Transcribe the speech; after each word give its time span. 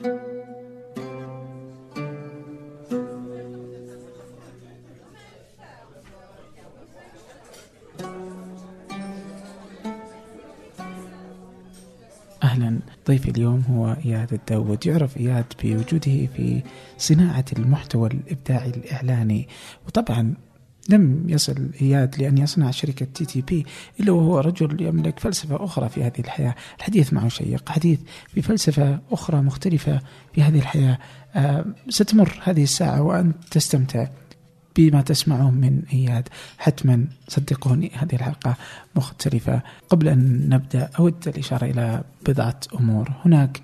أهلا. 0.00 0.10
ضيفي 13.08 13.30
اليوم 13.30 13.60
هو 13.60 13.96
إياد 14.04 14.32
الداود 14.32 14.86
يعرف 14.86 15.16
إياد 15.16 15.44
بوجوده 15.62 16.26
في 16.36 16.62
صناعة 16.98 17.44
المحتوى 17.58 18.08
الإبداعي 18.08 18.70
الإعلاني. 18.70 19.48
وطبعا 19.86 20.34
لم 20.88 21.24
يصل 21.28 21.70
إياد 21.82 22.22
لأن 22.22 22.38
يصنع 22.38 22.70
شركة 22.70 23.06
TTP 23.14 23.66
إلا 24.00 24.12
وهو 24.12 24.38
رجل 24.40 24.82
يملك 24.82 25.20
فلسفة 25.20 25.64
أخرى 25.64 25.88
في 25.88 26.04
هذه 26.04 26.18
الحياة. 26.18 26.54
الحديث 26.78 27.12
معه 27.12 27.28
شيق 27.28 27.68
حديث 27.68 28.00
بفلسفة 28.36 29.00
أخرى 29.10 29.42
مختلفة 29.42 30.00
في 30.34 30.42
هذه 30.42 30.58
الحياة. 30.58 30.98
آه 31.34 31.64
ستمر 31.88 32.40
هذه 32.44 32.62
الساعة 32.62 33.02
وأنت 33.02 33.36
تستمتع 33.50 34.06
بما 34.76 35.02
تسمعه 35.02 35.50
من 35.50 35.82
إياد 35.92 36.28
حتما. 36.58 37.06
صدقوني 37.28 37.90
هذه 37.94 38.14
الحلقة 38.14 38.56
مختلفة. 38.96 39.62
قبل 39.88 40.08
أن 40.08 40.48
نبدأ 40.48 40.90
أود 40.98 41.28
الإشارة 41.28 41.64
إلى 41.64 42.04
بضعة 42.26 42.60
أمور. 42.80 43.12
هناك 43.24 43.60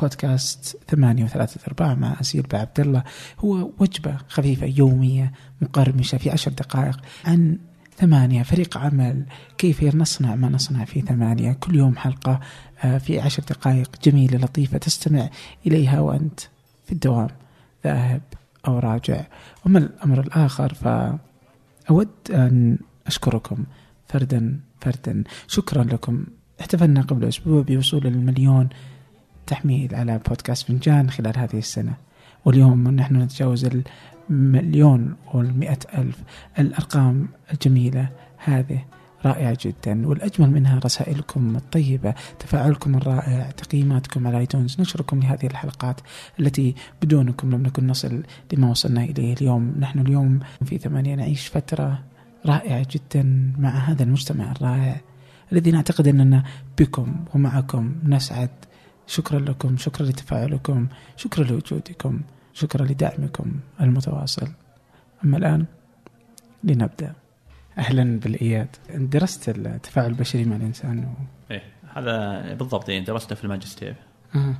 بودكاست 0.00 0.76
ثمانية 0.88 1.24
وثلاثة 1.24 1.60
أرباع 1.68 1.94
مع 1.94 2.20
أسيل 2.20 2.42
بعبد 2.42 2.80
الله. 2.80 3.04
هو 3.38 3.70
وجبة 3.78 4.16
خفيفة 4.28 4.66
يومية 4.66 5.32
مقرمشة 5.60 6.18
في 6.18 6.30
عشر 6.30 6.50
دقائق 6.50 7.00
عن 7.24 7.58
ثمانية 7.96 8.42
فريق 8.42 8.78
عمل. 8.78 9.26
كيف 9.58 9.94
نصنع 9.94 10.34
ما 10.34 10.48
نصنع 10.48 10.84
في 10.84 11.00
ثمانية؟ 11.00 11.52
كل 11.52 11.76
يوم 11.76 11.96
حلقة 11.96 12.40
آه، 12.84 12.98
في 12.98 13.20
عشر 13.20 13.42
دقائق. 13.42 13.90
جميلة 14.04 14.38
لطيفة 14.38 14.78
تستمع 14.78 15.30
إليها 15.66 16.00
وأنت 16.00 16.40
في 16.86 16.92
الدوام. 16.92 17.28
ذاهب 17.84 18.22
أو 18.68 18.78
راجع. 18.78 19.26
وما 19.66 19.78
الأمر 19.78 20.20
الآخر 20.20 20.74
فأود 20.74 22.08
أن 22.30 22.78
أشكركم 23.06 23.64
فردا 24.08 24.60
فردا. 24.80 25.24
شكرا 25.46 25.84
لكم. 25.84 26.24
احتفلنا 26.60 27.02
قبل 27.02 27.24
أسبوع 27.24 27.62
بوصول 27.62 28.06
المليون 28.06 28.68
تحميل 29.50 29.94
على 29.94 30.20
بودكاست 30.28 30.66
فنجان 30.66 31.10
خلال 31.10 31.38
هذه 31.38 31.58
السنة. 31.58 31.94
واليوم 32.44 32.88
نحن 32.88 33.16
نتجاوز 33.16 33.68
المليون 34.30 35.14
والمئة 35.34 35.78
ألف. 35.98 36.18
الأرقام 36.58 37.28
الجميلة 37.52 38.08
هذه 38.44 38.84
رائعة 39.24 39.58
جدا. 39.60 40.06
والأجمل 40.06 40.50
منها 40.50 40.80
رسائلكم 40.84 41.56
الطيبة 41.56 42.14
تفاعلكم 42.38 42.94
الرائع 42.94 43.50
تقييماتكم 43.50 44.26
على 44.26 44.38
ايتونز 44.38 44.80
نشركم 44.80 45.20
لهذه 45.20 45.46
الحلقات 45.46 46.00
التي 46.40 46.74
بدونكم 47.02 47.50
لم 47.50 47.62
نكن 47.62 47.86
نصل 47.86 48.22
لما 48.52 48.70
وصلنا 48.70 49.04
إليه 49.04 49.34
اليوم. 49.34 49.74
نحن 49.78 49.98
اليوم 49.98 50.40
في 50.64 50.78
ثمانية 50.78 51.14
نعيش 51.14 51.48
فترة 51.48 52.02
رائعة 52.46 52.86
جدا 52.90 53.52
مع 53.58 53.70
هذا 53.70 54.02
المجتمع 54.02 54.52
الرائع 54.52 55.00
الذي 55.52 55.70
نعتقد 55.70 56.08
أننا 56.08 56.44
بكم 56.78 57.16
ومعكم. 57.34 57.94
نسعد 58.04 58.50
شكرا 59.10 59.38
لكم 59.38 59.76
شكرا 59.76 60.06
لتفاعلكم 60.06 60.88
شكرا 61.16 61.44
لوجودكم 61.44 62.20
شكرا 62.52 62.84
لدعمكم 62.86 63.52
المتواصل. 63.80 64.48
أما 65.24 65.36
الآن 65.36 65.64
لنبدأ. 66.64 67.14
أهلا 67.78 68.20
بالإياد. 68.20 68.76
درست 68.94 69.48
التفاعل 69.48 70.06
البشري 70.06 70.44
مع 70.44 70.56
الإنسان 70.56 71.04
و... 71.04 71.14
إيه 71.50 71.62
هذا 71.94 72.54
بالضبط 72.54 72.88
يعني 72.88 73.04
درسته 73.04 73.34
في 73.34 73.44
الماجستير. 73.44 73.94
أه. 74.34 74.54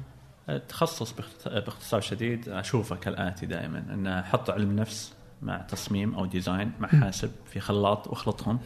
التخصص 0.48 1.14
باختصار 1.46 2.00
شديد 2.00 2.48
أشوفه 2.48 2.96
كالآتي 2.96 3.46
دائما 3.46 3.78
أن 3.78 4.06
أحط 4.06 4.50
علم 4.50 4.76
نفس 4.76 5.14
مع 5.42 5.58
تصميم 5.58 6.14
أو 6.14 6.26
ديزاين 6.26 6.72
مع 6.80 6.88
حاسب 6.88 7.30
في 7.52 7.60
خلاط 7.60 8.08
وأخلطهم. 8.08 8.58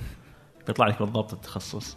بيطلع 0.67 0.87
لك 0.87 1.03
بالضبط 1.03 1.33
التخصص. 1.33 1.97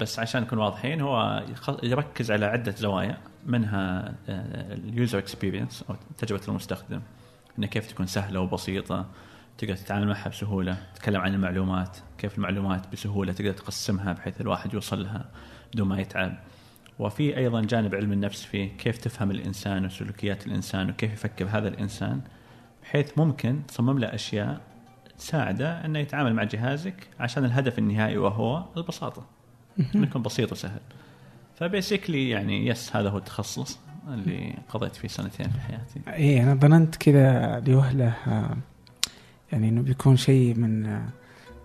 بس 0.00 0.18
عشان 0.18 0.42
نكون 0.42 0.58
واضحين 0.58 1.00
هو 1.00 1.44
يركز 1.82 2.30
على 2.30 2.46
عدة 2.46 2.72
زوايا 2.72 3.18
منها 3.46 4.14
ال 4.28 4.46
user 4.46 5.18
experience 5.18 5.84
أو 5.90 5.96
تجربة 6.18 6.42
المستخدم. 6.48 7.00
إنه 7.58 7.66
كيف 7.66 7.86
تكون 7.86 8.06
سهلة 8.06 8.40
وبسيطة 8.40 9.06
تقدر 9.58 9.76
تتعامل 9.76 10.08
معها 10.08 10.28
بسهولة 10.28 10.76
تتكلم 10.94 11.20
عن 11.20 11.34
المعلومات 11.34 11.96
كيف 12.18 12.38
المعلومات 12.38 12.92
بسهولة 12.92 13.32
تقدر 13.32 13.52
تقسمها 13.52 14.12
بحيث 14.12 14.40
الواحد 14.40 14.74
يوصل 14.74 15.02
لها 15.02 15.24
بدون 15.74 15.88
ما 15.88 16.00
يتعب. 16.00 16.38
وفي 16.98 17.36
أيضا 17.36 17.60
جانب 17.60 17.94
علم 17.94 18.12
النفس 18.12 18.44
فيه 18.44 18.76
كيف 18.76 18.98
تفهم 18.98 19.30
الإنسان 19.30 19.84
وسلوكيات 19.86 20.46
الإنسان 20.46 20.90
وكيف 20.90 21.12
يفكر 21.12 21.46
هذا 21.50 21.68
الإنسان 21.68 22.20
بحيث 22.82 23.18
ممكن 23.18 23.66
تصمم 23.68 23.98
له 23.98 24.14
أشياء 24.14 24.60
تساعده 25.18 25.84
إنه 25.84 25.98
يتعامل 25.98 26.34
مع 26.34 26.44
جهازك 26.44 27.08
عشان 27.20 27.44
الهدف 27.44 27.78
النهائي 27.78 28.18
وهو 28.18 28.64
البساطة. 28.76 29.37
يكون 29.94 30.22
بسيط 30.22 30.52
وسهل. 30.52 30.80
ف 31.56 31.63
basically 31.63 32.30
يعني 32.30 32.66
yes 32.66 32.96
هذا 32.96 33.08
هو 33.08 33.18
التخصص 33.18 33.78
اللي 34.08 34.54
قضيت 34.68 34.96
فيه 34.96 35.08
سنتين 35.08 35.48
في 35.48 35.60
حياتي. 35.60 36.00
إيه 36.08 36.42
أنا 36.42 36.54
ظننت 36.54 36.96
كذا 36.96 37.60
لوهلة 37.66 38.14
يعني 39.52 39.68
إنه 39.68 39.82
بيكون 39.82 40.16
شيء 40.16 40.54
من 40.54 40.86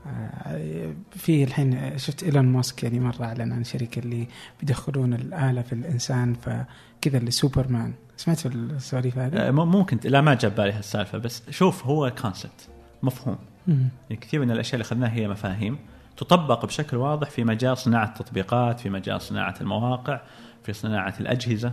آه، 0.07 0.93
في 1.11 1.43
الحين 1.43 1.97
شفت 1.97 2.23
إيلون 2.23 2.45
ماسك 2.45 2.83
يعني 2.83 2.99
مرة 2.99 3.23
أعلن 3.25 3.51
عن 3.51 3.61
الشركة 3.61 3.99
اللي 3.99 4.27
بيدخلون 4.59 5.13
الآلة 5.13 5.61
في 5.61 5.73
الإنسان 5.73 6.33
فكذا 6.33 7.17
اللي 7.17 7.31
سوبرمان. 7.31 7.93
سمعت 8.17 8.45
السواليف 8.45 9.17
هذه؟ 9.17 9.47
آه، 9.47 9.51
ممكن 9.51 9.99
لا 10.03 10.21
ما 10.21 10.33
جاب 10.33 10.55
بالي 10.55 10.71
هالسالفة 10.71 11.17
بس 11.17 11.43
شوف 11.49 11.85
هو 11.85 12.13
concept 12.21 12.69
مفهوم. 13.03 13.37
يعني 13.67 14.21
كثير 14.21 14.39
من 14.39 14.51
الأشياء 14.51 14.75
اللي 14.75 14.85
أخذناها 14.85 15.13
هي 15.13 15.27
مفاهيم. 15.27 15.77
تطبق 16.17 16.65
بشكل 16.65 16.97
واضح 16.97 17.29
في 17.29 17.43
مجال 17.43 17.77
صناعة 17.77 18.05
التطبيقات 18.05 18.79
في 18.79 18.89
مجال 18.89 19.21
صناعة 19.21 19.55
المواقع 19.61 20.21
في 20.63 20.73
صناعة 20.73 21.13
الأجهزة. 21.19 21.71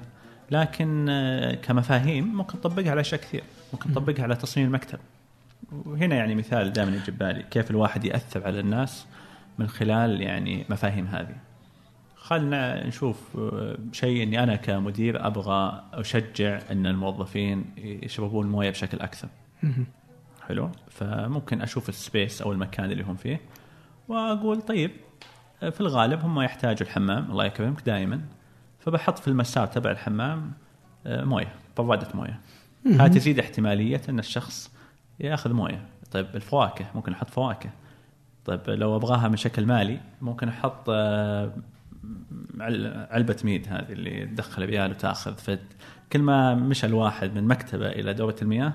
لكن 0.50 1.06
آه، 1.08 1.54
كمفاهيم 1.54 2.24
ممكن 2.24 2.60
تطبقها 2.60 2.90
على 2.90 3.00
أشياء 3.00 3.20
كثير. 3.20 3.42
ممكن 3.72 3.92
تطبقها 3.92 4.22
على 4.22 4.36
تصميم 4.36 4.66
المكتب. 4.66 4.98
وهنا 5.72 6.16
يعني 6.16 6.34
مثال 6.34 6.72
دائما 6.72 6.96
يجي 6.96 7.10
بالي. 7.10 7.42
كيف 7.42 7.70
الواحد 7.70 8.04
يأثر 8.04 8.44
على 8.46 8.60
الناس 8.60 9.06
من 9.58 9.68
خلال 9.68 10.20
يعني 10.20 10.64
مفاهيم 10.70 11.06
هذه. 11.06 11.36
خلنا 12.16 12.86
نشوف 12.86 13.36
آه، 13.38 13.76
شيء 13.92 14.22
إني 14.22 14.42
أنا 14.42 14.56
كمدير 14.56 15.26
أبغى 15.26 15.82
أشجع 15.92 16.60
إن 16.70 16.86
الموظفين 16.86 17.64
يشربون 17.76 18.46
موية 18.46 18.70
بشكل 18.70 19.00
أكثر. 19.00 19.28
حلو؟ 20.48 20.70
فممكن 20.88 21.62
أشوف 21.62 21.88
ال 21.88 21.97
space 21.97 22.42
أو 22.42 22.52
المكان 22.52 22.90
اللي 22.90 23.02
هم 23.02 23.14
فيه. 23.14 23.40
وأقول 24.10 24.62
طيب 24.62 24.90
في 25.60 25.80
الغالب 25.80 26.20
هم 26.20 26.40
يحتاجوا 26.40 26.86
الحمام 26.86 27.30
الله 27.30 27.44
يكرمك 27.44 27.82
دائما. 27.86 28.20
فبحط 28.78 29.18
في 29.18 29.28
المسار 29.28 29.66
تبع 29.66 29.90
الحمام 29.90 30.52
آه، 31.06 31.24
موية 31.24 31.54
برادة 31.76 32.08
موية. 32.14 32.40
هذه 32.86 33.12
تزيد 33.12 33.38
احتمالية 33.38 34.00
أن 34.08 34.18
الشخص 34.18 34.72
يأخذ 35.20 35.52
موية. 35.52 35.86
طيب 36.10 36.26
الفواكه 36.34 36.86
ممكن 36.94 37.12
أحط 37.12 37.30
فواكه. 37.30 37.70
طيب 38.44 38.60
لو 38.70 38.96
أبغاها 38.96 39.28
من 39.28 39.36
شكل 39.36 39.66
مالي 39.66 40.00
ممكن 40.20 40.48
أحط 40.48 40.84
آه، 40.88 41.52
علبة 43.10 43.36
mid 43.44 43.66
هذه 43.68 43.92
اللي 43.92 44.26
تدخل 44.26 44.64
ريال 44.64 44.90
وتأخذ 44.90 45.34
فكل 45.36 46.22
ما 46.22 46.54
مشى 46.54 46.86
الواحد 46.86 47.34
من 47.34 47.44
مكتبة 47.44 47.88
إلى 47.88 48.14
دورة 48.14 48.36
المياه 48.42 48.72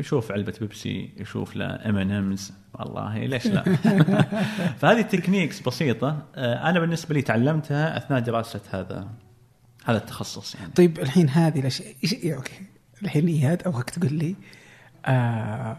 يشوف 0.00 0.32
علبة 0.32 0.54
بيبسي 0.60 1.10
يشوف 1.16 1.56
له 1.56 1.66
M&M's 1.66 2.52
والله 2.74 3.18
ليش 3.18 3.46
لا؟ 3.46 3.64
فهذه 4.80 5.00
ال 5.00 5.06
techniques 5.06 5.60
بسيطة. 5.60 6.26
آه، 6.34 6.70
أنا 6.70 6.80
بالنسبة 6.80 7.14
لي 7.14 7.22
تعلمتها 7.22 7.96
أثناء 7.96 8.20
دراسه 8.20 8.60
هذا 8.70 9.08
هذا 9.84 9.98
التخصص 9.98 10.54
يعني. 10.54 10.72
طيب 10.72 10.98
الحين 10.98 11.28
هذه 11.28 11.60
الاشياء 11.60 12.36
okay. 12.36 12.62
الحين 13.02 13.28
اياد 13.28 13.62
أبغاك 13.66 13.90
تقول 13.90 14.12
لي 14.12 14.36
آه 15.06 15.78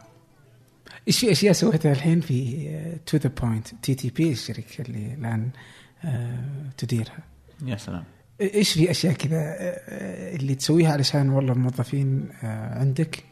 إيش 1.08 1.20
في 1.20 1.32
اشياء 1.32 1.54
سويتها 1.54 1.92
الحين 1.92 2.22
في 2.22 2.68
To 3.06 3.18
The 3.18 3.32
Point 3.42 3.68
TTP 3.68 4.32
الشركة 4.32 4.82
اللي 4.82 5.14
الآن 5.14 5.50
آه 6.06 6.40
تديرها؟ 6.78 7.20
يا 7.66 7.78
سلام. 7.78 8.04
إيش 8.42 8.74
في 8.74 8.92
أشياء 8.92 9.14
كذا 9.14 9.38
آه 9.38 10.36
اللي 10.36 10.56
تسويها 10.56 10.92
علشان 10.92 11.30
والله 11.30 11.54
الموظفين 11.54 12.30
آه 12.44 12.80
عندك؟ 12.80 13.24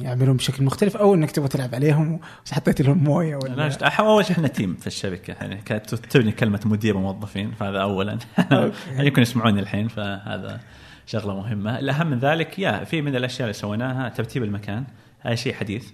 يعملون 0.00 0.36
بشكل 0.36 0.64
مختلف 0.64 0.96
أو 0.96 1.14
إنك 1.14 1.30
تبغى 1.30 1.48
تلعب 1.48 1.74
عليهم 1.74 2.20
وحطيت 2.52 2.80
لهم 2.82 2.98
موية 2.98 3.36
ولا 3.36 3.54
لا 3.54 4.00
أول 4.00 4.24
شيء 4.24 4.36
إحنا 4.36 4.48
تيم 4.48 4.74
في 4.74 4.86
الشركة 4.86 5.32
يعني 5.32 5.56
كانت 5.56 5.94
تبني 5.94 6.32
كلمة 6.32 6.60
مدير 6.64 6.96
وموظفين 6.96 7.50
فهذا 7.52 7.78
اولا. 7.78 8.18
يمكن 8.98 9.22
يسمعوني 9.22 9.60
الحين 9.60 9.88
فهذا 9.88 10.60
شغلة 11.06 11.34
مهمة. 11.36 11.78
الأهم 11.78 12.06
من 12.06 12.18
ذلك 12.18 12.58
يا 12.58 12.84
في 12.84 13.02
من 13.02 13.16
الأشياء 13.16 13.42
اللي 13.42 13.52
سويناها 13.52 14.08
ترتيب 14.08 14.42
المكان. 14.42 14.84
هذا 15.20 15.34
شيء 15.34 15.54
حديث. 15.54 15.90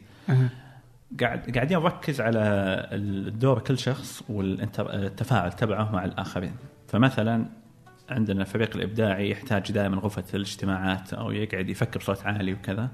قاعد 1.21 1.51
قاعدين 1.55 1.79
نركز 1.79 2.21
على 2.21 2.41
الدور 2.93 3.59
كل 3.59 3.79
شخص 3.79 4.23
والتفاعل 4.29 5.53
تبعه 5.53 5.93
مع 5.93 6.05
الآخرين. 6.05 6.55
فمثلا 6.89 7.47
عندنا 8.11 8.41
الفريق 8.41 8.77
الإبداعي 8.77 9.31
يحتاج 9.31 9.73
دائما 9.73 9.97
غرفة 9.97 10.25
الاجتماعات 10.35 11.13
أو 11.15 11.31
يقعد 11.31 11.69
يفكر 11.69 12.01
بصوت 12.01 12.27
عالي 12.27 12.53
وكذا. 12.53 12.89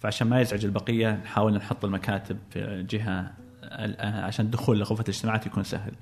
فعشان 0.00 0.28
ما 0.28 0.40
يزعج 0.40 0.64
البقية 0.64 1.20
نحاول 1.24 1.54
نحط 1.54 1.84
المكاتب 1.84 2.38
في 2.50 2.86
جهة 2.90 3.32
عشان 4.00 4.44
الدخول 4.44 4.78
لغرفة 4.78 5.02
الاجتماعات 5.02 5.46
يكون 5.46 5.64
سهل. 5.64 5.92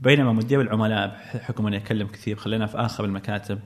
بينما 0.00 0.32
مدير 0.32 0.60
العملاء 0.60 1.08
بحكم 1.34 1.66
أنه 1.66 1.76
يتكلم 1.76 2.06
كثير 2.06 2.36
خلينا 2.36 2.66
في 2.66 2.78
آخر 2.78 3.04
المكاتب 3.04 3.58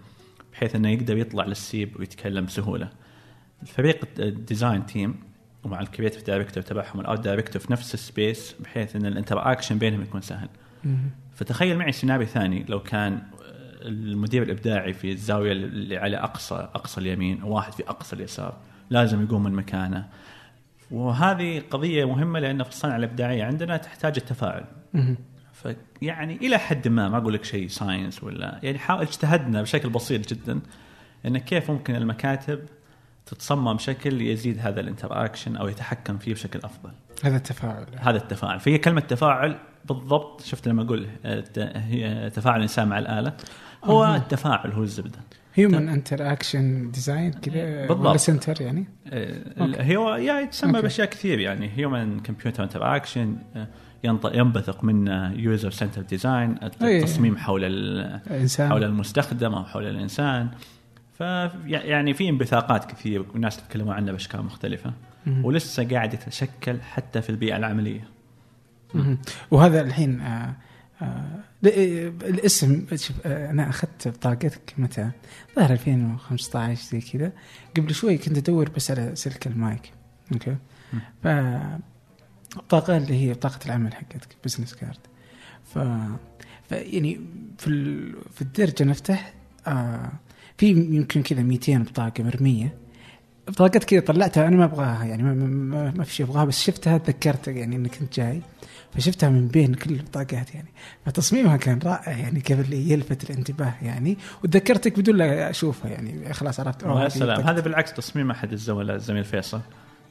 بحيث 0.53 0.77
أنه 0.77 0.89
يقدر 0.89 1.17
يطلع 1.17 1.45
لل 1.45 1.61
space 1.61 2.01
ويتكلم 2.01 2.45
بسهولة. 2.45 2.89
الفريق 3.63 4.05
ال 4.19 4.28
design 4.28 4.87
team 4.87 5.17
ومع 5.65 5.81
ال 5.81 5.86
creative 5.86 6.27
director 6.27 6.63
تبعهم 6.63 7.01
ال 7.01 7.06
art 7.06 7.21
director 7.21 7.63
في 7.63 7.73
نفس 7.73 7.95
ال 7.95 8.05
space 8.05 8.55
بحيث 8.61 8.97
أن 8.97 9.07
ال 9.07 9.53
interaction 9.53 9.79
بينهم 9.79 10.03
يكون 10.03 10.21
سهل. 10.21 10.49
فتخيل 11.35 11.79
معي 11.79 11.93
سيناريو 11.93 12.27
ثاني 12.27 12.65
لو 12.69 12.81
كان 12.81 13.23
المدير 13.83 14.43
الإبداعي 14.43 14.93
في 14.93 15.13
الزاوية 15.13 15.53
اللي 15.53 15.97
على 15.97 16.17
اقصى 16.17 16.55
أقصى 16.55 17.01
اليمين 17.01 17.43
وواحد 17.43 17.73
في 17.73 17.89
أقصى 17.89 18.17
اليسار. 18.17 18.57
لازم 18.91 19.23
يقوم 19.25 19.43
من 19.43 19.53
مكانه. 19.53 20.07
وهذه 20.91 21.63
قضية 21.71 22.05
مهمة 22.05 22.39
لأن 22.39 22.63
في 22.63 22.69
الصنعه 22.69 22.97
الإبداعية 22.97 23.45
عندنا 23.45 23.77
تحتاج 23.77 24.15
التفاعل. 24.17 24.65
فيعني 25.53 26.37
إلى 26.37 26.59
حد 26.59 26.89
ما 26.89 27.09
ما 27.09 27.17
أقول 27.17 27.35
لك 27.35 27.45
شيء 27.45 27.69
science 27.69 28.25
ولا 28.25 28.61
يعني 28.63 28.79
حاول 28.79 29.03
اجتهدنا 29.03 29.63
بشكل 29.63 29.89
بسيط 29.89 30.29
جدا 30.29 30.61
إن 31.27 31.39
كيف 31.39 31.71
ممكن 31.71 31.97
المكاتب 31.97 32.61
تتصمم 33.27 33.75
بشكل 33.75 34.23
يزيد 34.23 34.59
هذا 34.59 34.81
ال 34.81 35.25
interaction 35.25 35.57
أو 35.57 35.69
يتحكم 35.69 36.19
فيه 36.19 36.33
بشكل 36.33 36.59
أفضل. 36.65 36.91
هذا 37.25 37.37
التفاعل. 37.37 37.87
هذا 37.99 38.17
التفاعل. 38.17 38.61
فهي 38.61 38.79
كلمة 38.79 39.01
تفاعل 39.01 39.59
بالضبط 39.85 40.43
شفت 40.43 40.69
لما 40.69 40.83
أقول 40.83 41.07
هي 41.57 42.31
تفاعل 42.31 42.57
الانسان 42.57 42.89
مع 42.89 42.99
الآلة؟ 42.99 43.33
هو 43.85 44.05
أه. 44.05 44.17
التفاعل 44.17 44.73
هو 44.73 44.83
الزبدة. 44.83 45.19
human 45.57 45.89
interaction 45.89 46.91
design 46.91 47.33
كذا 47.33 47.93
ولا 47.93 48.17
center 48.17 48.63
يعني؟ 48.63 48.87
آه، 49.07 49.97
هو 49.97 50.15
يعني 50.15 50.47
تسمى 50.47 50.83
بأشياء 50.83 51.09
كثير 51.09 51.39
يعني. 51.39 51.71
human 51.77 52.21
computer 52.21 52.65
interaction 52.65 53.37
ينبثق 54.35 54.85
منه 54.85 55.33
user 55.33 55.71
center 55.71 56.03
design 56.03 56.59
التصميم 56.63 57.37
حول 57.37 57.65
الإنسان. 57.65 58.69
حول 58.69 58.85
المستخدم 58.85 59.55
أو 59.55 59.65
حول 59.65 59.87
الإنسان. 59.87 60.49
ف 61.13 61.21
يعني 61.67 62.15
في 62.15 62.29
انبثاقات 62.29 62.85
كثير 62.85 63.25
والناس 63.33 63.57
تتكلموا 63.57 63.95
عنها 63.95 64.13
بأشكال 64.13 64.43
مختلفة. 64.43 64.93
ولسه 65.43 65.89
قاعد 65.89 66.15
يتشكل 66.15 66.81
حتى 66.81 67.23
في 67.23 67.31
البيئة 67.31 67.57
العملية. 67.57 68.09
وهذا 69.51 69.81
الحين 69.81 70.21
آه 70.21 70.55
آه 71.03 71.43
الاسم 71.65 72.87
شوف 72.95 73.17
آه 73.27 73.51
أنا 73.51 73.69
أخذت 73.69 74.09
بطاقتك 74.09 74.75
متى؟ 74.79 75.11
ظهر 75.57 75.73
2015 75.73 76.83
زي 76.83 77.01
كذا. 77.01 77.33
قبل 77.77 77.95
شوي 77.95 78.19
كنت 78.19 78.39
أدور 78.39 78.69
بس 78.71 78.91
على 78.91 79.17
سلك 79.17 79.47
ال 79.47 79.58
mic 79.58 79.93
okay؟ 80.33 80.57
ف 81.23 81.27
البطاقه 82.57 82.97
اللي 82.97 83.15
هي 83.29 83.33
بطاقه 83.33 83.67
العمل 83.67 83.95
حقتك 83.95 84.37
business 84.45 84.75
card 84.75 84.99
ف... 85.65 85.79
ف 86.69 86.73
يعني 86.73 87.21
في 87.59 87.67
ال... 87.67 88.15
في 88.33 88.43
الدرج 88.43 88.83
نفتح 88.83 89.35
آه 89.67 90.13
في 90.59 90.71
يمكن 90.71 91.23
كذا 91.23 91.43
200 91.43 91.79
بطاقة 91.79 92.25
مرمية. 92.25 92.75
بطاقات 93.49 93.85
كذا 93.85 94.01
طلعتها 94.01 94.49
أنا 94.49 94.57
ما 94.57 94.65
أبغاها 94.65 95.05
يعني 95.05 95.23
ما, 95.23 95.35
ما, 95.35 95.91
ما 95.97 96.05
في 96.05 96.15
شيء 96.15 96.27
أبغاها 96.27 96.45
بس 96.45 96.63
شفتها 96.63 96.99
تذكرت 96.99 97.49
يعني 97.49 97.77
اني 97.77 97.89
كنت 97.89 98.15
جاي. 98.17 98.43
فشفتها 98.97 99.29
من 99.29 99.49
بين 99.49 99.75
كل 99.75 99.91
البطاقات 99.91 100.55
يعني. 100.55 100.69
فتصميمها 101.07 101.57
كان 101.57 101.79
رائع 101.85 102.19
يعني 102.19 102.41
كيف 102.41 102.61
اللي 102.61 102.91
يلفت 102.91 103.31
الانتباه 103.31 103.75
يعني. 103.83 104.19
وتذكرتك 104.45 104.99
بدون 104.99 105.17
لا 105.17 105.51
أشوفها 105.51 105.91
يعني. 105.91 106.35
خلاص 106.35 106.61
عرفت 106.61 106.83
يا 106.83 107.09
سلام 107.09 107.41
هذا 107.41 107.61
بالعكس 107.61 107.93
تصميم 107.93 108.31
أحد 108.31 108.53
الزملاء 108.53 108.97
الزميل 108.97 109.25
فيصل. 109.25 109.61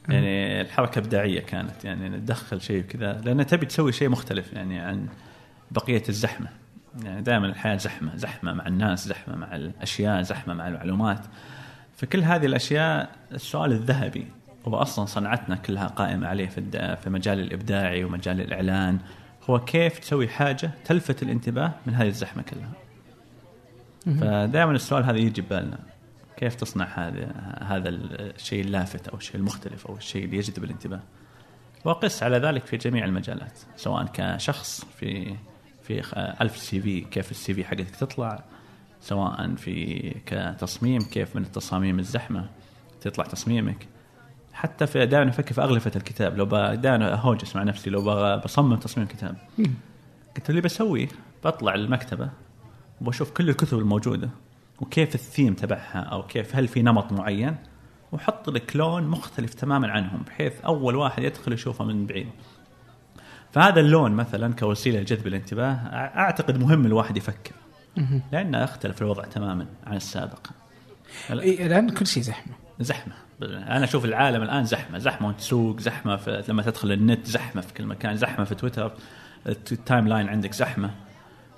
يعني 0.08 0.60
الحركة 0.60 0.98
إبداعية 0.98 1.40
كانت 1.40 1.84
يعني. 1.84 2.20
تدخل 2.20 2.60
شيء 2.60 2.82
كذا. 2.82 3.20
لأن 3.24 3.46
تبي 3.46 3.66
تسوي 3.66 3.92
شيء 3.92 4.08
مختلف 4.08 4.52
يعني 4.52 4.78
عن 4.78 5.06
بقية 5.70 6.02
الزحمة. 6.08 6.48
يعني 7.04 7.22
دائما 7.22 7.46
الحياة 7.46 7.76
زحمة. 7.76 8.16
زحمة 8.16 8.52
مع 8.52 8.66
الناس 8.66 9.08
زحمة 9.08 9.36
مع 9.36 9.56
الأشياء 9.56 10.22
زحمة 10.22 10.54
مع 10.54 10.68
المعلومات. 10.68 11.20
فكل 11.96 12.22
هذه 12.22 12.46
الأشياء 12.46 13.10
السؤال 13.32 13.72
الذهبي. 13.72 14.26
هو 14.68 14.76
أصلا 14.76 15.04
صنعتنا 15.04 15.56
كلها 15.56 15.86
قائمة 15.86 16.26
عليه 16.26 16.46
في 16.46 16.96
في 17.02 17.10
مجال 17.10 17.40
الإبداعي 17.40 18.04
ومجال 18.04 18.40
الإعلان 18.40 18.98
هو 19.50 19.60
كيف 19.60 19.98
تسوي 19.98 20.28
حاجة 20.28 20.70
تلفت 20.84 21.22
الانتباه 21.22 21.72
من 21.86 21.94
هذه 21.94 22.08
الزحمة 22.08 22.42
كلها. 22.42 22.72
فدائما 24.20 24.72
السؤال 24.72 25.04
هذا 25.04 25.18
يجي 25.18 25.42
ببالنا 25.42 25.78
كيف 26.36 26.54
تصنع 26.54 26.84
هذا 26.84 27.32
هذا 27.62 27.88
الشيء 27.88 28.64
اللافت 28.64 29.08
أو 29.08 29.16
الشيء 29.16 29.36
المختلف 29.36 29.86
أو 29.86 29.96
الشيء 29.96 30.24
اللي 30.24 30.36
يجذب 30.36 30.64
الانتباه. 30.64 31.00
وقس 31.84 32.22
على 32.22 32.38
ذلك 32.38 32.66
في 32.66 32.76
جميع 32.76 33.04
المجالات 33.04 33.58
سواء 33.76 34.06
كشخص 34.12 34.84
في 34.84 35.36
في 35.82 36.02
ألف 36.40 36.56
سي 36.56 36.80
في 36.80 37.00
كيف 37.00 37.30
السي 37.30 37.54
في 37.54 37.64
حقتك 37.64 37.96
تطلع 37.96 38.44
سواء 39.00 39.54
في 39.54 40.10
كتصميم 40.26 41.02
كيف 41.02 41.36
من 41.36 41.42
التصاميم 41.42 41.98
الزحمة 41.98 42.48
تطلع 43.00 43.24
تصميمك 43.24 43.86
حتى 44.56 44.86
في 44.86 45.06
دائما 45.06 45.30
أفكر 45.30 45.54
في 45.54 45.62
أغلفة 45.62 45.92
الكتاب. 45.96 46.38
لو 46.38 46.44
دائما 46.74 47.12
اهوجس 47.12 47.56
مع 47.56 47.62
نفسي. 47.62 47.90
لو 47.90 48.02
بصمم 48.44 48.76
تصميم 48.76 49.06
كتاب. 49.06 49.36
قلت 50.36 50.50
اللي 50.50 50.60
بسويه؟ 50.60 51.08
بطلع 51.44 51.74
المكتبة 51.74 52.30
وبشوف 53.00 53.30
كل 53.30 53.48
الكتب 53.48 53.78
الموجودة 53.78 54.28
وكيف 54.80 55.14
الثيم 55.14 55.54
تبعها 55.54 56.00
أو 56.00 56.22
كيف 56.22 56.56
هل 56.56 56.68
في 56.68 56.82
نمط 56.82 57.12
معين؟ 57.12 57.56
وحط 58.12 58.50
لك 58.50 58.76
لون 58.76 59.02
مختلف 59.02 59.54
تماما 59.54 59.90
عنهم 59.90 60.22
بحيث 60.26 60.60
أول 60.60 60.96
واحد 60.96 61.22
يدخل 61.22 61.52
يشوفه 61.52 61.84
من 61.84 62.06
بعيد. 62.06 62.28
فهذا 63.52 63.80
اللون 63.80 64.12
مثلا 64.12 64.54
كوسيلة 64.54 65.00
لجذب 65.00 65.26
الانتباه 65.26 65.72
أعتقد 66.16 66.58
مهم 66.58 66.86
الواحد 66.86 67.16
يفكر. 67.16 67.52
لأنه 68.32 68.64
اختلف 68.64 69.02
الوضع 69.02 69.24
تماما 69.24 69.66
عن 69.86 69.96
السابق. 69.96 70.46
الآن 71.30 71.90
كل 71.90 72.06
شيء 72.06 72.22
زحمة. 72.22 72.52
زحمة. 72.80 73.25
أنا 73.42 73.84
أشوف 73.84 74.04
العالم 74.04 74.42
الآن 74.42 74.64
زحمة 74.64 74.98
زحمة 74.98 75.26
وأنت 75.26 75.38
تسوق 75.38 75.80
زحمة 75.80 76.16
في 76.16 76.44
لما 76.48 76.62
تدخل 76.62 76.92
النت 76.92 77.26
زحمة 77.26 77.62
في 77.62 77.74
كل 77.74 77.86
مكان 77.86 78.16
زحمة 78.16 78.44
في 78.44 78.54
تويتر 78.54 78.92
ال 79.46 80.08
timeline 80.08 80.28
عندك 80.28 80.52
زحمة. 80.52 80.90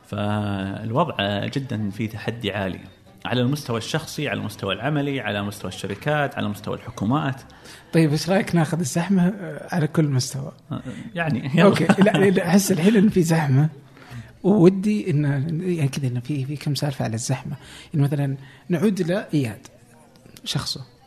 فالوضع 0.07 1.47
جدا 1.47 1.91
فيه 1.91 2.09
تحدي 2.09 2.53
عالي. 2.53 2.81
على 3.25 3.41
المستوى 3.41 3.79
الشخصي 3.79 4.29
على 4.29 4.41
المستوى 4.41 4.75
العملي 4.75 5.21
على 5.21 5.43
مستوى 5.43 5.71
الشركات 5.71 6.35
على 6.35 6.49
مستوى 6.49 6.77
الحكومات. 6.77 7.43
طيب 7.93 8.11
إيش 8.11 8.31
رأيك 8.31 8.55
ناخذ 8.55 8.79
الزحمة 8.79 9.35
على 9.73 9.87
كل 9.87 10.05
مستوى؟ 10.05 10.53
يعني 11.15 11.51
يلا. 11.55 11.63
okay. 11.63 11.85
لا 11.85 12.49
أحس 12.49 12.73
الحين 12.73 12.97
إن 12.97 13.09
في 13.09 13.23
زحمة. 13.23 13.69
ودي 14.43 15.11
ان 15.11 15.25
يعني 15.63 15.89
كذا 15.89 16.07
انه 16.07 16.21
في 16.21 16.45
في 16.45 16.57
كم 16.57 16.75
سالفة 16.75 17.05
على 17.05 17.15
الزحمة. 17.15 17.57
يعني 17.95 18.07
مثلا 18.07 18.37
نعود 18.69 19.01
إلى 19.01 19.27
إياد 19.35 19.67
شخصه. 20.45 20.98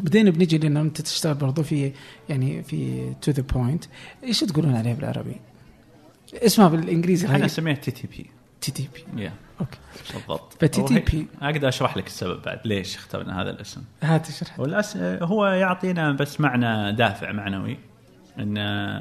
بدينا 0.00 0.30
بنجي 0.30 0.58
لأن 0.58 0.76
أنت 0.76 1.00
تشتغل 1.00 1.34
برضو 1.34 1.62
في 1.62 1.92
يعني 2.28 2.62
في 2.62 3.12
To 3.22 3.30
The 3.30 3.42
Point 3.42 3.84
إيش 4.24 4.40
تقولون 4.40 4.74
عليه 4.74 4.94
بالعربي؟ 4.94 5.36
اسمها 6.34 6.68
بالإنجليزي 6.68 7.28
أنا 7.28 7.46
اسميها 7.46 7.74
تي 7.74 7.90
تي 7.90 8.06
بي 8.06 8.26
تي 8.60 8.72
تي 8.72 8.88
بي 8.94 9.22
يا 9.22 9.32
أوكي. 9.60 9.78
بالضبط. 10.14 10.52
ف 10.60 10.82
TTP 10.82 11.26
أقدر 11.42 11.68
أشرح 11.68 11.96
لك 11.96 12.06
السبب 12.06 12.42
بعد 12.42 12.60
ليش 12.64 12.96
اخترنا 12.96 13.42
هذا 13.42 13.50
الاسم. 13.50 13.82
هات 14.02 14.28
اشرح. 14.28 14.60
والأس... 14.60 14.96
هو 14.96 15.46
يعطينا 15.46 16.12
بس 16.12 16.40
معنى 16.40 16.92
دافع 16.92 17.32
معنوي 17.32 17.78
إن 18.38 18.54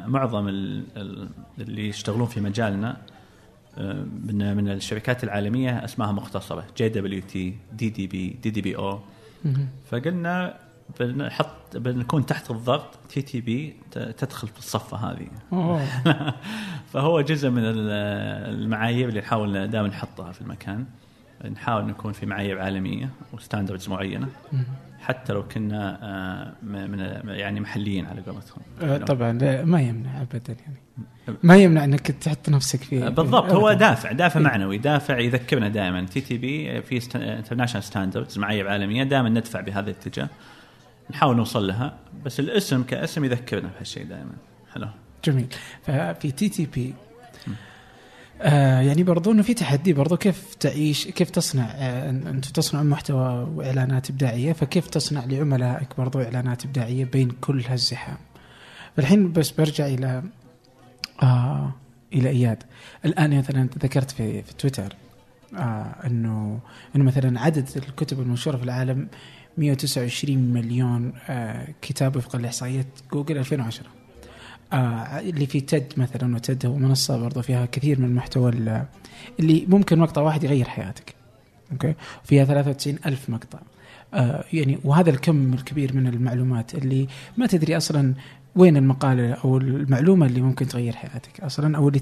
معظم 0.09 0.47
اللي 0.47 1.87
يشتغلون 1.89 2.27
في 2.27 2.41
مجالنا 2.41 2.97
من 4.27 4.57
من 4.57 4.69
الشركات 4.69 5.23
العالمية 5.23 5.85
اسمائها 5.85 6.11
مختصرة 6.11 6.65
جي 6.77 6.89
دبليو 6.89 7.21
تي 7.21 7.55
دي 7.73 7.89
دي 7.89 8.07
بي 8.07 8.29
دي 8.43 8.49
دي 8.49 8.61
بي 8.61 8.75
أو 8.75 8.99
فقلنا 9.91 10.57
بنحط 10.99 11.77
بنكون 11.77 12.25
تحت 12.25 12.51
الضغط 12.51 12.99
TTP 13.09 13.75
تدخل 13.91 14.47
في 14.47 14.59
الصفة 14.59 14.97
هذه. 14.97 15.27
فهو 16.93 17.21
جزء 17.21 17.49
من 17.49 17.61
المعايير 17.63 19.09
اللي 19.09 19.19
نحاول 19.19 19.67
دائما 19.67 19.87
نحطها 19.87 20.31
في 20.31 20.41
المكان. 20.41 20.85
نحاول 21.51 21.85
نكون 21.85 22.13
في 22.13 22.25
معايير 22.25 22.59
عالمية 22.59 23.09
و 23.33 23.39
standards 23.39 23.89
معينة. 23.89 24.27
حتى 24.99 25.33
لو 25.33 25.47
كنا 25.47 25.99
آه، 26.01 26.65
من 26.65 26.99
يعني 27.27 27.59
محليين 27.59 28.05
على 28.05 28.21
قولتهم. 28.21 28.61
آه، 28.81 28.97
طبعا. 28.97 29.31
ما 29.63 29.81
يمنع 29.81 30.21
ابدا 30.21 30.55
يعني. 30.65 30.79
ما 31.43 31.57
يمنع 31.57 31.83
إنك 31.83 32.11
تحط 32.11 32.49
نفسك 32.49 32.83
في 32.83 33.05
آه، 33.05 33.09
بالضبط. 33.09 33.51
هو 33.51 33.73
دافع 33.73 34.11
دافع 34.11 34.39
معنوي 34.39 34.77
دافع 34.77 35.19
يذكرنا 35.19 35.67
دائما. 35.67 36.05
TTP 36.05 36.81
في 36.81 37.01
international 37.15 37.83
standards 37.83 38.37
معايير 38.37 38.67
عالمية 38.67 39.03
دائما 39.03 39.29
ندفع 39.29 39.61
بهذا 39.61 39.89
الاتجاه. 39.89 40.29
نحاول 41.11 41.35
نوصل 41.35 41.67
لها 41.67 41.97
بس 42.25 42.39
الاسم 42.39 42.83
كاسم 42.83 43.25
يذكرنا 43.25 43.69
بهالشيء 43.75 44.05
دائما. 44.05 44.33
حلو. 44.73 44.87
جميل. 45.25 45.47
ففي 45.83 46.31
TTP 46.31 46.93
آه 48.41 48.79
يعني 48.79 49.03
برضو 49.03 49.31
إنه 49.31 49.41
في 49.41 49.53
تحدي 49.53 49.93
برضو 49.93 50.17
كيف 50.17 50.55
تعيش 50.55 51.07
كيف 51.07 51.29
تصنع 51.29 51.65
آه 51.71 52.09
أنت 52.09 52.45
تصنع 52.45 52.83
محتوى 52.83 53.47
وإعلانات 53.55 54.09
إبداعية 54.09 54.53
فكيف 54.53 54.87
تصنع 54.87 55.25
لعملائك 55.25 55.87
برضو 55.97 56.21
إعلانات 56.21 56.65
إبداعية 56.65 57.05
بين 57.05 57.29
كل 57.31 57.61
هالزحام. 57.65 58.17
فالحين 58.97 59.31
بس 59.31 59.51
برجع 59.51 59.85
إلى 59.87 60.23
آه 61.23 61.73
إلى 62.13 62.29
إياد. 62.29 62.63
الآن 63.05 63.37
مثلا 63.37 63.69
ذكرت 63.83 64.11
في 64.11 64.43
في 64.43 64.53
تويتر 64.53 64.95
آه 65.55 65.95
إنه 66.05 66.59
إنه 66.95 67.03
مثلا 67.03 67.41
عدد 67.41 67.69
الكتب 67.75 68.19
المنشورة 68.19 68.57
في 68.57 68.63
العالم 68.63 69.07
129 69.59 70.37
مليون 70.37 71.13
آه 71.29 71.67
كتاب 71.81 72.15
وفقا 72.15 72.39
لاحصائيات 72.39 72.85
جوجل 73.13 73.37
2010 73.37 73.85
آه 74.73 74.75
اللي 75.19 75.45
في 75.45 75.61
TED 75.61 75.93
مثلا 75.97 76.35
و 76.35 76.43
TED 76.43 76.65
هو 76.65 76.75
منصة 76.75 77.17
برضو 77.17 77.41
فيها 77.41 77.65
كثير 77.65 77.99
من 77.99 78.05
المحتوى 78.05 78.51
اللي 79.39 79.65
ممكن 79.67 79.99
مقطع 79.99 80.21
واحد 80.21 80.43
يغير 80.43 80.69
حياتك. 80.69 81.15
أوكي؟ 81.71 81.93
فيها 82.23 82.45
93 82.45 82.99
ألف 83.05 83.29
مقطع. 83.29 83.59
آه 84.13 84.43
يعني 84.53 84.79
وهذا 84.83 85.09
الكم 85.09 85.53
الكبير 85.53 85.95
من 85.95 86.07
المعلومات 86.07 86.75
اللي 86.75 87.07
ما 87.37 87.47
تدري 87.47 87.77
أصلا 87.77 88.13
وين 88.55 88.77
المقالة 88.77 89.33
أو 89.33 89.57
المعلومة 89.57 90.25
اللي 90.25 90.41
ممكن 90.41 90.67
تغير 90.67 90.95
حياتك 90.95 91.41
أصلا 91.41 91.77
أو 91.77 91.87
اللي 91.87 91.99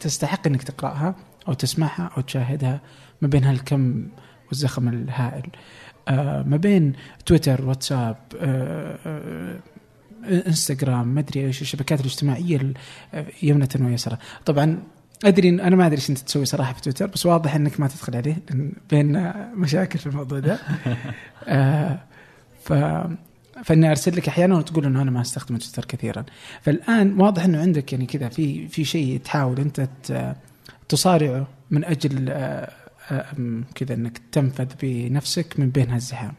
تستحق 0.00 0.46
إنك 0.46 0.62
تقرأها 0.62 1.14
أو 1.48 1.52
تسمعها 1.52 2.10
أو 2.16 2.22
تشاهدها 2.22 2.80
ما 3.22 3.28
بين 3.28 3.44
هالكم 3.44 4.08
والزخم 4.48 4.88
الهائل. 4.88 5.46
ما 6.46 6.56
بين 6.56 6.92
تويتر 7.26 7.64
واتساب 7.64 8.16
آه 8.40 8.98
آه 9.06 9.58
انستغرام 10.24 11.08
ما 11.08 11.20
أدري 11.20 11.46
إيش 11.46 11.62
الشبكات 11.62 12.00
الاجتماعية 12.00 12.74
يمنة 13.42 13.68
ويسرى. 13.80 14.18
طبعا 14.46 14.82
أدري 15.24 15.48
أنا 15.48 15.76
ما 15.76 15.86
أدري 15.86 15.96
إيش 15.96 16.10
أنت 16.10 16.18
تسوي 16.18 16.44
صراحة 16.44 16.72
في 16.72 16.80
تويتر 16.80 17.06
بس 17.06 17.26
واضح 17.26 17.54
إنك 17.54 17.80
ما 17.80 17.88
تدخل 17.88 18.16
عليه 18.16 18.36
بين 18.90 19.32
مشاكل 19.54 19.98
في 19.98 20.06
الموضوع 20.06 20.38
ده. 20.38 20.58
آه 21.48 21.98
ف 22.64 22.72
فإني 23.64 23.90
أرسل 23.90 24.16
لك 24.16 24.28
أحيانا 24.28 24.56
وتقول 24.56 24.86
إنه 24.86 25.02
أنا 25.02 25.10
ما 25.10 25.20
أستخدم 25.20 25.56
تويتر 25.56 25.84
كثيرا. 25.84 26.24
فالآن 26.62 27.20
واضح 27.20 27.44
إنه 27.44 27.60
عندك 27.60 27.92
يعني 27.92 28.06
كذا 28.06 28.28
في 28.28 28.68
في 28.68 28.84
شيء 28.84 29.20
تحاول 29.24 29.60
أنت 29.60 29.88
تصارعه 30.88 31.46
من 31.70 31.84
أجل 31.84 32.28
آه، 32.28 32.32
آه، 32.32 32.70
كذا 33.74 33.94
إنك 33.94 34.18
تنفذ 34.32 34.68
بنفسك 34.82 35.60
من 35.60 35.70
بين 35.70 35.90
هالزحام. 35.90 36.34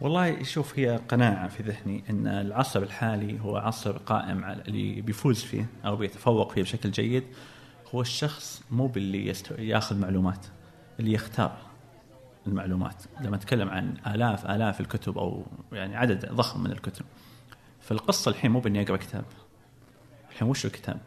والله 0.00 0.42
شوف 0.42 0.78
هي 0.78 1.00
قناعة 1.08 1.48
في 1.48 1.62
ذهني 1.62 2.04
أن 2.10 2.26
العصر 2.26 2.82
الحالي 2.82 3.40
هو 3.40 3.56
عصر 3.56 3.96
قائم 3.96 4.44
على 4.44 4.62
اللي 4.62 5.00
بيفوز 5.00 5.42
فيه 5.42 5.66
أو 5.84 5.96
بيتفوق 5.96 6.52
فيه 6.52 6.62
بشكل 6.62 6.90
جيد 6.90 7.24
هو 7.94 8.00
الشخص 8.00 8.62
مو 8.70 8.86
باللي 8.86 9.26
يستو... 9.26 9.54
ياخذ 9.54 9.98
معلومات 9.98 10.46
اللي 11.00 11.12
يختار 11.12 11.56
المعلومات. 12.46 13.02
لما 13.20 13.36
نتكلم 13.36 13.68
عن 13.68 13.94
آلاف 14.06 14.46
آلاف 14.46 14.80
الكتب 14.80 15.18
أو 15.18 15.46
يعني 15.72 15.96
عدد 15.96 16.32
ضخم 16.32 16.60
من 16.62 16.72
الكتب 16.72 17.04
فالقصة 17.80 18.28
الحين 18.28 18.50
مو 18.50 18.60
بإني 18.60 18.82
أقرأ 18.82 18.96
كتاب. 18.96 19.24
الحين 20.30 20.48
وش 20.48 20.66
الكتاب؟ 20.66 21.00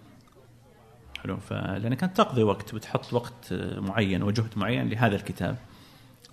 حلو. 1.23 1.37
فلأنك 1.37 2.03
أنت 2.03 2.17
تقضي 2.17 2.43
وقت 2.43 2.75
بتحط 2.75 3.13
وقت 3.13 3.53
معين 3.77 4.23
وجهد 4.23 4.57
معين 4.57 4.89
لهذا 4.89 5.15
الكتاب. 5.15 5.57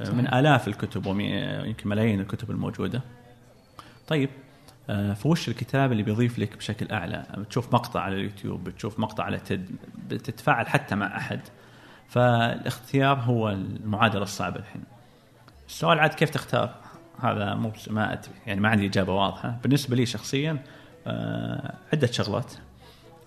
من 0.01 0.35
آلاف 0.35 0.69
الكتب 0.69 1.07
ويمكن 1.07 1.89
ملايين 1.89 2.21
الكتب 2.21 2.51
الموجودة. 2.51 3.03
طيب 4.09 4.31
آه، 4.91 5.15
فوش 5.15 5.49
الكتاب 5.49 5.93
اللي 5.93 6.03
بيضيف 6.03 6.39
لك 6.39 6.57
بشكل 6.57 6.93
أعلى؟ 6.93 7.25
بتشوف 7.39 7.75
مقطع 7.75 8.01
على 8.01 8.15
اليوتيوب 8.17 8.65
بتشوف 8.65 9.01
مقطع 9.01 9.25
على 9.25 9.39
تد 9.39 9.71
بتتفاعل 10.09 10.69
حتى 10.69 10.95
مع 10.95 11.17
أحد. 11.17 11.41
فالاختيار 12.09 13.19
هو 13.19 13.51
المعادلة 13.51 14.23
الصعبة 14.23 14.57
الحين. 14.57 14.83
السؤال 15.69 15.99
عاد 15.99 16.15
كيف 16.15 16.31
تختار؟ 16.31 16.75
هذا 17.21 17.55
مو 17.55 17.73
ما 17.91 18.13
أدري 18.13 18.33
يعني 18.47 18.61
ما 18.61 18.69
عندي 18.69 18.87
إجابة 18.87 19.15
واضحة. 19.15 19.59
بالنسبة 19.63 19.97
لي 19.97 20.07
شخصيا 20.07 20.59
آه، 21.07 21.75
عدة 21.93 22.07
شغلات. 22.07 22.53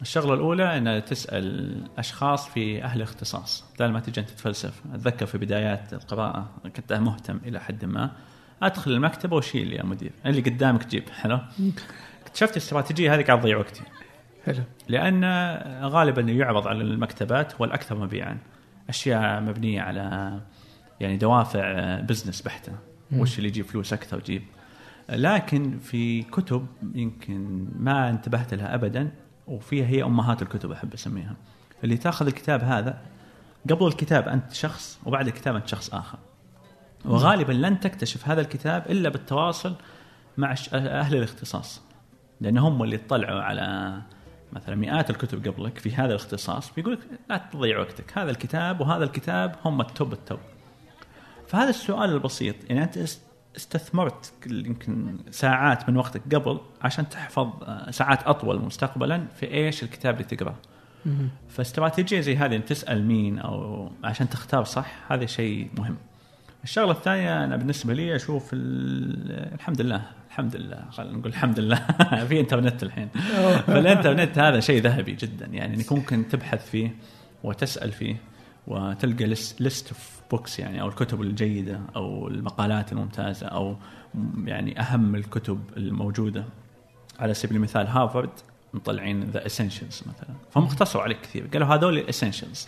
الشغلة 0.04 0.34
الأولى 0.34 0.78
أن 0.78 1.06
تسأل 1.06 1.78
أشخاص 1.98 2.50
في 2.50 2.84
أهل 2.84 2.98
الاختصاص 2.98 3.66
بدل 3.76 3.92
ما 3.92 4.00
تجي 4.00 4.22
أنت 4.22 4.30
تتفلسف 4.30 4.82
أتذكر 4.94 5.26
في 5.26 5.38
بدايات 5.38 5.94
القراءة 5.94 6.50
كنت 6.76 6.94
مهتم 6.94 7.40
إلى 7.46 7.60
حد 7.60 7.86
ما. 7.86 8.12
أدخل 8.64 8.92
المكتبة 8.92 9.36
وشيل 9.36 9.74
يا 9.74 9.84
مدير. 9.84 10.12
اللي 10.26 10.42
قدامك 10.42 10.88
جيب. 10.88 11.10
حلو؟ 11.10 11.40
اكتشفت 12.26 12.52
الاستراتيجية 12.52 13.16
هذه 13.16 13.24
قاعد 13.24 13.40
تضيع 13.40 13.58
وقتي. 13.58 13.82
حلو. 14.46 14.64
لأن 14.88 15.26
غالبا 15.84 16.22
يعرض 16.22 16.68
على 16.68 16.82
المكتبات 16.82 17.56
هو 17.56 17.66
الأكثر 17.66 17.96
مبيعا. 17.96 18.38
أشياء 18.90 19.42
مبنية 19.42 19.82
على 19.82 20.40
يعني 21.00 21.18
دوافع 21.18 22.00
بزنس 22.00 22.42
بحتة. 22.42 22.72
وش 23.18 23.38
اللي 23.38 23.50
يجيب 23.50 23.66
فلوس 23.66 23.94
أكثر 23.94 24.20
جيب 24.20 24.44
لكن 25.10 25.80
في 25.80 26.24
كتب 26.24 26.68
يمكن 26.96 27.68
ما 27.80 28.10
انتبهت 28.10 28.54
لها 28.54 28.76
ابدا. 28.76 29.12
وفيها 29.48 29.86
هي 29.86 30.04
أمهات 30.04 30.42
الكتب 30.42 30.72
أحب 30.72 30.94
أسميها. 30.94 31.36
اللي 31.84 31.98
تأخذ 31.98 32.28
الكتاب 32.28 32.64
هذا 32.64 33.02
قبل 33.70 33.88
الكتاب 33.88 34.28
أنت 34.28 34.54
شخص 34.54 35.00
وبعد 35.06 35.28
الكتاب 35.28 35.56
أنت 35.56 35.68
شخص 35.68 35.94
آخر. 35.94 36.18
وغالبا 37.06 37.54
لن 37.54 37.80
تكتشف 37.80 38.28
هذا 38.28 38.42
الكتاب 38.42 38.86
إلا 38.90 39.10
بالتواصل 39.10 39.76
مع 40.38 40.56
أهل 40.74 41.16
الاختصاص. 41.16 41.82
لأن 42.42 42.58
هم 42.58 42.84
اللي 42.84 42.96
اطلعوا 42.96 43.42
على 43.42 44.02
مثلا 44.54 44.76
مئات 44.76 45.10
الكتب 45.10 45.48
قبلك 45.48 45.78
في 45.78 45.96
هذا 45.96 46.10
الاختصاص 46.10 46.74
بيقول 46.74 46.94
لك 46.94 47.00
لا 47.30 47.38
تضيع 47.38 47.80
وقتك. 47.80 48.18
هذا 48.18 48.32
الكتاب 48.32 48.82
وهذا 48.82 49.04
الكتاب 49.04 49.56
هم 49.66 49.82
التوب 49.82 50.14
التوب. 50.14 50.40
فهذا 51.48 51.70
السؤال 51.70 52.10
البسيط 52.10 52.56
يعني 52.70 52.84
أنت 52.84 52.98
استثمرت 53.56 54.34
يمكن 54.48 55.18
ساعات 55.32 55.90
من 55.90 55.98
وقتك 55.98 56.36
قبل 56.36 56.60
عشان 56.82 57.10
تحفظ 57.10 57.50
آه، 57.64 57.92
ساعات 57.92 58.24
أطول 58.24 58.62
مستقبلا 58.62 59.28
في 59.36 59.54
إيش 59.54 59.84
الكتاب 59.84 60.14
اللي 60.14 60.24
تقرأه. 60.24 60.56
فاستراتيجية 61.50 62.20
زي 62.20 62.38
هذه 62.38 62.56
إن 62.56 62.66
تسأل 62.66 63.06
مين 63.06 63.40
أو 63.40 63.92
عشان 64.04 64.30
تختار 64.30 64.64
صح 64.64 65.12
هذا 65.12 65.26
شيء 65.26 65.70
مهم. 65.78 65.98
الشغلة 66.64 66.92
الثانية 66.92 67.44
أنا 67.44 67.58
بالنسبة 67.58 67.94
لي 67.94 68.16
أشوف 68.16 68.50
الحمد 68.54 69.82
لله 69.82 70.02
الحمد 70.30 70.56
لله 70.56 70.86
خلينا 70.92 71.18
نقول 71.18 71.32
الحمد 71.32 71.60
لله 71.60 71.88
في 72.30 72.40
إنترنت 72.40 72.84
الحين 72.84 73.10
فالإنترنت 73.68 74.40
هذا 74.40 74.60
شيء 74.60 74.82
ذهبي 74.82 75.12
جدا 75.12 75.46
يعني 75.46 75.76
إنك 75.76 75.92
ممكن 75.92 76.28
تبحث 76.28 76.70
فيه 76.70 76.96
وتسأل 77.44 77.92
فيه 77.92 78.16
وتلقى 78.68 79.26
list 79.60 79.88
of 79.88 80.22
books 80.34 80.60
يعني 80.60 80.82
أو 80.82 80.88
الكتب 80.88 81.22
الجيدة 81.22 81.80
أو 81.96 82.28
المقالات 82.28 82.92
الممتازة 82.92 83.48
أو 83.48 83.76
يعني 84.46 84.80
أهم 84.80 85.16
الكتب 85.16 85.60
الموجودة. 85.78 86.46
على 87.20 87.34
سبيل 87.34 87.58
المثال 87.58 87.88
هارفارد 87.88 88.30
مطلعين 88.74 89.24
the 89.24 89.46
essentials 89.46 90.04
مثلا. 90.08 90.36
فهم 90.52 90.64
اختصروا 90.64 91.04
عليك 91.04 91.22
كثير. 91.22 91.48
قالوا 91.54 91.68
هذول 91.68 91.98
ال 91.98 92.04
essentials 92.04 92.68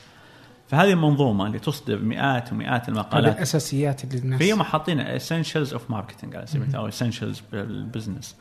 فهذه 0.68 0.92
المنظومه 0.92 1.48
اللي 1.48 1.60
تصدر 1.60 2.00
مئات 2.00 2.54
ومئات 2.54 2.90
المقالات. 2.90 3.36
الأساسيات 3.36 4.04
اللي 4.04 4.18
الناس 4.18 4.40
فيهم 4.40 4.64
حاطين 4.64 5.00
essentials 5.00 5.74
of 5.74 5.92
marketing 5.92 6.36
على 6.36 6.46
سبيل 6.46 6.62
المثال 6.62 6.80
أو 6.80 6.88
essentials 6.88 7.42
بال 7.52 7.69
business 7.69 8.36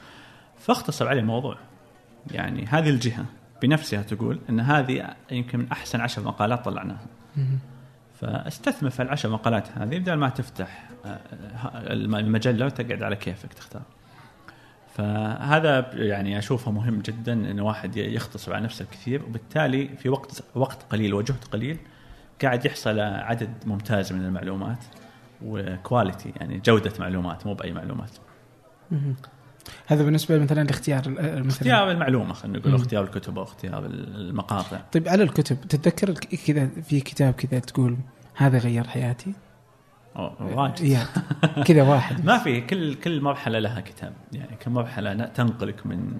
فاختصر 0.59 1.09
عليه 1.09 1.21
الموضوع 1.21 1.59
يعني 2.31 2.66
هذه 2.66 2.90
الجهة 2.90 3.25
بنفسها 3.62 4.02
تقول 4.02 4.40
إن 4.50 4.61
هذه 4.61 5.14
يمكن 5.31 5.59
من 5.59 5.71
أحسن 5.73 6.00
عشر 6.00 6.23
مقالات 6.23 6.64
طلعناها. 6.64 7.07
فاستثمر 8.25 8.90
في 8.90 9.02
العشر 9.02 9.28
مقالات 9.28 9.69
هذه 9.78 9.99
بدل 9.99 10.14
ما 10.14 10.28
تفتح 10.28 10.90
آه، 11.04 11.21
المجلة 11.93 12.66
وتقعد 12.66 13.02
على 13.02 13.16
كيفك 13.16 13.52
تختار 13.52 13.83
فهذا 14.95 15.90
يعني 15.95 16.38
أشوفه 16.38 16.71
مهم 16.71 17.00
جدا 17.00 17.33
إن 17.33 17.61
واحد 17.61 17.97
يختصر 17.97 18.54
على 18.54 18.64
نفسه 18.64 18.85
كثير 18.85 19.23
وبالتالي 19.25 19.88
في 19.88 20.09
وقت 20.09 20.45
وقت 20.54 20.83
قليل 20.90 21.14
وجهد 21.14 21.45
قليل 21.52 21.78
قاعد 22.43 22.66
يحصل 22.66 23.00
عدد 23.00 23.50
ممتاز 23.66 24.12
من 24.12 24.25
المعلومات 24.25 24.85
وكواليتي 25.43 26.33
يعني 26.37 26.59
جودة 26.59 26.93
معلومات 26.99 27.47
مو 27.47 27.54
بأي 27.54 27.73
معلومات. 27.73 28.11
هذا 29.87 30.02
بالنسبة 30.04 30.38
مثلا 30.38 30.64
لاختيار 30.64 31.09
مثلا. 31.09 31.49
اختيار 31.49 31.90
المعلومة 31.90 32.33
خلينا 32.33 32.59
نقول 32.59 32.75
اختيار 32.75 33.04
الكتب 33.04 33.38
أو 33.38 33.44
اختيار 33.44 33.87
المقاطع. 33.87 34.80
طيب 34.92 35.09
على 35.09 35.23
الكتب 35.23 35.61
تتذكر 35.61 36.12
كذا 36.47 36.66
في 36.66 37.00
كتاب 37.00 37.35
كذا 37.35 37.59
تقول 37.59 37.97
هذا 38.35 38.59
غير 38.59 38.87
حياتي؟ 38.87 39.33
واجد 40.40 40.99
كذا 41.64 41.83
واحد. 41.83 42.25
ما 42.26 42.38
في 42.38 42.61
كل 42.61 42.94
كل 42.94 43.21
مرحلة 43.21 43.59
لها 43.59 43.80
كتاب. 43.80 44.12
يعني 44.33 44.56
كل 44.56 44.71
مرحلة 44.71 45.25
تنقلك 45.25 45.87
من 45.87 46.12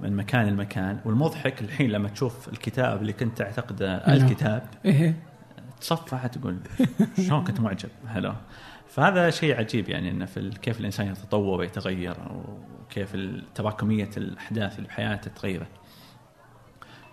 من 0.00 0.16
مكان 0.16 0.46
لمكان. 0.46 1.00
والمضحك 1.04 1.60
الحين 1.60 1.90
لما 1.90 2.08
تشوف 2.08 2.48
الكتاب 2.48 3.00
اللي 3.00 3.12
كنت 3.12 3.38
تعتقده 3.38 4.06
نعم. 4.06 4.16
الكتاب 4.16 4.62
إيه. 4.84 5.16
تصفح 5.80 6.26
تقول 6.26 6.56
شلون 7.26 7.44
كنت 7.44 7.60
معجب؟ 7.60 7.88
هلا. 8.06 8.34
فهذا 8.94 9.30
شيء 9.30 9.58
عجيب 9.58 9.88
يعني 9.88 10.10
إنه 10.10 10.24
في 10.24 10.50
كيف 10.50 10.80
الإنسان 10.80 11.06
يتطور 11.06 11.58
ويتغير 11.58 12.16
وكيف 12.80 13.16
تراكمية 13.54 14.10
الأحداث 14.16 14.76
اللي 14.76 14.88
بحياته 14.88 15.30
تتغير 15.30 15.66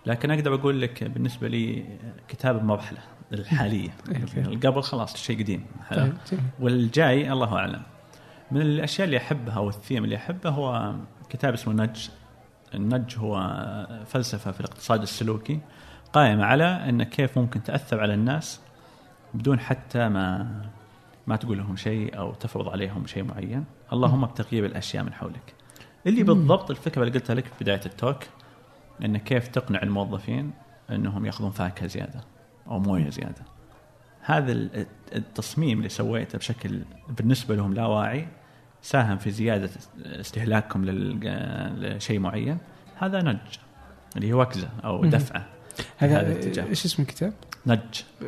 لكن 0.06 0.30
أقدر 0.30 0.54
أقول 0.54 0.80
لك 0.80 1.04
بالنسبة 1.04 1.48
لي 1.48 1.84
كتاب 2.28 2.56
المرحله 2.56 2.98
الحالية. 3.32 3.88
إيه. 4.36 4.58
قبل 4.58 4.82
خلاص 4.82 5.12
الشيء 5.12 5.38
قديم. 5.38 5.66
طيب. 5.90 6.12
والجاي 6.60 7.32
الله 7.32 7.56
أعلم. 7.56 7.82
من 8.50 8.60
الأشياء 8.60 9.06
اللي 9.06 9.16
أحبها 9.16 9.58
والثيم 9.58 10.04
اللي 10.04 10.16
أحبه 10.16 10.50
هو 10.50 10.94
كتاب 11.30 11.52
اسمه 11.52 11.74
نج. 11.74 12.08
النج 12.74 13.18
هو 13.18 13.58
فلسفة 14.06 14.52
في 14.52 14.60
الاقتصاد 14.60 15.02
السلوكي 15.02 15.60
قائمة 16.12 16.44
على 16.44 16.64
إن 16.64 17.02
كيف 17.02 17.38
ممكن 17.38 17.62
تأثر 17.62 18.00
على 18.00 18.14
الناس 18.14 18.60
بدون 19.34 19.60
حتى 19.60 20.08
ما 20.08 20.60
ما 21.26 21.36
تقول 21.36 21.58
لهم 21.58 21.76
شيء 21.76 22.18
أو 22.18 22.34
تفرض 22.34 22.68
عليهم 22.68 23.06
شيء 23.06 23.22
معين. 23.24 23.64
اللهم 23.92 24.26
بتغيير 24.26 24.66
الاشياء 24.66 25.04
من 25.04 25.12
حولك. 25.12 25.54
اللي 26.06 26.22
بالضبط 26.22 26.70
الفكرة 26.70 27.02
اللي 27.02 27.14
قلتها 27.14 27.34
لك 27.34 27.44
في 27.46 27.52
بداية 27.64 27.80
التوك 27.86 28.18
إن 29.04 29.16
كيف 29.16 29.48
تقنع 29.48 29.82
الموظفين 29.82 30.50
إنهم 30.90 31.26
يأخذون 31.26 31.50
فاكهة 31.50 31.86
زيادة 31.86 32.20
أو 32.66 32.78
موية 32.78 33.10
زيادة. 33.10 33.42
هذا 34.20 34.52
ال- 34.52 34.86
التصميم 35.14 35.78
اللي 35.78 35.88
سويته 35.88 36.38
بشكل 36.38 36.82
بالنسبة 37.08 37.54
لهم 37.56 37.74
لا 37.74 37.86
واعي 37.86 38.28
ساهم 38.82 39.18
في 39.18 39.30
زيادة 39.30 39.70
استهلاكهم 40.06 40.84
لشيء 41.78 42.18
معين 42.18 42.58
هذا 42.98 43.22
نج 43.22 43.36
اللي 44.16 44.32
هو 44.32 44.40
وكزة 44.42 44.68
أو. 44.84 45.04
دفعة 45.04 45.46
هذا 45.98 46.36
إيش 46.68 46.84
اسم 46.84 47.02
الكتاب؟ 47.02 47.32
nudge. 47.66 47.78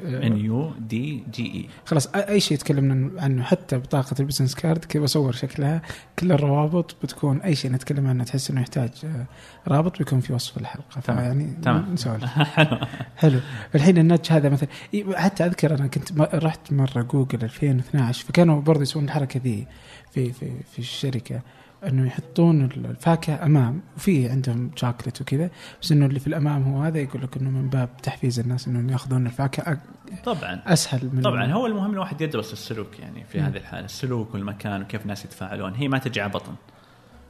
N 0.04 0.36
U 0.36 0.72
D 0.78 1.22
G 1.32 1.46
E 1.46 1.68
خلاص 1.86 2.06
أي 2.06 2.40
شيء 2.40 2.58
تكلمنا 2.58 3.22
عنه 3.22 3.42
حتى 3.42 3.78
بطاقة 3.78 4.16
ال 4.20 4.24
business 4.24 4.54
card 4.54 4.84
كذا 4.84 5.02
بصور 5.02 5.32
شكلها 5.32 5.82
كل 6.18 6.32
الروابط 6.32 6.96
بتكون 7.02 7.40
أي 7.40 7.54
شيء 7.54 7.72
نتكلم 7.72 8.06
عنه 8.06 8.24
تحس 8.24 8.50
إنه 8.50 8.60
يحتاج 8.60 8.90
آه، 9.04 9.26
رابط 9.68 9.98
بيكون 9.98 10.20
في 10.20 10.32
وصف 10.32 10.58
الحلقة 10.58 11.00
تمام. 11.00 11.18
فيعني 11.18 11.54
تمام. 11.62 11.92
نسولف. 11.92 12.24
حلو. 12.56 12.78
حلو. 13.16 13.40
الحين 13.74 13.98
ال 13.98 14.04
nudge 14.04 14.32
هذا 14.32 14.48
مثلا 14.48 14.68
حتى 15.14 15.46
أذكر 15.46 15.74
أنا 15.74 15.86
كنت 15.86 16.20
رحت 16.20 16.72
مرة 16.72 17.02
جوجل 17.02 17.42
2012 17.42 18.24
فكانوا 18.24 18.60
برضه 18.60 18.82
يسوون 18.82 19.04
الحركة 19.04 19.40
ذي 19.44 19.66
في 20.12 20.32
في 20.32 20.50
في 20.72 20.78
الشركة. 20.78 21.40
أنه 21.88 22.06
يحطون 22.06 22.64
الفاكهة 22.64 23.46
أمام 23.46 23.80
وفي 23.96 24.28
عندهم 24.28 24.70
شوكلت 24.76 25.20
وكذا 25.20 25.50
بس 25.82 25.92
إنه 25.92 26.06
اللي 26.06 26.20
في 26.20 26.26
الأمام 26.26 26.62
هو 26.62 26.82
هذا 26.82 26.98
يقول 26.98 27.22
لك 27.22 27.36
إنه 27.36 27.50
من 27.50 27.68
باب 27.68 27.88
تحفيز 28.02 28.40
الناس 28.40 28.68
إنهم 28.68 28.90
يأخذون 28.90 29.26
الفاكهة 29.26 29.78
طبعا 30.24 30.60
أسهل 30.66 31.10
من 31.12 31.22
طبعا 31.22 31.52
هو 31.52 31.66
المهم 31.66 31.92
الواحد 31.92 32.20
يدرس 32.20 32.52
السلوك 32.52 32.98
يعني 32.98 33.24
في 33.24 33.40
مم. 33.40 33.44
هذه 33.44 33.56
الحالة 33.56 33.84
السلوك 33.84 34.34
والمكان 34.34 34.82
وكيف 34.82 35.02
الناس 35.02 35.24
يتفاعلون 35.24 35.74
هي 35.74 35.88
ما 35.88 35.98
تجي 35.98 36.20
على 36.20 36.32
بطن 36.32 36.54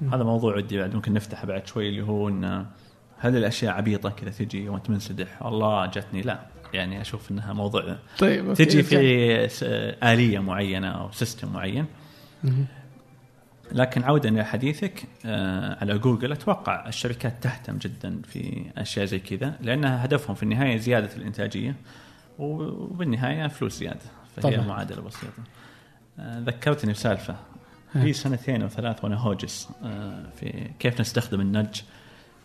مم. 0.00 0.14
هذا 0.14 0.25
موضوع 0.25 0.56
ودي 0.56 0.78
بعد 0.78 0.94
ممكن 0.94 1.12
نفتحه 1.12 1.46
بعد 1.46 1.66
شوي 1.66 1.88
اللي 1.88 2.02
هو 2.02 2.28
ان 2.28 2.66
هل 3.18 3.37
الأشياء 3.37 3.75
عبيطة 3.75 4.11
كذا 4.11 4.30
تجي 4.30 4.68
وأنت 4.68 4.90
منسدح 4.90 5.42
الله 5.42 5.87
جتني 5.87 6.23
لا 6.23 6.40
يعني 6.75 7.00
أشوف 7.00 7.30
إنها 7.30 7.52
موضوع 7.52 7.96
طيب 8.18 8.54
تجي. 8.54 8.82
في 8.82 9.96
آلية 10.02 10.38
معينة 10.38 10.88
أو 10.88 11.12
system 11.12 11.52
معين. 11.52 11.87
لكن 13.73 14.02
عودا 14.04 14.28
إلى 14.28 14.44
حديثك 14.44 15.04
آه، 15.26 15.78
على 15.80 15.99
جوجل 15.99 16.33
أتوقع 16.33 16.88
الشركات 16.88 17.42
تهتم 17.42 17.76
جدا 17.76 18.23
في 18.23 18.64
أشياء 18.76 19.06
زي 19.06 19.18
كذا 19.18 19.54
لانها 19.61 20.04
هدفهم 20.04 20.35
في 20.35 20.42
النهاية 20.42 20.76
زيادة 20.76 21.16
الإنتاجية 21.16 21.75
وبالنهاية 22.38 23.47
فلوس 23.47 23.78
زيادة 23.78 24.00
فهي 24.37 24.56
طبعاً. 24.56 24.66
معادلة 24.66 25.02
بسيطة 25.02 25.42
آه، 26.18 26.40
ذكرتني 26.40 26.92
بسالفة. 26.92 27.37
في 27.92 28.12
سنتين 28.12 28.62
أو 28.62 28.68
ثلاث 28.68 29.04
وأنا 29.04 29.16
هوجس 29.16 29.68
آه، 29.85 30.23
في 30.40 30.71
كيف 30.78 31.00
نستخدم 31.00 31.40
النج 31.40 31.80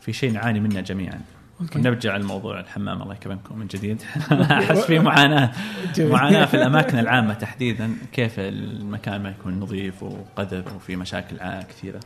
في 0.01 0.13
شيء 0.13 0.31
نعاني 0.31 0.59
منه 0.59 0.81
جميعا 0.81 1.21
okay. 1.61 1.79
نرجع 1.79 2.17
لموضوع 2.17 2.59
الحمام 2.59 3.01
الله 3.01 3.13
يكرمكم 3.13 3.57
من 3.59 3.67
جديد 3.67 4.01
أحس 4.31 4.79
في 4.79 4.99
معاناة. 4.99 5.51
معاناة 5.99 6.45
في 6.45 6.53
الأماكن 6.53 6.99
العامة 6.99 7.33
تحديدا 7.33 7.95
كيف 8.13 8.39
المكان 8.39 9.23
ما 9.23 9.29
يكون 9.29 9.59
نظيف 9.59 10.03
وقذر 10.03 10.63
وفي 10.75 10.95
مشاكل 10.95 11.37
كثيرة. 11.69 11.99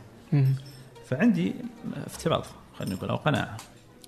فعندي 1.06 1.54
افتراض 2.06 2.46
خلينا 2.78 2.94
نقول 2.94 3.10
أو 3.10 3.16
قناعة 3.16 3.56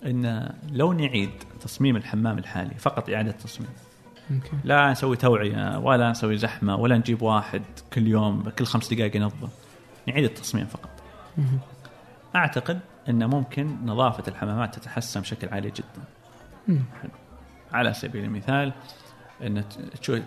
إن 0.06 0.52
لو 0.72 0.92
نعيد 0.92 1.30
تصميم 1.61 1.96
الحمام 1.96 2.38
الحالي 2.38 2.74
فقط 2.78 3.11
إعادة 3.11 3.30
تصميم 3.30 3.68
لا 4.64 4.90
نسوي 4.90 5.16
توعية 5.16 5.78
ولا 5.78 6.11
نسوي 6.11 6.37
زحمة 6.37 6.76
ولا 6.76 6.98
نجيب 6.98 7.22
واحد 7.22 7.62
كل 7.92 8.06
يوم 8.06 8.42
كل 8.59 8.64
خمس 8.64 8.94
دقائق 8.94 9.16
ينظف 9.16 9.48
نعيد 10.09 10.24
التصميم 10.24 10.66
فقط. 10.66 10.90
أعتقد 12.37 12.80
إن 13.08 13.24
ممكن 13.30 13.76
نظافة 13.84 14.22
الحمامات 14.28 14.74
تتحسن 14.74 15.20
بشكل 15.20 15.48
عالي 15.48 15.70
جدا. 15.70 16.80
على 17.72 17.94
سبيل 17.94 18.24
المثال 18.24 18.72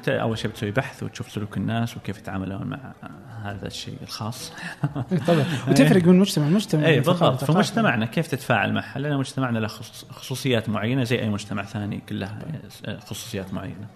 ت- 0.04 0.10
أول 0.10 0.38
شيء 0.38 0.52
بتسوي 0.52 0.72
بحث 0.72 1.04
وتشوف 1.04 1.32
سلوك 1.32 1.58
الناس 1.58 1.98
وكيف 1.98 2.18
يتعاملون 2.18 2.68
مع 2.68 2.80
هذا 3.44 3.68
الشيء 3.68 3.98
الخاص. 4.02 4.54
طبعا. 5.28 5.46
وتفرق 5.70 6.04
من 6.04 6.20
مجتمع 6.20 6.48
لمجتمع 6.48 6.86
اي 6.86 7.02
ثقافة 7.04 7.20
بالضبط. 7.20 7.44
لثقافة. 7.44 7.54
فمجتمعنا 7.54 8.06
كيف 8.06 8.28
تتفاعل 8.28 8.74
معها 8.74 9.00
لأن 9.00 9.18
مجتمعنا 9.18 9.60
له 9.60 9.68
خصوص- 9.68 10.06
خصوصيات 10.12 10.70
معينة 10.70 11.04
زي 11.04 11.20
أي 11.20 11.30
مجتمع 11.30 11.64
ثاني 11.64 12.02
كلها 12.10 12.40
خصوصيات 13.06 13.54
معينة. 13.54 13.88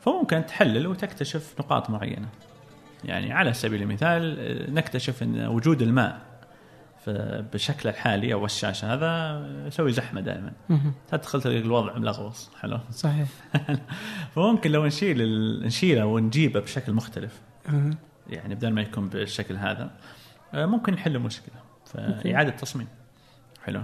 فممكن 0.00 0.46
تحلل 0.46 0.86
وتكتشف 0.86 1.54
نقاط 1.60 1.90
معينة. 1.90 2.28
يعني 3.04 3.32
على 3.32 3.52
سبيل 3.52 3.82
المثال 3.82 4.36
آه، 4.38 4.70
نكتشف 4.70 5.22
إن 5.22 5.46
وجود 5.46 5.82
الماء 5.82 6.18
بالشكل 7.52 7.88
الحالي 7.88 8.32
أو 8.32 8.44
الشاشة. 8.44 8.94
هذا 8.94 9.42
يسوي 9.66 9.92
زحمة 9.92 10.20
دائما. 10.20 10.52
تدخل 11.08 11.42
تلقى 11.42 11.58
الوضع 11.58 11.98
ملغوص 11.98 12.50
حلو؟ 12.60 12.78
صحيح. 12.90 13.28
فممكن 14.34 14.70
لو 14.72 14.86
نشيل 14.86 15.22
ال- 15.22 15.66
نشيله 15.66 16.06
ونجيبه 16.06 16.60
بشكل 16.60 16.92
مختلف. 16.92 17.40
يعني 18.30 18.54
بدل 18.54 18.68
ما 18.72 18.80
يكون 18.82 19.08
بالشكل 19.08 19.56
هذا 19.56 19.90
آه، 20.54 20.66
ممكن 20.66 20.92
نحل 20.92 21.16
المشكلة 21.16 21.54
فاعاده 21.86 22.50
تصميم. 22.50 22.86
حلو؟ 23.64 23.82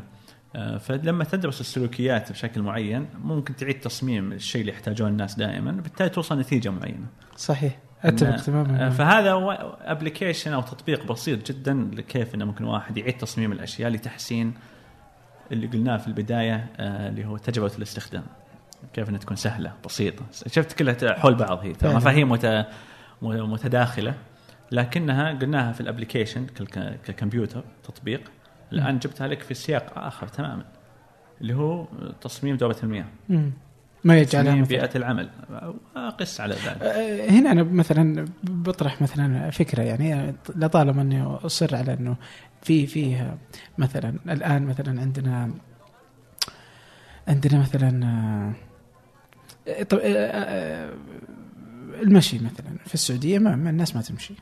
آه، 0.57 0.79
فلما 0.79 1.25
تدرس 1.25 1.61
السلوكيات 1.61 2.33
بشكل 2.33 2.63
معين 2.63 3.09
ممكن 3.25 3.57
تعيد 3.57 3.81
تصميم 3.81 4.33
الشيء 4.33 4.61
اللي 4.61 4.73
يحتاجون 4.73 5.09
الناس 5.09 5.35
دائما 5.35 5.71
بالتالي 5.71 6.09
توصل 6.11 6.39
نتيجة 6.39 6.69
معينة. 6.69 7.07
صحيح. 7.37 7.79
أتفق 8.05 8.37
تماما. 8.37 8.87
آه، 8.87 8.91
فهذا 8.91 9.33
ابلكيشن 9.81 10.53
أو 10.53 10.61
تطبيق 10.63 11.13
بسيط 11.13 11.53
جدا 11.53 11.91
لكيف 11.93 12.35
إنه 12.35 12.45
ممكن 12.45 12.65
واحد 12.65 12.97
يعيد 12.99 13.17
تصميم 13.17 13.53
الأشياء 13.53 13.91
لتحسين 13.91 14.55
اللي 15.53 15.67
قلناه 15.67 15.97
في 15.97 16.07
البداية 16.09 16.67
آه، 16.77 17.09
اللي 17.09 17.25
هو 17.25 17.37
تجربة 17.37 17.73
الاستخدام. 17.79 18.25
كيف 18.93 19.09
إنها 19.09 19.19
تكون 19.21 19.37
سهلة 19.37 19.73
بسيطة. 19.85 20.25
شفت 20.47 20.73
كلها 20.73 21.19
حول 21.19 21.35
بعض 21.35 21.59
هي 21.59 21.73
ترى. 21.73 21.95
مفاهيم 21.95 22.29
مت- 22.33 22.67
متداخلة. 23.23 24.15
لكنها 24.73 25.33
قلناها 25.33 25.73
في 25.73 25.81
الابلكيشن 25.81 26.47
ككمبيوتر 27.05 27.65
تطبيق. 27.85 28.21
الآن 28.73 28.99
جبتها 28.99 29.27
لك 29.29 29.41
في 29.43 29.55
سياق 29.55 29.99
آخر 29.99 30.27
تماما 30.29 30.65
اللي 31.41 31.55
هو 31.55 31.87
تصميم 32.21 32.57
دوره 32.57 32.77
المياه. 32.83 33.05
ما 34.05 34.19
يجعلها 34.19 34.65
بيئة 34.65 34.91
العمل. 34.97 35.31
اقس 35.97 36.41
على 36.41 36.55
ذلك. 36.55 36.83
آه، 36.83 37.31
هنا 37.31 37.53
أنا 37.53 37.63
مثلا 37.63 38.27
بطرح 38.43 39.03
مثلا 39.03 39.51
فكرة 39.51 39.83
يعني 39.83 40.35
لطالما 40.57 41.03
أني 41.03 41.23
أصر 41.23 41.77
على 41.77 41.93
أنه 41.93 42.17
في 42.63 42.87
فيه 42.87 43.37
مثلا 43.79 44.15
الآن 44.29 44.63
مثلا 44.63 45.01
عندنا 45.01 45.51
عندنا 47.29 47.59
مثلا 47.59 48.53
طب 49.89 49.99
آه، 49.99 50.03
آه، 50.05 50.95
المشي 52.03 52.37
مثلا 52.39 52.77
في 52.87 52.95
السعودية 52.95 53.39
ما 53.39 53.71
الناس 53.71 53.97
ما 53.97 54.03
تمشي. 54.03 54.35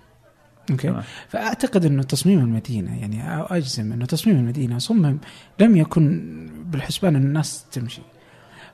أوكي. 0.70 1.03
فأعتقد 1.29 1.85
أنه 1.85 2.03
تصميم 2.03 2.38
المدينة 2.38 3.01
يعني 3.01 3.23
أجزم 3.57 3.92
أنه 3.92 4.07
تصميم 4.07 4.37
المدينة 4.37 4.79
صمم 4.79 5.18
لم 5.61 5.77
يكن 5.77 6.46
بالحسبان 6.66 7.16
أن 7.16 7.23
الناس 7.23 7.64
تمشي. 7.73 8.03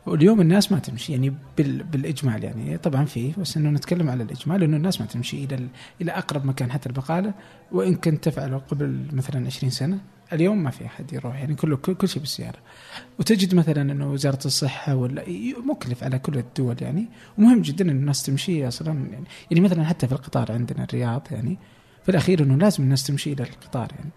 واليوم 0.07 0.41
الناس 0.41 0.73
ما 0.73 0.79
تمشي 0.79 1.13
يعني 1.13 1.35
بال 1.59 1.83
بالإجمال 1.83 2.45
يعني. 2.45 2.77
طبعا 2.79 3.05
فيه 3.05 3.33
بس 3.39 3.57
إنه 3.57 3.71
نتكلم 3.71 4.11
على 4.11 4.23
الإجمال 4.23 4.63
إنه 4.63 4.77
الناس 4.77 5.01
ما 5.01 5.07
تمشي 5.07 5.45
إلى 5.45 5.55
ال- 5.55 5.69
إلى 6.01 6.13
أقرب 6.13 6.45
مكان 6.47 6.73
حتى 6.73 6.89
البقالة. 6.89 7.35
وإن 7.73 7.95
كنت 7.95 8.25
تفعله 8.25 8.57
قبل 8.59 9.07
مثلا 9.13 9.47
20 9.47 9.71
سنة 9.71 9.99
اليوم 10.33 10.63
ما 10.63 10.71
في 10.71 10.87
أحد 10.87 11.13
يروح 11.13 11.37
يعني 11.37 11.55
كله 11.55 11.77
كل, 11.77 11.95
كل 11.95 12.09
شيء 12.09 12.21
بالسيارة. 12.21 12.59
وتجد 13.19 13.55
مثلا 13.55 13.83
إنه 13.83 14.13
وزارة 14.13 14.47
الصحة 14.47 14.95
ولا 14.95 15.25
مكلف 15.71 16.05
على 16.05 16.19
كل 16.19 16.39
الدول 16.39 16.77
يعني. 16.81 17.07
ومهم 17.39 17.63
جدا 17.63 17.85
ان 17.85 17.91
الناس 17.91 18.23
تمشي 18.23 18.69
أصلا 18.69 18.89
يعني, 18.93 19.25
يعني 19.51 19.61
مثلا 19.65 19.85
حتى 19.85 20.07
في 20.07 20.13
القطار 20.13 20.53
عندنا 20.53 20.85
الرياض 20.85 21.27
يعني. 21.31 21.59
في 22.03 22.09
الأخير 22.09 22.43
إنه 22.43 22.57
لازم 22.57 22.83
الناس 22.85 23.07
تمشي 23.07 23.33
إلى 23.33 23.43
القطار 23.43 23.89
يعني. 23.99 24.11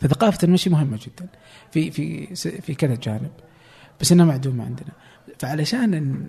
فثقافة 0.00 0.38
المشي 0.44 0.70
مهمة 0.70 0.96
جدا. 1.06 1.28
في 1.72 1.90
في 1.90 2.26
في 2.60 2.74
كذا 2.74 2.94
جانب. 2.94 3.30
بس 4.00 4.12
إنها 4.12 4.24
معدومة 4.24 4.64
عندنا. 4.64 4.92
فعلشان 5.38 6.28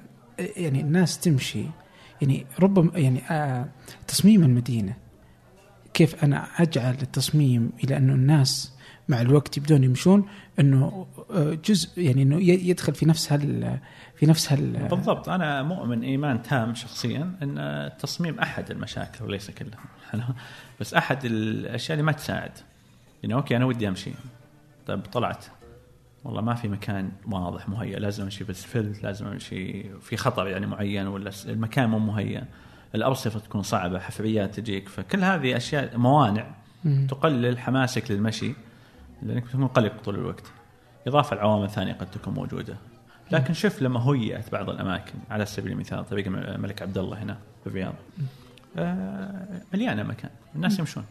يعني 0.57 0.81
الناس 0.81 1.19
تمشي 1.19 1.65
يعني 2.21 2.45
ربما 2.59 2.99
يعني 2.99 3.21
آه 3.29 3.67
تصميم 4.07 4.43
المدينة 4.43 4.93
كيف 5.93 6.23
أنا 6.23 6.47
أجعل 6.57 6.97
التصميم 7.01 7.71
إلى 7.83 7.97
أنه 7.97 8.13
الناس 8.13 8.77
مع 9.09 9.21
الوقت 9.21 9.57
يبدون 9.57 9.83
يمشون 9.83 10.29
إنه 10.59 11.07
آه، 11.31 11.53
جزء 11.65 12.01
يعني 12.01 12.23
إنه 12.23 12.41
يدخل 12.41 12.93
في 12.93 13.05
نفس 13.05 13.33
هال 13.33 13.79
في 14.15 14.25
نفس 14.25 14.53
هال 14.53 14.87
بالضبط. 14.87 15.29
أنا 15.29 15.63
مؤمن 15.63 16.03
إيمان 16.03 16.41
تام 16.41 16.75
شخصيا 16.75 17.21
إن 17.41 17.57
التصميم 17.57 18.39
أحد 18.39 18.71
المشاكل 18.71 19.25
وليس 19.25 19.51
كلها؟ 19.51 20.35
بس 20.79 20.93
أحد 20.93 21.25
الأشياء 21.25 21.93
اللي 21.93 22.05
ما 22.05 22.11
تساعد. 22.11 22.51
يعني 23.23 23.33
أوكي 23.33 23.57
أنا 23.57 23.65
ودي 23.65 23.87
أمشي. 23.87 24.11
طيب 24.87 25.01
طلعت. 25.01 25.45
والله 26.23 26.41
ما 26.41 26.53
في 26.53 26.67
مكان 26.67 27.11
واضح 27.31 27.69
مهيأ 27.69 27.99
لازم 27.99 28.23
أمشي 28.23 28.43
بالسفلت 28.43 29.03
لازم 29.03 29.27
أمشي 29.27 29.83
في 29.99 30.17
خطر 30.17 30.47
يعني 30.47 30.67
معين 30.67 31.07
ولا 31.07 31.31
المكان 31.45 31.89
مو 31.89 31.99
مهيأ. 31.99 32.45
الأرصفة 32.95 33.39
تكون 33.39 33.63
صعبة 33.63 33.99
حفريات 33.99 34.55
تجيك 34.59 34.89
فكل 34.89 35.23
هذه 35.23 35.57
أشياء 35.57 35.97
موانع 35.97 36.47
مم. 36.85 37.07
تقلل 37.09 37.59
حماسك 37.59 38.11
للمشي 38.11 38.53
لأنك 39.23 39.43
بتكون 39.43 39.67
قلق 39.67 40.01
طول 40.03 40.15
الوقت. 40.15 40.51
إضافة 41.07 41.35
لعوامل 41.35 41.69
ثانية 41.69 41.93
قد 41.93 42.11
تكون 42.11 42.33
موجودة. 42.33 42.77
لكن 43.31 43.53
شوف 43.53 43.81
لما 43.81 43.99
هيئت 43.99 44.51
بعض 44.51 44.69
الأماكن 44.69 45.13
على 45.29 45.45
سبيل 45.45 45.71
المثال 45.71 46.09
طريق 46.09 46.27
الملك 46.27 46.81
عبد 46.81 46.97
الله 46.97 47.23
هنا 47.23 47.37
في 47.63 47.67
الرياض. 47.69 47.93
آه، 48.77 49.61
مليانة 49.73 50.03
مكان 50.03 50.31
الناس 50.55 50.79
يمشون. 50.79 51.03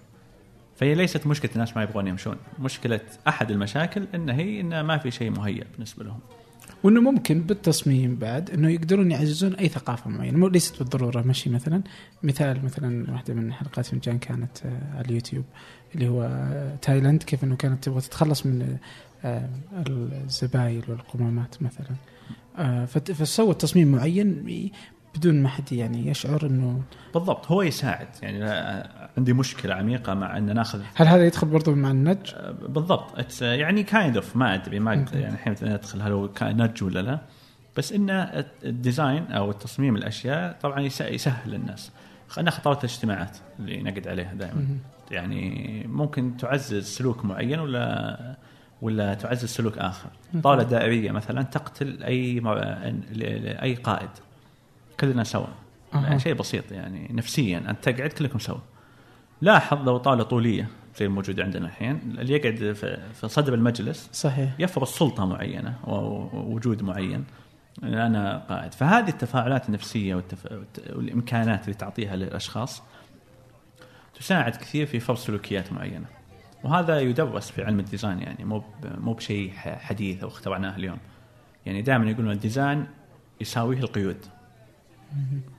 فهي 0.76 0.94
ليست 0.94 1.26
مشكلة 1.26 1.50
الناس 1.54 1.76
ما 1.76 1.82
يبغون 1.82 2.06
يمشون. 2.06 2.36
مشكلة 2.58 3.00
أحد 3.28 3.50
المشاكل 3.50 4.06
إن 4.14 4.30
هي 4.30 4.60
إن 4.60 4.80
ما 4.80 4.98
في 4.98 5.10
شيء 5.10 5.30
مهيئ 5.30 5.64
بالنسبة 5.72 6.04
لهم. 6.04 6.20
وإنه 6.82 7.00
ممكن 7.00 7.40
بالتصميم 7.40 8.16
بعد 8.16 8.50
إنه 8.50 8.68
يقدرون 8.68 9.10
يعززون 9.10 9.54
أي 9.54 9.68
ثقافة 9.68 10.10
معينة. 10.10 10.38
مو 10.38 10.48
ليست 10.48 10.78
بالضرورة. 10.78 11.22
مشي 11.22 11.50
مثلا. 11.50 11.82
مثال 12.22 12.64
مثلا 12.64 13.12
واحدة 13.12 13.34
من 13.34 13.52
حلقات 13.52 13.86
فنجان 13.86 14.18
كانت 14.18 14.66
آه، 14.66 14.96
على 14.96 15.04
اليوتيوب 15.08 15.44
اللي 15.94 16.08
هو 16.08 16.22
آه، 16.22 16.76
تايلاند 16.76 17.22
كيف 17.22 17.44
إنه 17.44 17.56
كانت 17.56 17.84
تبغى 17.84 18.00
تتخلص 18.00 18.46
من 18.46 18.78
آه، 19.24 19.48
الزبايل 19.88 20.84
والقمامات 20.88 21.56
مثلا. 21.62 21.96
فسوت 22.86 23.60
تصميم 23.60 23.92
معين. 23.92 24.70
بدون 25.16 25.42
ما 25.42 25.48
حد 25.48 25.72
يعني 25.72 26.08
يشعر 26.08 26.46
إنه 26.46 26.82
بالضبط 27.14 27.46
هو 27.50 27.62
يساعد. 27.62 28.08
يعني 28.22 28.44
عندي 29.18 29.32
مشكلة 29.32 29.74
عميقة 29.74 30.14
مع 30.14 30.36
ان 30.36 30.54
ناخذ 30.54 30.82
هل 30.94 31.06
هذا 31.06 31.26
يدخل 31.26 31.46
برضو 31.46 31.74
مع 31.74 31.90
النج؟ 31.90 32.34
بالضبط. 32.68 33.18
It's, 33.20 33.38
uh, 33.38 33.42
يعني 33.42 33.82
kind 33.82 34.16
of 34.16 34.36
ما 34.36 34.54
أدري 34.54 34.78
ما. 34.80 34.94
يعني 35.12 35.34
الحين 35.34 35.54
ندخل 35.62 36.02
هل 36.02 36.12
هو 36.12 36.30
نج 36.42 36.82
ولا 36.84 37.00
لا. 37.02 37.18
بس 37.76 37.92
ان 37.92 38.10
ال 38.64 38.73
design 38.73 39.26
أو 39.32 39.50
التصميم 39.50 39.96
الأشياء 39.96 40.56
طبعا 40.62 40.80
يس- 40.80 41.00
يسهل 41.00 41.50
للناس. 41.50 41.90
خلينا 42.28 42.50
ناخذ 42.50 42.62
طاوله 42.62 42.78
الاجتماعات 42.78 43.36
اللي 43.58 43.82
نقعد 43.82 44.08
عليها 44.08 44.34
دائما. 44.34 44.66
يعني 45.10 45.82
ممكن 45.88 46.36
تعزز 46.36 46.84
سلوك 46.84 47.24
معين 47.24 47.58
ولا 47.60 48.36
ولا 48.82 49.14
تعزز 49.14 49.44
سلوك 49.48 49.78
آخر. 49.78 50.08
طاوله 50.42 50.62
دائرية 50.62 51.10
مثلا 51.10 51.42
تقتل 51.42 52.02
أي 52.02 52.42
اي 53.62 53.74
قائد. 53.74 54.08
كلنا 55.00 55.24
سوا. 55.24 55.46
يعني 55.94 56.18
شيء 56.18 56.34
بسيط 56.34 56.72
يعني 56.72 57.08
نفسيا. 57.12 57.58
أنت 57.58 57.88
تقعد 57.88 58.10
كلكم 58.10 58.38
سوا. 58.38 58.58
لاحظ 59.40 59.88
لو 59.88 59.98
طاوله 59.98 60.22
طولية 60.22 60.68
زي 60.98 61.06
الموجوده 61.06 61.44
عندنا 61.44 61.66
الحين 61.66 62.16
اللي 62.18 62.32
يقعد 62.32 62.72
في 63.12 63.28
صدر 63.28 63.54
المجلس 63.54 64.08
صحيح. 64.12 64.54
يفرض 64.58 64.86
سلطة 64.86 65.26
معينة 65.26 65.74
ووجود 65.84 66.82
معين. 66.82 67.24
أنا 67.82 68.38
قائد. 68.48 68.74
فهذه 68.74 69.08
التفاعلات 69.08 69.68
النفسية 69.68 70.14
والتف... 70.14 70.52
والإمكانات 70.92 71.64
اللي 71.64 71.74
تعطيها 71.74 72.16
للأشخاص 72.16 72.82
تساعد 74.14 74.56
كثير 74.56 74.86
في 74.86 75.00
فرض 75.00 75.16
سلوكيات 75.16 75.72
معينة. 75.72 76.06
وهذا 76.64 77.00
يدرس 77.00 77.50
في 77.50 77.64
علم 77.64 77.80
الديزاين 77.80 78.18
يعني 78.18 78.44
مو 78.44 78.58
ب... 78.58 78.64
مو 79.00 79.12
بشيء 79.12 79.52
حديث 79.56 80.22
أو 80.22 80.28
اخترعناه 80.28 80.76
اليوم. 80.76 80.98
يعني 81.66 81.82
دائما 81.82 82.10
يقولون 82.10 82.32
ال 82.32 82.40
design 82.40 82.86
يساويه 83.40 83.78
القيود. 83.78 84.26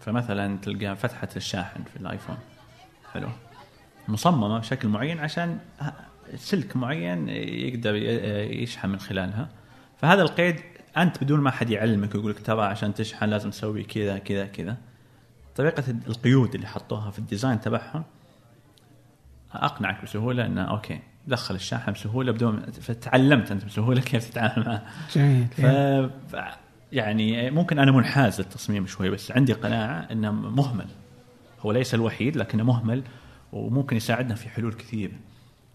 فمثلا 0.01 0.57
تلقى 0.57 0.95
فتحة 0.95 1.29
الشاحن 1.35 1.83
في 1.83 1.95
الآيفون. 1.95 2.37
حلو. 3.13 3.29
مصممة 4.07 4.59
بشكل 4.59 4.87
معين 4.87 5.19
عشان 5.19 5.59
سلك 6.35 6.75
معين 6.75 7.29
يقدر 7.29 7.95
يشحن 8.51 8.89
من 8.89 8.99
خلالها. 8.99 9.49
فهذا 9.97 10.21
القيد 10.21 10.55
أنت 10.97 11.23
بدون 11.23 11.39
ما 11.39 11.51
حد 11.51 11.69
يعلمك 11.69 12.15
ويقول 12.15 12.31
لك 12.31 12.39
ترى 12.45 12.61
عشان 12.61 12.93
تشحن 12.93 13.25
لازم 13.25 13.49
تسوي 13.49 13.83
كذا 13.83 14.17
كذا 14.17 14.45
كذا. 14.45 14.77
طريقة 15.55 15.83
القيود 16.07 16.55
اللي 16.55 16.67
حطوها 16.67 17.11
في 17.11 17.19
ال 17.19 17.25
design 17.25 17.61
تبعهم 17.61 18.03
أقنعك 19.53 20.03
بسهولة 20.03 20.45
إنه 20.45 20.61
أوكي 20.61 20.99
دخل 21.27 21.55
الشاحن 21.55 21.91
بسهولة 21.91 22.31
بدون 22.31 22.65
فتعلمت 22.71 23.51
أنت 23.51 23.65
بسهولة 23.65 24.01
كيف 24.01 24.29
تتعامل 24.29 24.65
معه. 24.65 24.83
جميل. 25.13 25.47
يعني 26.91 27.51
ممكن 27.51 27.79
أنا 27.79 27.91
منحاز 27.91 28.41
للتصميم 28.41 28.87
شوي 28.87 29.09
بس 29.09 29.31
عندي 29.31 29.53
قناعة 29.53 29.99
إنه 30.11 30.31
مهمل. 30.31 30.87
هو 31.59 31.71
ليس 31.71 31.93
الوحيد 31.93 32.37
لكنه 32.37 32.63
مهمل 32.63 33.03
وممكن 33.53 33.95
يساعدنا 33.95 34.35
في 34.35 34.49
حلول 34.49 34.73
كثير. 34.73 35.11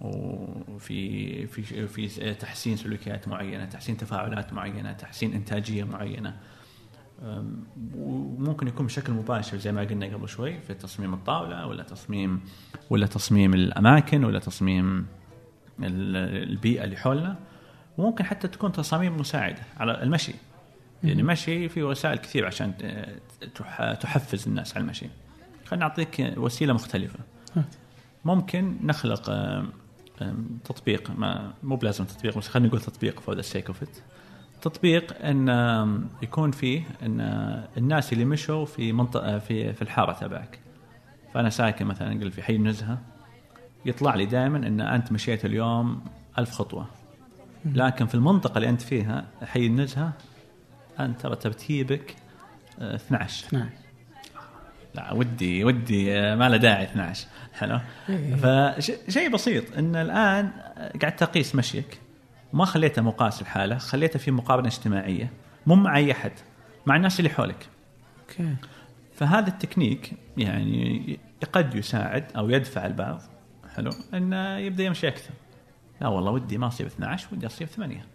وفي 0.00 1.46
في 1.46 1.86
في 1.86 2.34
تحسين 2.34 2.76
سلوكيات 2.76 3.28
معينة، 3.28 3.64
تحسين 3.64 3.96
تفاعلات 3.96 4.52
معينة، 4.52 4.92
تحسين 4.92 5.32
إنتاجية 5.32 5.84
معينة. 5.84 6.36
وممكن 7.96 8.68
يكون 8.68 8.86
بشكل 8.86 9.12
مباشر 9.12 9.56
زي 9.56 9.72
ما 9.72 9.80
قلنا 9.80 10.06
قبل 10.06 10.28
شوي 10.28 10.60
في 10.60 10.74
تصميم 10.74 11.14
الطاولة 11.14 11.66
ولا 11.66 11.82
تصميم 11.82 12.40
ولا 12.90 13.06
تصميم 13.06 13.54
الأماكن 13.54 14.24
ولا 14.24 14.38
تصميم 14.38 15.06
ال- 15.82 16.48
البيئة 16.50 16.84
اللي 16.84 16.96
حولنا. 16.96 17.36
وممكن 17.98 18.24
حتى 18.24 18.48
تكون 18.48 18.72
تصاميم 18.72 19.16
مساعدة 19.16 19.62
على 19.76 20.02
المشي. 20.02 20.34
يعني 21.04 21.20
المشي 21.20 21.68
في 21.68 21.82
وسائل 21.82 22.18
كثير 22.18 22.46
عشان 22.46 22.72
تح- 23.54 23.92
تحفز 23.92 24.48
الناس 24.48 24.76
على 24.76 24.82
المشي. 24.82 25.06
خلينا 25.66 25.86
نعطيك 25.86 26.32
وسيلة 26.36 26.72
مختلفة. 26.72 27.18
ممكن 28.24 28.76
نخلق 28.82 29.30
تطبيق 30.64 31.10
ما 31.10 31.52
مو 31.62 31.76
بلازم 31.76 32.04
تطبيق 32.04 32.38
بس 32.38 32.48
خلينا 32.48 32.68
نقول 32.68 32.80
تطبيق 32.80 33.20
for 33.20 33.34
the 33.34 33.42
sake 33.42 33.66
of 33.66 33.82
it 33.82 33.88
تطبيق 34.62 35.24
إن 35.26 35.48
يكون 36.22 36.50
فيه 36.50 36.82
إن 37.02 37.20
آه، 37.20 37.68
الناس 37.76 38.12
اللي 38.12 38.24
مشوا 38.24 38.64
في 38.64 38.92
منطقة 38.92 39.38
في 39.38 39.72
في 39.72 39.82
الحارة 39.82 40.12
تبعك. 40.12 40.58
فأنا 41.34 41.50
ساكن 41.50 41.86
مثلا 41.86 42.14
نقول 42.14 42.32
في 42.32 42.42
حي 42.42 42.56
النزهه 42.56 42.98
يطلع 43.86 44.14
لي 44.14 44.26
دائما 44.26 44.58
إن 44.58 44.80
أنت 44.80 45.12
مشيت 45.12 45.44
اليوم 45.44 46.04
ألف 46.38 46.50
خطوة. 46.50 46.86
لكن 47.64 48.06
في 48.06 48.14
المنطقة 48.14 48.56
اللي 48.58 48.68
أنت 48.68 48.82
فيها 48.82 49.24
حي 49.44 49.66
النزهه 49.66 50.12
انت 51.00 51.20
ترى 51.20 51.36
ترتيبك 51.36 52.16
آه، 52.80 52.94
12 52.94 53.46
نعم 53.52 53.70
لا 54.94 55.12
ودي 55.12 55.64
ودي 55.64 56.18
آه، 56.18 56.34
ما 56.34 56.48
له 56.48 56.56
داعي 56.56 56.84
12 56.84 57.26
حلو؟ 57.54 57.80
إيه. 58.08 58.34
فشيء 58.34 59.30
بسيط 59.30 59.76
إن 59.78 59.96
الآن 59.96 60.50
قاعد 61.00 61.16
تقيس 61.16 61.54
مشيك. 61.54 62.00
ما 62.52 62.64
خليته 62.64 63.02
مقاس 63.02 63.42
الحاله 63.42 63.78
خليته 63.78 64.18
في 64.18 64.30
مقارنه 64.30 64.68
اجتماعية. 64.68 65.30
مو 65.66 65.74
مع 65.74 65.96
أي 65.96 66.12
أحد 66.12 66.32
مع 66.86 66.96
الناس 66.96 67.20
اللي 67.20 67.30
حولك. 67.30 67.68
okay. 68.20 68.54
فهذا 69.14 69.48
التكنيك 69.48 70.12
يعني 70.36 71.18
قد 71.52 71.74
يساعد 71.74 72.24
أو 72.36 72.50
يدفع 72.50 72.86
البعض 72.86 73.22
حلو؟ 73.76 73.90
انه 74.14 74.56
يبدأ 74.56 74.84
يمشي 74.84 75.08
أكثر. 75.08 75.30
لا 76.00 76.08
والله 76.08 76.30
ودي 76.30 76.58
ما 76.58 76.66
اصير 76.66 76.86
12 76.86 77.28
ودي 77.32 77.46
اصير 77.46 77.66
8 77.66 78.06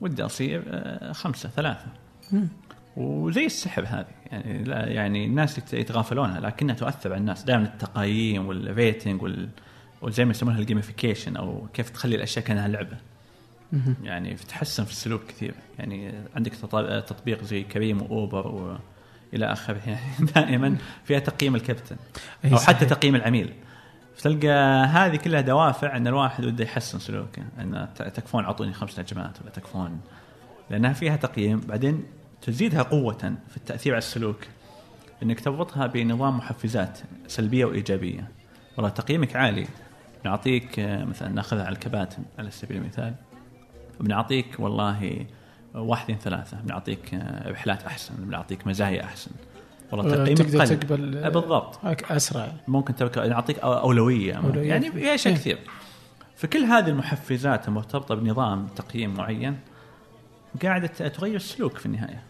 ودي 0.00 0.22
اصير 0.22 0.62
آه، 0.68 1.12
خمسة 1.12 1.48
ثلاثة. 1.48 1.86
مم. 1.86 2.05
وزي 2.96 3.46
السحب 3.46 3.84
هذه. 3.84 4.06
يعني 4.32 4.64
لا 4.64 4.86
يعني 4.88 5.24
الناس 5.26 5.58
يت- 5.58 5.72
يتغافلونها 5.72 6.40
لكنها 6.40 6.74
تؤثر 6.74 7.12
على 7.12 7.20
الناس. 7.20 7.44
دائما 7.44 7.64
التقييم 7.64 8.46
وال 8.48 8.66
rating 8.66 9.22
وال 9.22 9.48
وزي 10.02 10.24
ما 10.24 10.30
يسمونها 10.30 10.58
ال 10.58 10.64
gamification 10.64 11.36
أو 11.36 11.66
كيف 11.74 11.90
تخلي 11.90 12.16
الأشياء 12.16 12.44
كأنها 12.44 12.68
لعبة. 12.68 12.96
يعني 14.02 14.34
تحسن 14.34 14.84
في 14.84 14.90
السلوك 14.90 15.22
كثير. 15.28 15.54
يعني 15.78 16.12
عندك 16.36 16.52
تط- 16.54 17.04
تطبيق 17.08 17.42
زي 17.44 17.62
كريم 17.62 18.02
وأوبر 18.02 18.46
و 18.46 18.76
إلى 19.34 19.52
آخره. 19.52 19.80
يعني 19.86 20.26
دائما 20.34 20.76
فيها 21.04 21.18
تقييم 21.18 21.54
الكابتن 21.54 21.96
أو. 22.52 22.56
حتى 22.58 22.86
تقييم 22.86 23.14
العميل. 23.14 23.52
فتلقى 24.16 24.48
هذه 24.86 25.16
كلها 25.16 25.40
دوافع 25.40 25.96
إن 25.96 26.06
الواحد 26.06 26.44
وده 26.44 26.64
يحسن 26.64 26.98
سلوكه. 26.98 27.42
إن 27.60 27.88
تكفون 27.96 28.44
اعطوني 28.44 28.72
خمس 28.72 29.00
نجمات 29.00 29.42
ولا 29.42 29.50
تكفون 29.50 30.00
لأنها 30.70 30.92
فيها 30.92 31.16
تقييم. 31.16 31.60
بعدين 31.60 32.04
تزيدها 32.42 32.82
قوة 32.82 33.34
في 33.48 33.56
التأثير 33.56 33.92
على 33.92 33.98
السلوك. 33.98 34.36
إنك 35.22 35.40
تربطها 35.40 35.86
بنظام 35.86 36.36
محفزات 36.36 36.98
سلبية 37.26 37.64
وإيجابية. 37.64 38.28
والله 38.76 38.90
تقييمك 38.90 39.36
عالي. 39.36 39.66
بنعطيك 40.24 40.78
آه، 40.78 41.04
مثلا 41.04 41.28
نأخذها 41.28 41.64
على 41.64 41.72
الكباتن 41.72 42.22
على 42.38 42.50
سبيل 42.50 42.76
المثال. 42.76 43.14
بنعطيك 44.00 44.46
والله 44.58 45.26
واحدين 45.74 46.16
ثلاثة. 46.18 46.56
بنعطيك 46.60 47.14
آه، 47.14 47.50
رحلات 47.50 47.82
أحسن. 47.82 48.14
بنعطيك 48.18 48.66
مزايا 48.66 49.04
أحسن. 49.04 49.30
والله 49.92 50.14
تقييمك 50.14 50.38
تقدر 50.38 50.60
قل. 50.60 50.78
تقبل 50.78 51.16
آه، 51.18 51.28
بالضبط. 51.28 51.78
أسرع. 51.84 52.52
ممكن 52.68 52.94
تبقى 52.94 53.28
نعطيك 53.28 53.58
أولوية. 53.58 54.34
أولوية. 54.34 54.68
يعني 54.68 54.92
في 54.92 55.14
اشياء 55.14 55.34
إيه. 55.34 55.40
كثير. 55.40 55.58
فكل 56.36 56.58
هذه 56.58 56.88
المحفزات 56.88 57.68
المرتبطة 57.68 58.14
بنظام 58.14 58.66
تقييم 58.66 59.14
معين 59.14 59.58
قاعدة 60.56 60.86
تغير 60.86 61.36
السلوك 61.36 61.78
في 61.78 61.86
النهاية. 61.86 62.22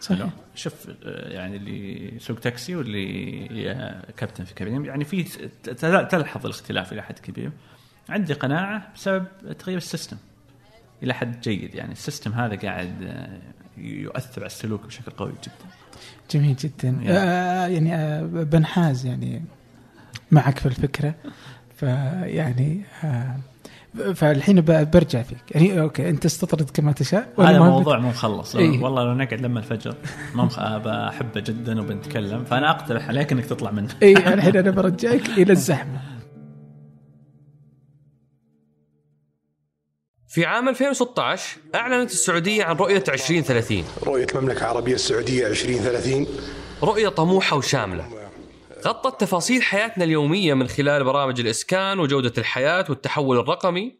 صحيح. 0.00 0.28
شوف 0.54 0.90
آه، 1.04 1.28
يعني 1.28 1.56
اللي 1.56 2.16
يسوق 2.16 2.38
تاكسي 2.38 2.76
واللي 2.76 4.02
كابتن 4.16 4.44
في 4.44 4.54
كابين 4.54 4.84
يعني 4.84 5.04
في 5.04 5.22
تلحظ 6.10 6.44
الاختلاف 6.46 6.92
إلى 6.92 7.02
حد 7.02 7.18
كبير. 7.18 7.50
عندي 8.08 8.32
قناعة 8.32 8.92
بسبب 8.94 9.26
تغيير 9.58 9.78
ال 9.78 9.83
system. 9.83 10.16
إلى 11.02 11.14
حد 11.14 11.40
جيد 11.40 11.74
يعني. 11.74 11.92
ال 11.92 11.98
system 11.98 12.32
هذا 12.32 12.56
قاعد 12.56 13.02
آه، 13.02 13.38
يؤثر 13.78 14.40
على 14.40 14.46
السلوك 14.46 14.86
بشكل 14.86 15.12
قوي 15.12 15.32
جدا. 15.42 15.70
جميل 16.30 16.56
جدا. 16.56 16.88
يعني. 16.88 17.10
آه 17.10 17.66
يعني 17.66 17.94
آه 17.94 18.22
بنحاز 18.22 19.06
يعني 19.06 19.42
معك 20.30 20.58
في 20.58 20.66
الفكرة. 20.66 21.14
فيعني 21.76 22.82
آه 23.04 23.36
فالحين 24.14 24.60
برجع 24.64 25.22
فيك. 25.22 25.38
يعني 25.50 25.80
okay 25.80 26.08
أنت 26.08 26.24
استطرد 26.24 26.70
كما 26.70 26.92
تشاء. 26.92 27.32
ولا 27.36 27.50
هذا 27.50 27.58
موضوع 27.58 27.98
مو 27.98 28.08
مخلص. 28.08 28.56
إيه. 28.56 28.82
والله 28.82 29.04
لو 29.04 29.14
نقعد 29.14 29.40
لما 29.40 29.58
الفجر 29.58 29.94
ما 30.34 30.44
مخ... 30.44 30.60
بحبه 30.60 31.40
جدا 31.40 31.80
وبنتكلم. 31.80 32.44
فأنا 32.44 32.70
أقترح 32.70 33.08
عليك 33.08 33.32
إنك 33.32 33.46
تطلع 33.46 33.70
منه. 33.70 33.88
اي 34.02 34.12
الحين 34.12 34.56
أنا 34.56 34.70
برجعك 34.70 35.28
إلى 35.28 35.52
الزحمة. 35.52 36.00
في 40.28 40.44
عام 40.44 40.68
2016 40.68 41.56
أعلنت 41.74 42.10
السعودية 42.10 42.64
عن 42.64 42.76
رؤية 42.76 43.04
2030 43.08 43.84
رؤية 44.06 44.26
المملكة 44.34 44.58
العربية 44.58 44.94
السعودية 44.94 45.46
2030 45.46 46.26
رؤية 46.82 47.08
طموحة 47.08 47.56
وشاملة. 47.56 48.08
غطت 48.86 49.20
تفاصيل 49.20 49.62
حياتنا 49.62 50.04
اليومية 50.04 50.54
من 50.54 50.68
خلال 50.68 51.04
برامج 51.04 51.40
الإسكان 51.40 52.00
وجودة 52.00 52.32
الحياة 52.38 52.84
والتحول 52.88 53.38
الرقمي 53.38 53.98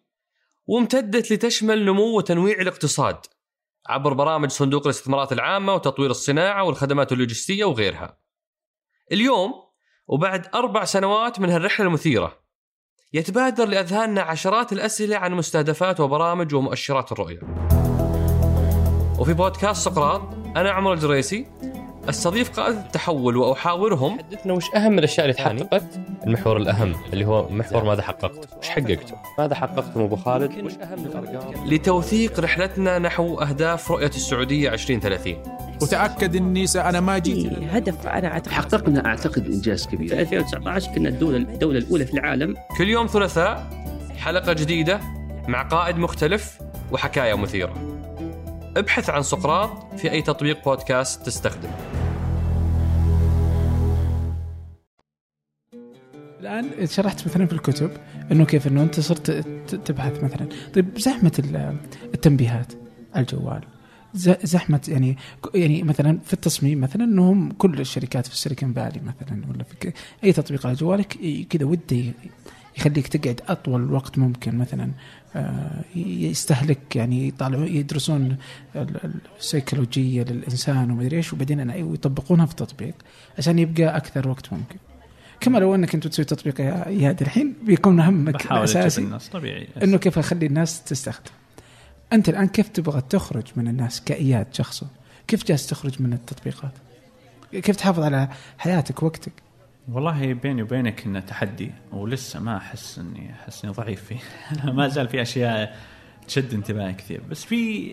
وامتدت 0.67 1.33
لتشمل 1.33 1.85
نمو 1.85 2.17
وتنويع 2.17 2.61
الاقتصاد 2.61 3.17
عبر 3.89 4.13
برامج 4.13 4.51
صندوق 4.51 4.83
الاستثمارات 4.87 5.33
العامة 5.33 5.75
وتطوير 5.75 6.11
الصناعة 6.11 6.65
والخدمات 6.65 7.13
اللوجستية 7.13 7.65
وغيرها. 7.65 8.19
اليوم 9.13 9.53
وبعد 10.07 10.47
أربع 10.55 10.85
سنوات 10.85 11.41
من 11.41 11.51
هالرحلة 11.51 11.87
المثيرة 11.87 12.39
يتبادر 13.13 13.69
لأذهاننا 13.69 14.23
عشرات 14.23 14.73
الأسئلة 14.73 15.17
عن 15.17 15.35
مستهدفات 15.35 16.01
وبرامج 16.01 16.55
ومؤشرات 16.55 17.13
الرؤية. 17.13 17.41
وفي 19.19 19.33
بودكاست 19.35 19.85
سقراط 19.85 20.23
أنا 20.57 20.71
عمر 20.71 20.93
الجريسي 20.93 21.47
استضيف 22.09 22.61
قادة 22.61 22.81
التحول 22.81 23.37
وأحاورهم. 23.37 24.19
حدثنا 24.19 24.53
وش 24.53 24.65
أهم 24.77 24.99
الأشياء 24.99 25.27
اللي 25.27 25.35
تحققت؟ 25.35 26.01
المحور 26.27 26.57
الأهم 26.57 26.95
اللي 27.13 27.25
هو 27.25 27.49
محور 27.49 27.85
ماذا 27.85 28.03
حققت؟ 28.03 28.49
وش 28.59 28.69
حققته؟ 28.69 29.17
ماذا 29.39 29.55
حققتم 29.55 30.01
أبو 30.01 30.17
خالد؟ 30.17 30.65
وش 30.65 30.73
أهم 30.75 31.05
الأرقام؟ 31.07 31.67
لتوثيق 31.67 32.41
رحلتنا 32.41 32.99
نحو 32.99 33.41
أهداف 33.41 33.91
رؤية 33.91 34.07
السعودية 34.07 34.73
2030 34.73 35.37
وتأكد 35.83 36.37
إني 36.37 36.67
أنا 36.77 37.01
ما 37.01 37.19
جيت 37.19 37.55
في 37.55 37.67
هدف 37.71 38.07
أنا 38.07 38.29
أعتقد. 38.29 38.53
حققنا 38.53 39.07
أعتقد 39.07 39.47
إنجاز 39.47 39.87
في 39.87 39.97
كبير 39.97 40.21
2019 40.21 40.91
كنا 40.95 41.09
الدولة 41.09 41.37
الدولة 41.37 41.79
الأولى 41.79 42.07
في 42.07 42.15
العالم. 42.15 42.57
كل 42.79 42.89
يوم 42.89 43.07
ثلاثاء 43.07 43.67
حلقة 44.17 44.53
جديدة 44.53 45.01
مع 45.49 45.63
قائد 45.63 45.97
مختلف 45.97 46.59
وحكايه 46.93 47.35
مثيرة. 47.35 47.75
ابحث 48.77 49.11
عن 49.11 49.23
سقراط 49.23 49.71
في 49.97 50.11
أي 50.11 50.23
تطبيق 50.23 50.65
بودكاست 50.65 51.27
تستخدمه. 51.27 51.98
الآن 56.61 56.87
شرحت 56.87 57.27
مثلا 57.29 57.47
في 57.47 57.53
الكتب 57.53 57.91
إنه 58.33 58.45
كيف 58.45 58.67
إنه 58.67 58.83
أنت 58.83 59.01
صرت 59.01 59.31
تبحث 59.85 60.25
مثلا. 60.25 60.49
طيب 60.75 60.99
زحمة 60.99 61.33
ال- 61.39 61.77
التنبيهات 62.15 62.73
على 63.15 63.23
الجوال 63.33 63.61
زحمة 64.45 64.81
يعني 64.89 65.17
يعني 65.55 65.83
مثلا 65.83 66.19
في 66.25 66.33
التصميم 66.33 66.81
مثلا 66.81 67.05
إنهم 67.05 67.51
كل 67.53 67.81
الشركات 67.81 68.27
في 68.27 68.33
السيليكون 68.33 68.73
فالي 68.73 69.01
مثلا 69.01 69.43
ولا 69.51 69.65
في 69.65 69.93
أي 70.25 70.33
تطبيق 70.33 70.67
على 70.67 70.75
جوالك 70.77 71.19
كذا 71.51 71.65
وده 71.65 72.03
يخليك 72.79 73.07
تقعد 73.09 73.41
أطول 73.49 73.93
وقت 73.93 74.19
ممكن 74.19 74.59
مثلا 74.59 74.91
آه، 75.37 75.85
يستهلك 75.97 76.97
يعني 76.97 77.29
يطالعون 77.29 77.67
يدرسون 77.69 78.37
ال- 78.77 78.97
ال- 79.05 79.21
السيكولوجيه 79.39 80.23
للإنسان 80.23 80.91
ومدري 80.91 81.17
إيش 81.17 81.33
وبعدين 81.33 81.73
أنا- 81.73 81.77
ويطبقونها 81.83 82.47
في 82.47 82.53
التطبيق 82.53 82.95
عشان 83.39 83.59
يبقى 83.59 83.97
أكثر 83.97 84.29
وقت 84.29 84.53
ممكن. 84.53 84.77
كما 85.41 85.59
لو 85.59 85.75
أنك 85.75 85.95
أنت 85.95 86.07
تسوي 86.07 86.25
تطبيق 86.25 86.61
يا 86.61 86.87
اياد 86.87 87.21
الحين 87.21 87.55
بيكون 87.63 88.01
همك 88.01 88.53
الأساسي. 88.53 89.01
الناس 89.01 89.29
طبيعي. 89.29 89.69
أنه 89.83 89.99
كيف 89.99 90.19
أخلي 90.19 90.47
الناس 90.47 90.85
تستخدم. 90.85 91.31
أنت 92.13 92.29
الآن 92.29 92.49
كيف 92.49 92.69
تبغى 92.69 93.01
تخرج 93.01 93.45
من 93.57 93.69
الناس 93.69 94.05
كإياد 94.05 94.47
شخصه؟ 94.55 94.87
كيف 95.27 95.45
جالس 95.47 95.67
تخرج 95.67 96.03
من 96.03 96.13
التطبيقات؟ 96.13 96.73
كيف 97.53 97.77
تحافظ 97.77 98.03
على 98.03 98.29
حياتك 98.59 99.03
وقتك؟ 99.03 99.33
والله 99.93 100.33
بيني 100.35 100.63
وبينك 100.63 101.07
انه 101.07 101.21
تحدي 101.21 101.71
ولسه 101.93 102.41
ما 102.41 102.57
أحس 102.57 102.99
اني 102.99 103.33
أحس 103.33 103.65
إني 103.65 103.75
ضعيف 103.75 104.05
فيه. 104.05 104.19
ما 104.73 104.89
زال 104.89 105.09
في 105.09 105.23
أشياء 105.23 105.77
تشد 106.27 106.55
انتباهي 106.55 106.93
كثير. 106.93 107.23
بس 107.31 107.45
في 107.45 107.87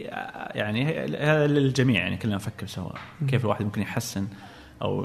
يعني 0.56 1.00
هذا 1.18 1.48
للجميع 1.48 2.02
يعني 2.02 2.18
كلنا 2.18 2.36
نفكر 2.36 2.68
سوا 2.68 2.92
كيف 3.28 3.46
الواحد 3.46 3.66
ممكن 3.66 3.82
يحسن 3.82 4.28
أو 4.82 5.00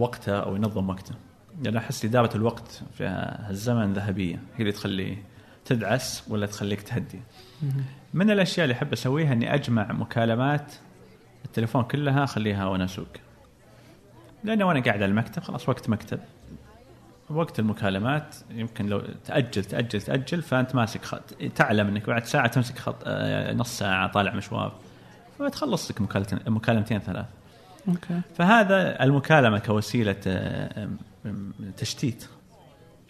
وقته 0.00 0.38
أو 0.38 0.56
ينظم 0.56 0.88
وقته. 0.88 1.14
لأن 1.62 1.76
أحس 1.76 2.04
إدارة 2.04 2.36
الوقت 2.36 2.82
في 2.98 3.04
هالزمن 3.48 3.92
ذهبيه 3.92 4.34
هي 4.34 4.60
اللي 4.60 4.72
تخلي 4.72 5.18
تدعس 5.64 6.24
ولا 6.28 6.46
تخليك 6.46 6.82
تهدي. 6.82 7.20
من 8.14 8.30
الأشياء 8.30 8.64
اللي 8.64 8.74
أحب 8.74 8.92
أسويها 8.92 9.32
إني 9.32 9.54
أجمع 9.54 9.92
مكالمات 9.92 10.72
التليفون 11.44 11.82
كلها 11.82 12.24
أخليها 12.24 12.66
وأنا 12.66 12.84
أسوق. 12.84 13.08
لأنه 14.44 14.64
وأنا 14.64 14.80
قاعد 14.80 15.02
على 15.02 15.10
المكتب 15.10 15.42
خلاص 15.42 15.68
وقت 15.68 15.88
مكتب. 15.88 16.18
وقت 17.30 17.58
المكالمات 17.58 18.36
يمكن 18.50 18.86
لو 18.86 19.02
تأجل 19.24 19.64
تأجل 19.64 20.00
تأجل 20.02 20.42
فأنت 20.42 20.74
ماسك 20.74 21.04
خط 21.04 21.34
تعلم 21.54 21.88
إنك 21.88 22.06
بعد 22.06 22.24
ساعة 22.24 22.46
تمسك 22.46 22.78
خط 22.78 22.96
آه، 23.06 23.52
نص 23.52 23.78
ساعة 23.78 24.12
طالع 24.12 24.34
مشوار. 24.34 24.72
فتخلص 25.38 25.90
لك 25.90 26.00
مكالمتين 26.48 26.98
ثلاث. 26.98 27.26
أوكي. 27.88 28.20
فهذا 28.36 29.04
المكالمة 29.04 29.58
كوسيلة 29.58 30.16
آه، 30.26 30.88
تشتيت. 31.76 32.26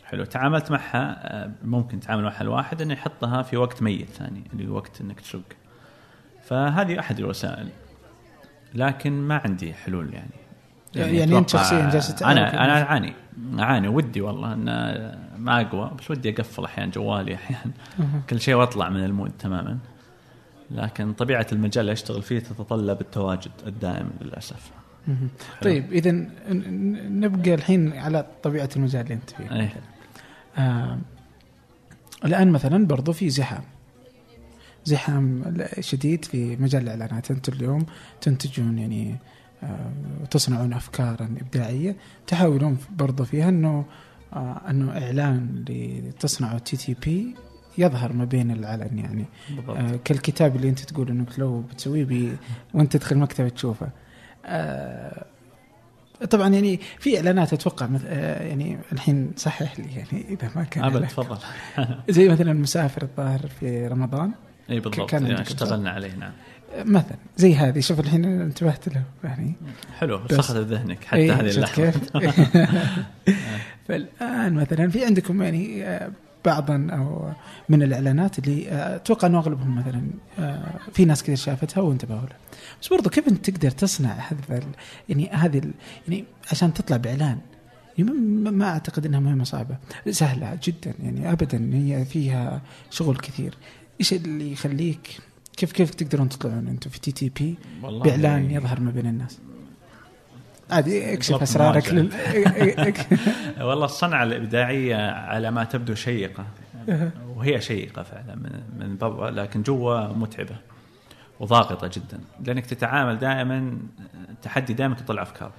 حلو. 0.05 0.24
تعاملت 0.24 0.70
معها 0.70 1.16
آه، 1.44 1.50
ممكن 1.64 2.00
تتعامل 2.00 2.22
معها 2.22 2.40
الواحد 2.40 2.83
إنه 2.83 2.92
يحطها 2.94 3.42
في 3.42 3.57
وقت 3.57 3.83
ميت 3.83 4.09
ثاني 4.11 4.44
اللي 4.53 4.68
هو 4.68 4.74
وقت 4.77 5.00
إنك 5.00 5.20
تسوق 5.20 5.42
فهذه 6.44 7.00
أحد 7.00 7.18
الوسائل. 7.18 7.68
لكن 8.74 9.12
ما 9.12 9.40
عندي 9.44 9.74
حلول 9.74 10.14
يعني. 10.14 10.31
يعني 10.94 11.24
أنت 11.38 11.50
أتوقع- 11.50 11.53
شخصياً 11.53 11.90
جالس 11.90 12.22
أنا؟ 12.22 12.64
أنا 12.64 12.83
أعاني. 12.83 13.12
أعاني 13.59 13.88
ودي 13.88 14.20
والله 14.20 14.53
إن 14.53 14.64
ما 15.38 15.61
أقوى 15.61 15.90
بس 15.98 16.11
ودي 16.11 16.31
أقفل 16.31 16.64
أحيانا 16.64 16.90
جوالي 16.90 17.35
أحيانا. 17.35 17.72
كل 18.31 18.40
شيء 18.40 18.55
وأطلع 18.55 18.88
من 18.88 19.05
المود 19.05 19.31
تماما. 19.38 19.79
لكن 20.70 21.12
طبيعة 21.12 21.46
المجال 21.53 21.81
اللي 21.81 21.92
أشتغل 21.92 22.22
فيه 22.22 22.38
تتطلب 22.38 23.00
التواجد 23.00 23.50
الدائم 23.66 24.11
للأسف. 24.20 24.70
طيب 25.62 25.93
إذا 25.93 26.11
نبقى 27.09 27.55
الحين 27.55 27.93
على 27.93 28.27
طبيعة 28.43 28.69
المجال 28.77 29.03
اللي 29.03 29.14
أنت 29.14 29.31
فيه 29.31 29.53
إيه. 29.53 29.73
آه 30.59 30.99
الآن 32.25 32.51
مثلا 32.51 32.87
برضو 32.87 33.12
في 33.12 33.31
زحام. 33.31 33.62
زحام 34.85 35.55
شديد 35.81 36.25
في 36.25 36.57
مجال 36.57 36.83
الإعلانات. 36.83 37.31
أنتم 37.31 37.53
اليوم 37.53 37.87
تنتجون 38.21 38.79
يعني 38.79 39.17
آه 39.62 39.93
وتصنعون 40.23 40.73
افكارا 40.73 41.35
إبداعية. 41.40 41.97
تحاولون 42.27 42.79
برضو 42.97 43.25
فيها 43.25 43.49
أنه 43.49 43.85
آه 44.33 44.61
أنه 44.71 44.90
إعلان 44.93 45.64
لتصنعوا 45.69 46.59
TTB 46.59 47.35
يظهر 47.79 48.12
ما 48.12 48.25
بين 48.25 48.51
العلن 48.51 48.99
يعني. 48.99 49.25
بالضبط. 49.51 49.77
آه 49.77 49.99
كالكتاب 50.05 50.57
اللي 50.57 50.69
أنت 50.69 50.81
تقول 50.81 51.09
انك 51.09 51.38
لو 51.38 51.61
بتسويه 51.61 52.05
بي 52.05 52.37
وأنت 52.75 52.97
تدخل 52.97 53.19
مكتبة 53.19 53.49
تشوفه. 53.49 53.88
طبعا 56.30 56.48
يعني 56.48 56.80
في 56.98 57.16
إعلانات 57.16 57.52
أتوقع. 57.52 57.88
آه 58.07 58.42
يعني 58.42 58.78
الحين 58.92 59.33
صحح 59.37 59.78
لي 59.80 59.85
يعني 59.96 60.24
إذا 60.28 60.50
ما 60.57 60.64
كان 60.64 60.85
ابد 60.85 60.94
إعلان. 60.94 61.09
تفضل 61.09 61.38
زي 62.16 62.28
مثلا 62.28 62.52
مسافر 62.52 63.02
الظاهر 63.02 63.40
في 63.61 63.87
رمضان 63.87 64.33
إي 64.70 64.80
بالضبط 64.80 65.11
كان 65.11 65.26
يعني 65.26 65.42
اشتغلنا 65.42 65.90
عليه 65.90 66.14
نعم 66.14 66.33
آه، 66.74 66.83
مثلا 66.83 67.16
زي 67.37 67.54
هذه 67.54 67.80
شوف 67.80 68.00
الحين 68.00 68.24
انتبهت 68.24 68.88
له 68.88 69.02
يعني 69.24 69.54
حلو 69.98 70.20
سخط 70.30 70.57
ذهنك 70.57 71.04
حتى 71.04 71.33
هذه 71.33 71.50
اللحظة 71.50 71.74
كيف؟ 71.74 72.16
فالآن 73.88 74.54
مثلا 74.54 74.90
في 74.90 75.04
عندكم 75.04 75.42
يعني 75.42 75.85
آه، 75.85 76.11
بعضا 76.44 76.87
أو 76.92 77.33
من 77.68 77.83
الإعلانات 77.83 78.38
اللي 78.38 78.68
آه، 78.68 78.96
أتوقع 78.96 79.28
إنه 79.28 79.38
أغلبهم 79.38 79.78
مثلا 79.78 80.02
آه، 80.38 80.74
في 80.92 81.04
ناس 81.04 81.22
كثير 81.22 81.37
شافتها 81.37 81.80
وانتبهوا 81.80 82.20
لها 82.20 82.37
بس 82.83 82.88
برضو 82.88 83.11
كيف 83.11 83.28
أنت 83.28 83.50
تقدر 83.50 83.70
تصنع 83.70 84.12
هذا 84.12 84.61
يعني 85.09 85.30
هذه 85.30 85.62
يعني 86.09 86.24
عشان 86.50 86.74
تطلع 86.74 86.96
بإعلان؟ 86.96 87.38
يعني 87.98 88.11
ما- 88.50 88.68
أعتقد 88.68 89.07
إنها 89.07 89.20
مهمة 89.20 89.44
صعبة. 89.44 89.76
سهلة 90.11 90.59
جدا 90.64 90.94
يعني 91.02 91.33
ابدا 91.33 91.70
هي 91.74 92.04
فيها 92.04 92.62
شغل 92.90 93.16
كثير. 93.16 93.54
إيش 94.00 94.12
اللي 94.12 94.52
يخليك 94.52 95.18
كيف 95.57 95.72
كيف 95.72 95.90
تقدرون 95.94 96.28
تطلعون 96.28 96.68
أنتم 96.68 96.90
في 96.90 97.00
TTB 97.00 97.55
بإعلان 98.04 98.50
يظهر 98.50 98.80
ما 98.80 98.90
بين 98.90 99.07
الناس. 99.07 99.38
عادي 100.74 101.12
اكشف 101.12 101.42
أسرارك. 101.42 101.92
لل... 101.92 102.10
والله 103.68 103.84
الصنعة 103.84 104.22
الإبداعية 104.22 105.10
على 105.10 105.50
ما 105.50 105.64
تبدو 105.64 105.94
شيقة. 105.94 106.44
وهي 107.37 107.60
شيقة 107.60 108.02
فعلا 108.02 108.34
من 108.34 108.62
من 108.78 108.96
برا 108.96 109.30
لكن 109.30 109.62
جوا 109.62 110.06
متعبة 110.06 110.56
وضاغطة 111.40 111.90
جدا. 111.94 112.20
لأنك 112.46 112.66
تتعامل 112.66 113.18
دائما 113.18 113.78
تحدي 114.42 114.72
دائما 114.72 114.94
تطلع 114.94 115.22
أفكار 115.22 115.52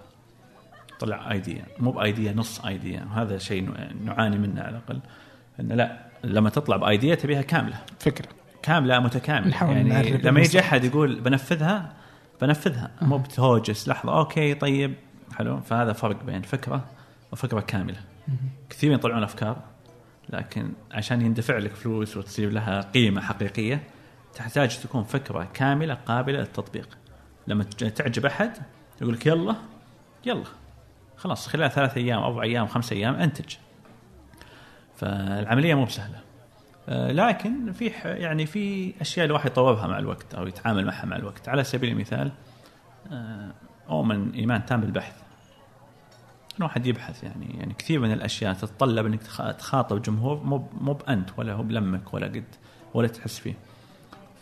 تطلع 0.97 1.31
أيديا 1.31 1.63
مو 1.79 1.91
بأيديا 1.91 2.33
نص 2.33 2.65
أيديا. 2.65 3.07
وهذا 3.11 3.37
شيء 3.37 3.69
نعاني 4.05 4.37
منه 4.37 4.61
على 4.61 4.69
الأقل 4.69 4.99
إنه 5.59 5.75
لا 5.75 5.97
لما 6.23 6.49
تطلع 6.49 6.77
بأيديا 6.77 7.15
تبيها 7.15 7.41
كاملة. 7.41 7.77
فكرة. 7.99 8.27
كاملة 8.63 8.99
متكاملة. 8.99 9.63
يعني 9.63 10.17
لما 10.17 10.39
يجي. 10.39 10.59
أحد 10.59 10.83
يقول 10.83 11.19
بنفذها 11.19 11.93
بنفذها. 12.41 12.91
مو 13.01 13.17
بتهوجس 13.17 13.87
لحظة 13.87 14.17
أوكي 14.17 14.53
طيب. 14.53 14.93
حلو؟ 15.33 15.59
فهذا 15.61 15.93
فرق 15.93 16.23
بين 16.23 16.41
فكرة 16.41 16.85
وفكرة 17.31 17.59
كاملة. 17.59 17.99
كثير 18.69 18.91
يطلعون 18.93 19.23
أفكار 19.23 19.57
لكن 20.29 20.71
عشان 20.91 21.21
يندفع 21.21 21.57
لك 21.57 21.75
فلوس 21.75 22.17
وتصير 22.17 22.51
لها 22.51 22.81
قيمة 22.81 23.21
حقيقية 23.21 23.83
تحتاج 24.33 24.79
تكون 24.79 25.03
فكرة 25.03 25.47
كاملة 25.53 25.93
قابلة 25.93 26.39
للتطبيق. 26.39 26.97
لما 27.47 27.63
تعجب 27.63 28.25
أحد 28.25 28.51
يقول 29.01 29.13
لك 29.13 29.25
يلا 29.25 29.55
يلا. 30.25 30.43
خلاص 31.17 31.47
خلال 31.47 31.71
ثلاث 31.71 31.97
أيام 31.97 32.23
أربع 32.23 32.43
أيام 32.43 32.67
خمس 32.67 32.91
أيام 32.91 33.15
أنتج. 33.15 33.55
فالعملية 34.95 35.75
مو 35.75 35.85
بسهلة. 35.85 36.19
آه، 36.89 37.11
لكن 37.11 37.71
في 37.71 37.85
يعني 38.03 38.45
في 38.45 38.93
أشياء 39.01 39.25
الواحد 39.25 39.51
يطورها 39.51 39.87
مع 39.87 39.99
الوقت 39.99 40.33
أو 40.33 40.47
يتعامل 40.47 40.85
معها 40.85 41.05
مع 41.05 41.15
الوقت. 41.15 41.49
على 41.49 41.63
سبيل 41.63 41.91
المثال 41.91 42.31
اؤمن 43.89 44.31
إيمان 44.31 44.65
تام 44.65 44.81
بالبحث. 44.81 45.15
الواحد 46.57 46.85
يبحث 46.87 47.23
يعني 47.23 47.45
يعني 47.59 47.73
كثير 47.73 47.99
من 47.99 48.11
الأشياء 48.11 48.53
تتطلب 48.53 49.05
إنك 49.05 49.23
تخ- 49.23 49.51
تخاطب 49.57 50.01
جمهور 50.01 50.43
مو 50.43 50.67
مو 50.81 50.93
بأنت 50.93 51.29
ولا 51.37 51.53
هو 51.53 51.63
بلمك 51.63 52.13
ولا 52.13 52.27
قد 52.27 52.43
ولا 52.93 53.07
تحس 53.07 53.39
فيه. 53.39 53.53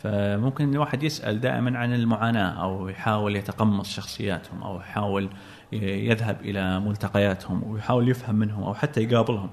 فممكن 0.02 0.72
الواحد 0.74 1.02
يسأل 1.02 1.40
دائما 1.40 1.78
عن 1.78 1.94
المعاناة 1.94 2.62
أو 2.62 2.88
يحاول 2.88 3.36
يتقمص 3.36 3.90
شخصياتهم 3.96 4.62
أو 4.62 4.80
يحاول 4.80 5.28
يذهب 5.72 6.40
إلى 6.40 6.80
ملتقياتهم 6.80 7.70
ويحاول 7.70 8.08
يفهم 8.08 8.34
منهم 8.34 8.62
أو 8.62 8.74
حتى 8.74 9.00
يقابلهم. 9.02 9.50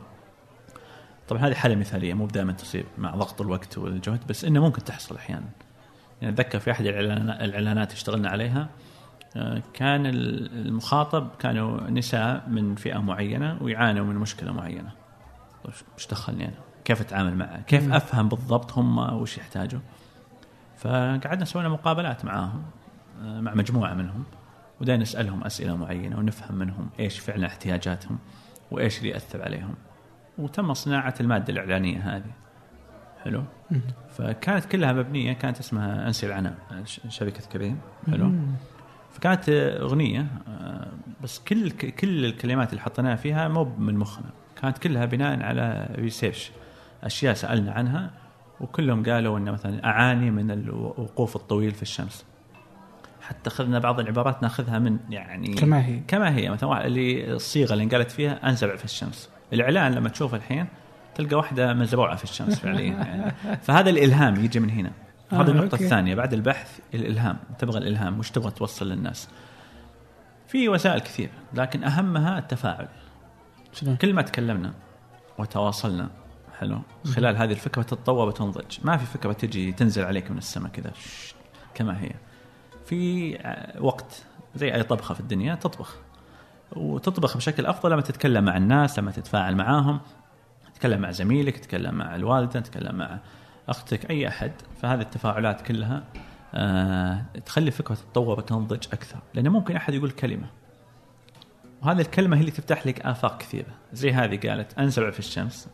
طبعا 1.27 1.41
هذه 1.41 1.54
حالة 1.54 1.75
مثالية 1.75 2.13
مو 2.13 2.27
دائما 2.27 2.51
تصير 2.51 2.86
مع 2.97 3.15
ضغط 3.15 3.41
الوقت 3.41 3.77
والجهد 3.77 4.27
بس 4.30 4.45
إنه 4.45 4.62
ممكن 4.62 4.84
تحصل 4.84 5.15
أحيانا. 5.15 5.49
يعني 6.21 6.34
أتذكر 6.34 6.60
في 6.60 6.71
أحد 6.71 6.86
الإعلانات 6.86 7.91
اشتغلنا 7.91 8.30
عليها. 8.30 8.69
كان 9.74 10.06
ال- 10.06 10.67
المخاطب 10.67 11.28
كانوا 11.39 11.89
نساء 11.89 12.50
من 12.50 12.76
فئة 12.76 12.98
معينة 12.98 13.58
ويعانوا 13.62 14.06
من 14.06 14.15
مشكلة 14.15 14.52
معينة. 14.52 14.91
طيب 15.63 15.74
إيش 15.98 16.08
دخلني 16.08 16.46
أنا؟ 16.46 16.54
كيف 16.86 17.02
أتعامل 17.02 17.36
معه؟ 17.38 17.62
كيف 17.62 17.94
أفهم 17.94 18.30
بالضبط 18.30 18.72
هم 18.78 18.98
وش 18.98 19.38
يحتاجوا؟ 19.38 19.80
فقعدنا 20.78 21.46
سوينا 21.46 21.70
مقابلات 21.70 22.26
معاهم 22.26 22.63
آه، 23.22 23.41
مع 23.41 23.54
مجموعة 23.54 23.94
منهم 23.94 24.24
ودينا 24.82 24.98
نسألهم 24.98 25.44
أسئلة 25.44 25.76
معينة 25.78 26.17
ونفهم 26.17 26.56
منهم 26.56 26.89
إيش 27.00 27.20
فعلا 27.20 27.48
احتياجاتهم 27.48 28.17
وإيش 28.72 28.98
اللي 28.98 29.10
يأثر 29.10 29.41
عليهم. 29.41 29.74
وتم 30.38 30.74
صناعة 30.74 31.13
المادة 31.20 31.54
الإعلانية 31.54 32.15
هذه. 32.17 32.32
حلو؟ 33.24 33.44
فكانت 34.10 34.65
كلها 34.65 34.94
مبنية 34.94 35.34
كانت 35.34 35.60
اسمها 35.60 36.08
انسي 36.08 36.26
العناء 36.26 36.56
ش- 36.86 37.02
شركه 37.10 37.44
كريم 37.52 37.78
حلو؟ 38.12 38.32
فكانت 39.12 39.50
أغنية 39.82 40.28
آه، 40.47 40.88
بس 41.24 41.39
كل 41.39 41.71
كل 41.71 42.26
الكلمات 42.26 42.69
اللي 42.69 42.82
حطيناها 42.82 43.15
فيها 43.15 43.47
مو 43.47 43.63
من 43.63 43.97
مخنا. 43.97 44.30
كانت 44.62 44.78
كلها 44.78 45.06
بناء 45.06 45.43
على 45.43 45.89
ريسيرش 45.95 46.52
أشياء 47.04 47.34
سألنا 47.34 47.71
عنها 47.71 48.12
وكلهم 48.62 49.04
قالوا 49.04 49.38
ان 49.38 49.52
مثلا 49.52 49.86
أعاني 49.86 50.32
من 50.32 50.52
الوقوف 50.52 51.36
الطويل 51.36 51.71
في 51.71 51.82
الشمس. 51.82 52.26
حتى 53.21 53.50
أخذنا 53.50 53.80
بعض 53.80 54.00
العبارات 54.00 54.43
ناخذها 54.43 54.80
من 54.80 54.97
يعني 55.10 55.54
كما 55.54 55.86
هي. 55.86 56.00
كما 56.08 56.36
هي. 56.36 56.50
مثلا 56.50 56.86
اللي 56.86 57.34
الصيغة 57.34 57.74
اللي 57.74 57.84
انقالت 57.84 58.12
فيها 58.12 58.50
انزرع 58.50 58.76
في 58.76 58.86
الشمس. 58.86 59.30
الإعلان 59.54 59.91
لما 59.91 60.10
تشوفه 60.10 60.38
الحين 60.38 60.67
تلقى 61.15 61.36
واحدة 61.36 61.74
مزروعة 61.74 62.15
في 62.15 62.24
الشمس 62.24 62.60
فعليا 62.60 62.93
يعني. 62.93 63.32
فهذا 63.65 63.89
الإلهام 63.89 64.45
يجي 64.45 64.60
من 64.60 64.69
هنا. 64.69 64.91
آه، 65.34 65.36
هذه 65.36 65.50
النقطة 65.50 65.74
أوكي. 65.74 65.84
الثانية 65.84 66.15
بعد 66.15 66.34
البحث 66.34 66.80
الإلهام 66.94 67.38
تبغى 67.60 67.78
الإلهام 67.78 68.20
وش 68.20 68.32
تبغى 68.32 68.52
توصل 68.52 68.89
للناس؟ 68.89 69.28
في 70.48 70.70
وسائل 70.70 71.00
كثير 71.00 71.30
لكن 71.54 71.84
أهمها 71.84 72.39
التفاعل. 72.39 72.88
شلون؟ 73.74 73.96
كل 73.96 74.13
ما 74.13 74.22
تكلمنا 74.22 74.74
وتواصلنا 75.38 76.10
حلو؟ 76.60 76.82
خلال 77.15 77.38
هذه 77.38 77.52
الفكرة 77.52 77.82
تتطور 77.82 78.28
وتنضج. 78.28 78.78
ما 78.84 78.98
في 78.98 79.06
فكرة 79.06 79.34
تجي 79.34 79.72
تنزل 79.72 80.04
عليك 80.04 80.32
من 80.32 80.38
السماء 80.38 80.72
كذا 80.72 80.91
كما 81.74 82.02
هي. 82.02 82.12
في 82.86 83.36
ع- 83.38 83.80
وقت 83.80 84.24
زي 84.56 84.74
أي 84.76 84.84
طبخة 84.84 85.13
في 85.13 85.20
الدنيا 85.20 85.56
تطبخ. 85.56 85.96
وتطبخ 86.76 87.38
بشكل 87.38 87.65
أفضل 87.65 87.91
لما 87.91 88.02
تتكلم 88.02 88.44
مع 88.44 88.58
الناس 88.58 89.00
لما 89.00 89.12
تتفاعل 89.12 89.56
معاهم. 89.56 90.00
تتكلم 90.74 91.02
مع 91.02 91.12
زميلك 91.12 91.58
تتكلم 91.58 91.96
مع 91.96 92.15
الوالده 92.15 92.60
تتكلم 92.60 92.96
مع 92.96 93.20
أختك 93.69 94.10
أي 94.10 94.28
أحد 94.28 94.52
فهذه 94.82 95.02
التفاعلات 95.02 95.62
كلها 95.62 96.04
آه 96.54 97.26
تخلي 97.45 97.67
الفكرة 97.67 97.95
تتطور 97.95 98.39
وتنضج 98.39 98.88
أكثر. 98.93 99.19
لأنه 99.34 99.50
ممكن 99.50 99.76
أحد 99.76 99.93
يقول 99.93 100.12
كلمة 100.12 100.47
وهذه 101.82 102.02
الكلمة 102.02 102.38
هي 102.38 102.39
اللي 102.39 102.52
تفتح 102.52 102.88
لك 102.88 103.02
آفاق 103.06 103.38
كثيرة. 103.38 103.74
زي 103.93 104.12
هذه 104.12 104.50
قالت 104.50 104.80
انزرع 104.80 105.12
في 105.12 105.19
الشمس. 105.19 105.67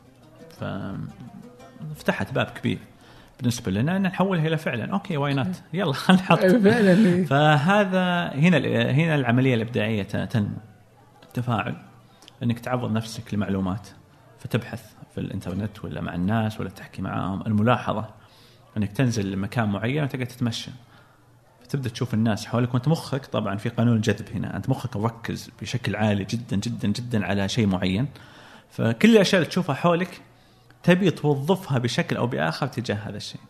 فتحت 1.96 2.34
باب 2.34 2.46
كبير 2.46 2.80
بالنسبة 3.40 3.72
لنا 3.72 3.98
إن 3.98 4.02
نحولها 4.02 4.48
إلى 4.48 4.58
فعلا. 4.58 4.94
okay 4.94 5.18
why 5.18 5.34
not 5.34 5.62
يلا 5.74 5.94
خلينا 5.94 6.22
نحط. 6.24 6.40
فعلا 6.40 7.26
فهذا 7.26 8.28
هنا 8.28 8.58
هنا 8.92 9.16
العملية 9.16 9.56
الإبداعية 9.56 10.04
تنمو 10.04 10.58
التفاعل 11.24 11.76
إنك 12.44 12.60
تعرض 12.60 12.92
نفسك 12.92 13.34
لمعلومات 13.34 13.88
فتبحث 14.40 14.97
في 15.18 15.24
الإنترنت 15.24 15.86
ولا 15.86 16.02
مع 16.02 16.16
الناس 16.16 16.60
ولا 16.60 16.70
تحكي 16.70 17.02
معاهم. 17.02 17.42
الملاحظة 17.42 18.10
إنك 18.78 18.92
تنزل 18.92 19.32
لمكان 19.32 19.70
معين 19.70 20.04
وتقعد 20.04 20.28
تتمشى. 20.28 20.72
فتبدا 21.62 21.90
تشوف 21.90 22.14
الناس 22.14 22.46
حولك 22.46 22.74
وأنت 22.74 22.88
مخك 22.88 23.26
طبعا 23.26 23.56
في 23.56 23.70
قانون 23.70 23.96
الجذب 23.96 24.30
هنا. 24.36 24.58
أنت 24.58 24.70
مخك 24.70 24.98
مركز 24.98 25.52
بشكل 25.62 25.96
عالي 25.96 26.24
جدا 26.24 26.56
جدا 26.56 26.88
جدا 26.88 27.26
على 27.26 27.50
شيء 27.50 27.68
معين. 27.68 28.08
فكل 28.70 29.10
الأشياء 29.10 29.42
اللي 29.42 29.50
تشوفها 29.50 29.76
حولك 29.76 30.22
تبي 30.84 31.12
توظفها 31.12 31.78
بشكل 31.78 32.18
أو 32.18 32.28
بآخر 32.28 32.68
تجاه 32.68 32.96
هذا 32.96 33.18
الشيء. 33.18 33.42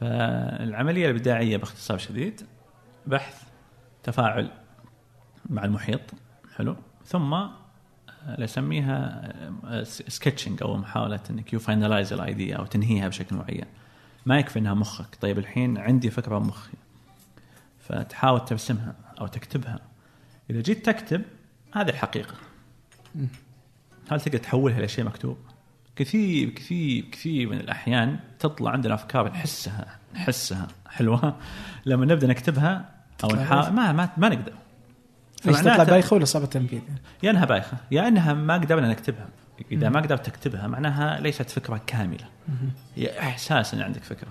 فالعملية 0.00 1.10
الإبداعية 1.10 1.56
باختصار 1.56 1.98
شديد 1.98 2.40
بحث 3.06 3.42
تفاعل 4.02 4.50
مع 5.50 5.64
المحيط 5.64 6.00
حلو. 6.56 6.76
ثم 7.04 7.34
اسميها 8.26 9.32
sketching 9.84 10.62
أو 10.62 10.76
محاولة 10.76 11.20
إنك 11.30 11.52
you 11.52 11.58
finalize 11.58 12.12
ال 12.12 12.21
idea 12.21 12.56
أو 12.56 12.66
تنهيها 12.66 13.08
بشكل 13.08 13.36
معين. 13.36 13.64
ما 14.26 14.38
يكفي 14.38 14.58
إنها 14.58 14.74
بمخك. 14.74 15.16
طيب 15.20 15.38
الحين 15.38 15.78
عندي 15.78 16.10
فكرة 16.10 16.38
بمخي 16.38 16.72
فتحاول 17.78 18.44
ترسمها 18.44 18.94
أو 19.20 19.26
تكتبها. 19.26 19.78
إذا 20.50 20.60
جيت 20.60 20.86
تكتب 20.86 21.22
هذه 21.72 21.88
الحقيقة. 21.88 22.34
هل 24.10 24.20
تقدر 24.20 24.38
تحولها 24.38 24.78
إلى 24.78 24.88
شيء 24.88 25.04
مكتوب؟ 25.04 25.36
كثير 25.96 26.50
كثير 26.50 27.04
كثير 27.04 27.48
من 27.48 27.60
الأحيان 27.60 28.18
تطلع 28.38 28.70
عندنا 28.70 28.94
أفكار 28.94 29.28
نحسها 29.28 29.98
نحسها 30.14 30.68
حلوة. 30.88 31.36
لما 31.86 32.06
نبدأ 32.06 32.26
نكتبها 32.26 32.90
أو 33.24 33.28
نحاول 33.28 33.70
ما 33.72 33.92
ما 33.92 34.08
ما 34.16 34.28
نقدر. 34.28 34.52
إيش 35.48 35.58
تطلع 35.58 35.84
بايخة 35.84 36.16
ولا 36.16 36.24
صعب 36.24 36.42
التنفيذ؟ 36.42 36.80
يا 37.22 37.30
إنها 37.30 37.44
بايخة 37.44 37.76
يا 37.90 38.08
إنها 38.08 38.32
ما 38.32 38.54
قدرنا 38.54 38.88
نكتبها. 38.88 39.28
إذا 39.72 39.88
ما 39.88 40.00
قدرت 40.00 40.26
تكتبها 40.26 40.66
معناها 40.66 41.20
ليست 41.20 41.50
فكرة 41.50 41.80
كاملة. 41.86 42.24
هي 42.96 43.18
إحساس 43.20 43.74
إن 43.74 43.82
عندك 43.82 44.02
فكرة. 44.02 44.28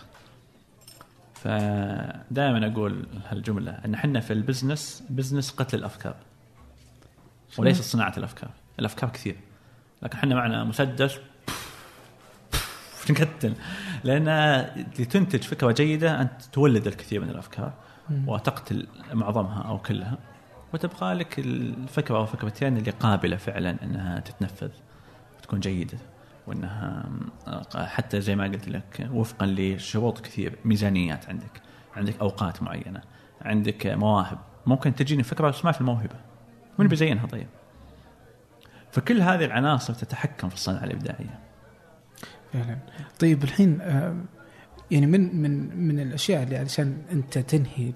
فدائما 1.34 2.68
أقول 2.68 3.06
هالجملة 3.30 3.72
إن 3.72 3.94
إحنا 3.94 4.20
في 4.20 4.34
ال 4.34 4.42
business 4.42 5.04
business 5.10 5.52
قتل 5.52 5.78
الأفكار. 5.78 6.16
وليس 7.58 7.82
صناعة 7.82 8.14
الأفكار. 8.18 8.50
الأفكار 8.80 9.10
كثير. 9.10 9.36
لكن 10.04 10.18
إحنا 10.18 10.36
معنا 10.36 10.64
مسدس 10.64 11.20
نكتل 13.10 13.54
لأن 14.04 14.60
لتنتج 15.00 15.44
فكرة 15.44 15.72
جيدة 15.72 16.22
أنت 16.22 16.42
تولد 16.54 16.88
الكثير 16.88 17.22
من 17.22 17.30
الأفكار 17.30 17.74
وتقتل 18.28 18.88
معظمها 19.14 19.62
أو 19.62 19.78
كلها. 19.78 20.18
وتبقى 20.74 21.16
لك 21.16 21.40
الفكرة 21.40 22.18
أو 22.18 22.26
فكرتين 22.26 22.78
اللي 22.78 22.92
قابلة 22.92 23.38
فعلا 23.38 23.84
إنها 23.84 24.20
تتنفذ 24.20 24.70
وتكون 25.40 25.60
جيدة 25.60 25.98
وإنها 26.48 27.10
حتى 27.76 28.22
زي 28.22 28.36
ما 28.36 28.44
قلت 28.44 28.68
لك 28.68 29.10
وفقا 29.12 29.46
لشروط 29.46 30.20
كثير 30.20 30.56
ميزانيات 30.66 31.30
عندك 31.30 31.62
عندك 31.96 32.20
أوقات 32.20 32.64
معينة 32.64 33.02
عندك 33.42 33.88
مواهب. 33.88 34.38
ممكن 34.66 34.96
تجيني 34.96 35.24
فكرة 35.24 35.50
بس 35.50 35.66
ما 35.66 35.72
في 35.72 35.82
الموهبة. 35.82 36.16
من 36.78 36.88
بيزينها 36.88 37.28
طيب. 37.28 37.48
فكل 38.92 39.22
هذه 39.22 39.46
العناصر 39.46 39.94
تتحكم 39.94 40.50
في 40.50 40.56
الصناعة 40.56 40.84
الإبداعية. 40.84 41.40
فعلا. 42.54 42.78
طيب 43.20 43.44
الحين 43.44 43.82
آه، 43.82 44.16
يعني 44.92 45.06
من 45.06 45.42
من 45.42 45.78
من 45.88 46.00
الأشياء 46.00 46.44
اللي 46.44 46.58
علشان 46.58 47.02
أنت 47.12 47.38
تنهي 47.38 47.94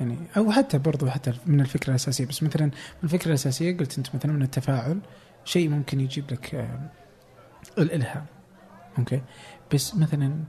يعني 0.00 0.16
أو 0.36 0.50
حتى 0.50 0.78
برضو 0.78 1.06
حتى 1.10 1.32
من 1.46 1.60
الفكرة 1.60 1.90
الأساسية. 1.90 2.26
بس 2.26 2.42
مثلا 2.42 2.64
من 2.64 3.04
الفكرة 3.04 3.28
الأساسية 3.28 3.76
قلت 3.76 3.98
أنت 3.98 4.14
مثلا 4.14 4.32
من 4.32 4.42
التفاعل 4.42 4.98
شيء 5.44 5.68
ممكن 5.68 6.00
يجيب 6.00 6.32
لك 6.32 6.54
آه، 6.54 6.90
الإلهام. 7.78 8.26
أوكي؟ 8.98 9.22
بس 9.74 9.94
مثلا 9.94 10.44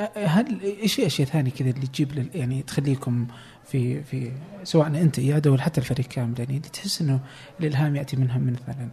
آه، 0.00 0.26
هل 0.26 0.60
إيش 0.62 0.94
في 0.94 1.06
أشياء 1.06 1.28
ثانية 1.28 1.50
كذا 1.50 1.70
اللي 1.70 1.86
تجيب 1.86 2.28
يعني 2.34 2.62
تخليكم 2.62 3.26
في 3.64 4.02
في 4.02 4.32
سواء 4.64 4.86
أنت 4.86 5.18
اياد 5.18 5.46
ولا 5.46 5.62
حتى 5.62 5.80
الفريق 5.80 6.06
كامل 6.06 6.38
يعني 6.38 6.56
اللي 6.56 6.68
تحس 6.68 7.00
إنه 7.00 7.20
الإلهام 7.60 7.96
يأتي 7.96 8.16
منها 8.16 8.38
من 8.38 8.52
مثلا 8.52 8.88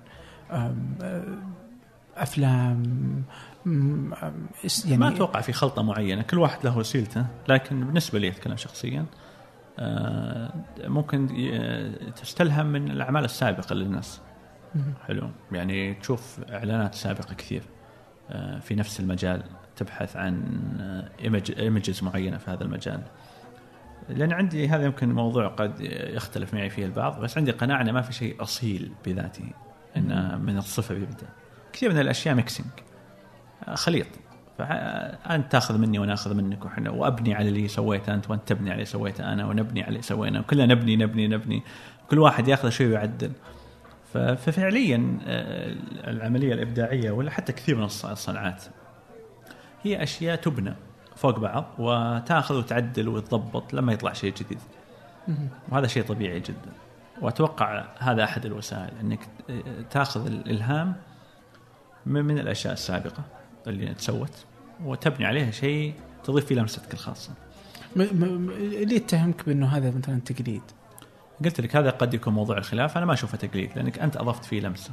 آه، 0.51 0.75
أفلام 2.17 3.23
يعني 4.85 4.97
ما 4.97 5.07
أتوقع 5.07 5.41
في 5.41 5.53
خلطة 5.53 5.81
معينة 5.81 6.21
كل 6.21 6.37
واحد 6.37 6.65
له 6.65 6.77
وسيلته 6.77 7.25
لكن 7.47 7.85
بالنسبة 7.85 8.19
لي 8.19 8.27
أتكلم 8.27 8.57
شخصيا 8.57 8.99
آه، 8.99 9.26
ممكن 10.83 11.35
ي- 11.35 12.11
تستلهم 12.11 12.65
من 12.65 12.91
الأعمال 12.91 13.25
السابقة 13.25 13.75
للناس. 13.75 14.21
حلو. 15.07 15.29
يعني 15.51 15.93
تشوف 15.93 16.39
إعلانات 16.49 16.95
سابقة 16.95 17.33
كثير 17.33 17.61
آه، 18.29 18.59
في 18.59 18.75
نفس 18.75 18.99
المجال 18.99 19.43
تبحث 19.75 20.15
عن 20.17 20.43
images 21.59 22.03
معينة 22.03 22.37
في 22.37 22.51
هذا 22.51 22.63
المجال. 22.63 23.01
لأن 24.09 24.31
عندي 24.33 24.67
هذا 24.69 24.85
يمكن 24.85 25.13
موضوع 25.13 25.47
قد 25.47 25.81
يختلف 26.13 26.53
معي 26.53 26.69
فيه 26.69 26.85
البعض 26.85 27.19
بس 27.19 27.37
عندي 27.37 27.51
قناعة 27.51 27.81
إنه 27.81 27.91
ما 27.91 28.01
في 28.01 28.13
شيء 28.13 28.43
أصيل 28.43 28.91
بذاته 29.05 29.51
إنه 29.97 30.37
من 30.37 30.57
الصفر 30.57 30.95
يبدا 30.97 31.27
كثير 31.73 31.93
من 31.93 31.99
الأشياء 31.99 32.35
mixing 32.35 32.69
خليط. 33.73 34.07
فأنت 34.57 35.51
تأخذ 35.51 35.77
مني 35.77 35.99
وأنا 35.99 36.13
أخذ 36.13 36.33
منك. 36.33 36.65
وحنا 36.65 36.89
وأبني 36.89 37.33
على 37.35 37.49
اللي 37.49 37.67
سويته 37.67 38.13
أنت 38.13 38.29
وأنت 38.29 38.47
تبني 38.47 38.69
على 38.69 38.75
اللي 38.75 38.85
سويته 38.85 39.33
أنا 39.33 39.45
ونبني 39.47 39.81
على 39.81 39.89
اللي 39.89 40.01
سوينا. 40.01 40.39
وكلنا 40.39 40.65
نبني 40.65 40.95
نبني 40.95 41.27
نبني. 41.27 41.63
كل 42.09 42.19
واحد 42.19 42.47
يأخذ 42.47 42.69
شيء 42.69 42.87
ويعدل. 42.87 43.31
ففعليا 44.13 45.17
آه، 45.27 45.75
العملية 46.07 46.53
الإبداعية 46.53 47.11
ولا 47.11 47.31
حتى 47.31 47.53
كثير 47.53 47.75
من 47.75 47.87
الص- 47.89 48.05
الصناعات 48.05 48.63
هي 49.83 50.03
أشياء 50.03 50.35
تبنى 50.35 50.73
فوق 51.15 51.39
بعض 51.39 51.65
وتأخذ 51.79 52.55
وتعدل 52.57 53.07
وتضبط 53.07 53.73
لما 53.73 53.93
يطلع 53.93 54.13
شيء 54.13 54.33
جديد. 54.33 54.59
وهذا 55.69 55.87
شيء 55.87 56.03
طبيعي 56.03 56.39
جدا. 56.39 56.71
وأتوقع 57.21 57.85
هذا 57.99 58.23
أحد 58.23 58.45
الوسائل 58.45 58.91
إنك 59.01 59.19
تأخذ 59.89 60.25
الإلهام 60.25 60.93
من 62.05 62.39
الأشياء 62.39 62.73
السابقة. 62.73 63.23
اللي 63.69 63.93
تسوت 63.93 64.45
وتبني 64.83 65.25
عليها 65.25 65.51
شيء 65.51 65.93
تضيف 66.23 66.45
فيه 66.45 66.55
لمستك 66.55 66.93
الخاصة. 66.93 67.31
م- 67.95 68.01
م- 68.01 68.51
ليه 68.61 68.97
اتهمك 68.97 69.45
بأنه 69.45 69.67
هذا 69.67 69.91
مثلا 69.97 70.19
تقليد؟ 70.19 70.61
قلت 71.45 71.61
لك 71.61 71.75
هذا 71.75 71.89
قد 71.89 72.13
يكون 72.13 72.33
موضوع 72.33 72.57
الخلاف 72.57 72.97
أنا 72.97 73.05
ما 73.05 73.13
أشوفه 73.13 73.37
تقليد 73.37 73.69
لأنك 73.75 73.99
أنت 73.99 74.17
أضفت 74.17 74.45
فيه 74.45 74.59
لمسة 74.61 74.91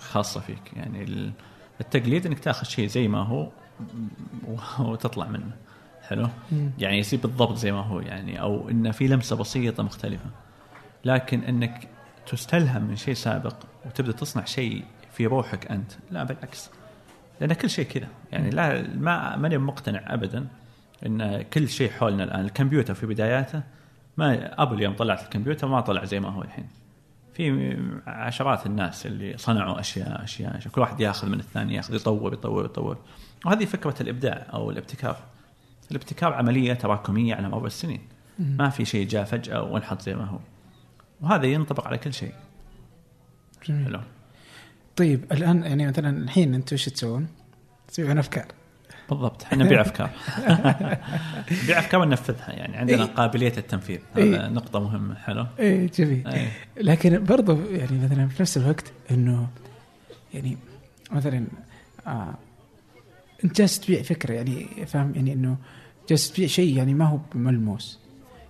خاصة 0.00 0.40
فيك. 0.40 0.72
يعني 0.76 1.02
ال- 1.04 1.32
التقليد 1.80 2.26
إنك 2.26 2.38
تأخذ 2.38 2.66
شيء 2.66 2.86
زي 2.88 3.08
ما 3.08 3.18
هو 3.22 3.48
وتطلع 4.78 5.26
منه. 5.28 5.50
حلو؟ 6.02 6.28
يعني 6.78 6.98
يصير 6.98 7.18
بالضبط 7.20 7.56
زي 7.56 7.72
ما 7.72 7.80
هو 7.80 8.00
يعني 8.00 8.40
أو 8.40 8.68
انه 8.70 8.90
في 8.90 9.06
لمسة 9.08 9.36
بسيطة 9.36 9.82
مختلفة. 9.82 10.26
لكن 11.04 11.40
إنك 11.44 11.88
تستلهم 12.26 12.82
من 12.84 12.96
شيء 12.96 13.14
سابق 13.14 13.54
وتبدأ 13.86 14.12
تصنع 14.12 14.44
شيء 14.44 14.84
في 15.12 15.26
روحك 15.26 15.66
أنت 15.70 15.92
لا 16.10 16.24
بالعكس. 16.24 16.70
لأن 17.40 17.52
كل 17.52 17.70
شيء 17.70 17.86
كذا. 17.86 18.08
يعني 18.32 18.50
لا 18.50 18.88
ما 18.96 19.36
ماني 19.36 19.58
مقتنع 19.58 20.14
ابدا 20.14 20.46
إن 21.06 21.42
كل 21.42 21.68
شيء 21.68 21.90
حولنا 21.90 22.24
الآن. 22.24 22.44
الكمبيوتر 22.44 22.94
في 22.94 23.06
بداياته 23.06 23.62
ما 24.16 24.62
ابل 24.62 24.82
يوم 24.82 24.94
طلعت 24.94 25.22
الكمبيوتر 25.22 25.68
ما 25.68 25.80
طلع 25.80 26.04
زي 26.04 26.20
ما 26.20 26.28
هو 26.28 26.42
الحين. 26.42 26.68
في 27.34 27.76
عشرات 28.06 28.66
الناس 28.66 29.06
اللي 29.06 29.36
صنعوا 29.36 29.80
أشياء 29.80 30.24
أشياء, 30.24 30.56
أشياء. 30.56 30.72
كل 30.72 30.80
واحد 30.80 31.00
ياخذ 31.00 31.28
من 31.28 31.40
الثاني 31.40 31.74
ياخذ 31.74 31.94
يطور 31.94 32.32
يطور 32.32 32.64
يطور. 32.64 32.98
وهذه 33.44 33.64
فكرة 33.64 33.94
الإبداع 34.00 34.46
أو 34.52 34.70
الابتكار. 34.70 35.16
الابتكار 35.90 36.32
عملية 36.32 36.72
تراكمية 36.72 37.34
على 37.34 37.48
مر 37.48 37.66
السنين. 37.66 38.00
ما 38.38 38.68
في 38.68 38.84
شيء 38.84 39.08
جاء 39.08 39.24
فجأة 39.24 39.62
وانحط 39.62 40.02
زي 40.02 40.14
ما 40.14 40.24
هو. 40.24 40.38
وهذا 41.20 41.46
ينطبق 41.46 41.86
على 41.86 41.98
كل 41.98 42.12
شيء. 42.12 42.32
جميل. 43.66 43.84
حلو. 43.84 44.00
طيب 44.96 45.32
الآن 45.32 45.62
يعني 45.62 45.86
مثلا 45.86 46.18
الحين 46.18 46.54
أنتم 46.54 46.76
إيش 46.76 46.84
تسوون؟ 46.84 47.26
تسوون 47.88 48.18
أفكار 48.18 48.46
بالضبط 49.10 49.42
إحنا 49.42 49.64
نبيع 49.64 49.80
أفكار 49.80 50.10
نبيع 51.64 51.78
أفكار 51.78 52.00
وننفذها 52.00 52.52
يعني 52.52 52.76
عندنا 52.76 53.02
إيه. 53.02 53.10
قابلية 53.10 53.52
التنفيذ 53.58 53.98
إيه. 54.16 54.36
هذا 54.36 54.48
نقطة 54.48 54.80
مهمة 54.80 55.14
حلو 55.14 55.46
إيه 55.58 55.90
جميل 55.90 56.28
إيه. 56.28 56.48
لكن 56.76 57.24
برضو 57.24 57.58
يعني 57.70 57.98
مثلا 57.98 58.28
في 58.28 58.42
نفس 58.42 58.56
الوقت 58.56 58.92
إنه 59.10 59.48
يعني 60.34 60.56
مثلا 61.10 61.46
آه 62.06 62.34
أنت 63.44 63.56
جالس 63.58 63.80
تبيع 63.80 64.02
فكرة 64.02 64.34
يعني 64.34 64.66
فاهم 64.86 65.12
يعني 65.14 65.32
إنه 65.32 65.56
جالس 66.08 66.32
تبيع 66.32 66.46
شيء 66.46 66.76
يعني 66.76 66.94
ما 66.94 67.04
هو 67.04 67.18
ملموس 67.34 67.98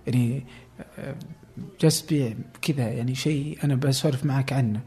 يعني 0.07 0.45
آه، 0.99 1.15
جالس 1.81 2.05
تبيع 2.05 2.33
كذا 2.61 2.87
يعني 2.87 3.15
شيء 3.15 3.57
أنا 3.63 3.75
بسولف 3.75 4.25
معك 4.25 4.53
عنه 4.53 4.81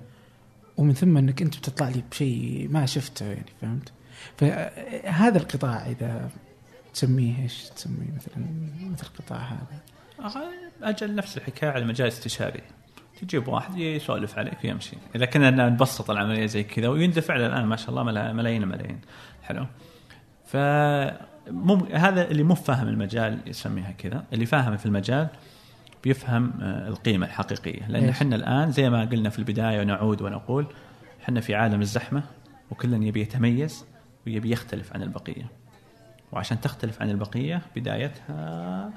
ومن 0.78 0.94
ثم 0.94 1.16
إنك 1.16 1.42
أنت 1.42 1.58
بتطلع 1.58 1.88
لي 1.88 2.02
بشيء 2.10 2.68
ما 2.70 2.86
شفته 2.86 3.26
يعني 3.26 3.46
فهمت؟ 3.60 3.92
فهذا 4.36 5.38
القطاع 5.38 5.86
إذا 5.86 6.30
تسميه 6.94 7.42
إيش 7.42 7.62
تسميه 7.76 8.12
مثلا؟ 8.16 8.44
مثل 8.92 9.06
القطاع 9.06 9.38
هذا. 9.38 9.80
أجل 10.82 11.14
نفس 11.14 11.36
الحكاية 11.36 11.70
على 11.70 11.82
المجال 11.82 12.06
الاستشاري 12.06 12.60
تجيب 13.20 13.48
واحد 13.48 13.76
يسولف 13.78 14.38
عليك 14.38 14.64
ويمشي. 14.64 14.96
إذا 15.14 15.24
كنا 15.24 15.50
نبسط 15.50 16.10
العملية 16.10 16.46
زي 16.46 16.62
كذا 16.62 16.88
ويندفع 16.88 17.36
الآن 17.36 17.64
ما 17.64 17.76
شاء 17.76 17.90
الله 17.90 18.02
ملا- 18.02 18.32
ملايين 18.32 18.62
الملايين 18.62 19.00
حلو. 19.42 19.66
ف. 20.46 20.56
هذا 21.92 22.30
اللي 22.30 22.42
مو 22.42 22.54
فاهم 22.54 22.88
المجال 22.88 23.38
يسميها 23.46 23.90
كذا 23.92 24.24
اللي 24.32 24.46
فاهم 24.46 24.76
في 24.76 24.86
المجال 24.86 25.28
بيفهم 26.04 26.52
آه، 26.60 26.88
القيمة 26.88 27.26
الحقيقية. 27.26 27.88
لأن؟ 27.88 28.08
إحنا 28.08 28.36
الآن 28.36 28.72
زي 28.72 28.90
ما 28.90 29.04
قلنا 29.04 29.30
في 29.30 29.38
البداية 29.38 29.80
ونعود 29.80 30.22
ونقول 30.22 30.66
إحنا 31.22 31.40
في 31.40 31.54
عالم 31.54 31.80
الزحمة 31.80 32.22
وكل 32.70 33.02
يبي 33.02 33.20
يتميز 33.20 33.84
ويبي 34.26 34.50
يختلف 34.50 34.92
عن 34.92 35.02
البقية. 35.02 35.50
وعشان 36.32 36.60
تختلف 36.60 37.02
عن 37.02 37.10
البقية 37.10 37.62
بدايتها 37.76 38.90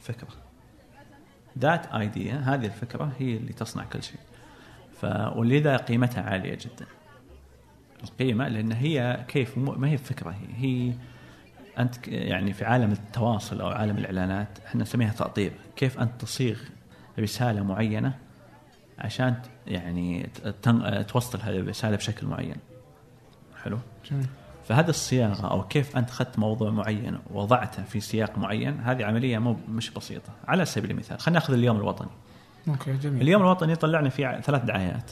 فكرة. 0.00 0.28
ذات 1.58 1.86
ايديا 1.86 2.36
هذه 2.36 2.66
الفكرة 2.66 3.12
هي 3.18 3.36
اللي 3.36 3.52
تصنع 3.52 3.84
كل 3.84 4.02
شيء. 4.02 4.20
ف 5.00 5.04
ولذا 5.36 5.76
قيمتها 5.76 6.22
عالية 6.22 6.54
جدا. 6.54 6.86
القيمة 8.04 8.48
لأن 8.48 8.72
هي 8.72 9.24
كيف 9.28 9.58
ما 9.58 9.88
هي 9.88 9.98
فكرة 9.98 10.30
هي, 10.30 10.46
هي 10.56 10.94
أنت 11.78 12.08
يعني 12.08 12.52
في 12.52 12.64
عالم 12.64 12.92
التواصل 12.92 13.60
أو 13.60 13.68
عالم 13.68 13.98
الإعلانات 13.98 14.48
إحنا 14.66 14.82
نسميها 14.82 15.12
تأطير 15.12 15.52
كيف 15.76 15.98
أنت 15.98 16.20
تصيغ 16.20 16.58
رسالة 17.18 17.62
معينة 17.62 18.18
عشان 18.98 19.34
يعني 19.66 20.30
توصل 21.08 21.40
هذه 21.40 21.56
الرسالة 21.56 21.96
بشكل 21.96 22.26
معين. 22.26 22.56
حلو؟ 23.64 23.78
جميل. 24.10 24.26
فهذه 24.68 24.88
الصياغة 24.88 25.50
أو 25.50 25.62
كيف 25.62 25.96
أنت 25.96 26.10
اخذت 26.10 26.38
موضوع 26.38 26.70
معين 26.70 27.18
ووضعته 27.30 27.82
في 27.82 28.00
سياق 28.00 28.38
معين 28.38 28.80
هذه 28.80 29.04
عملية 29.04 29.38
مو 29.38 29.56
مش 29.68 29.90
بسيطة. 29.90 30.32
على 30.48 30.64
سبيل 30.64 30.90
المثال 30.90 31.20
خلينا 31.20 31.38
نأخذ 31.38 31.52
اليوم 31.52 31.76
الوطني. 31.76 32.10
أوكي 32.68 32.96
جميل. 32.96 33.22
اليوم 33.22 33.42
الوطني 33.42 33.76
طلعنا 33.76 34.08
فيه 34.08 34.40
ثلاث 34.40 34.64
دعايات. 34.64 35.10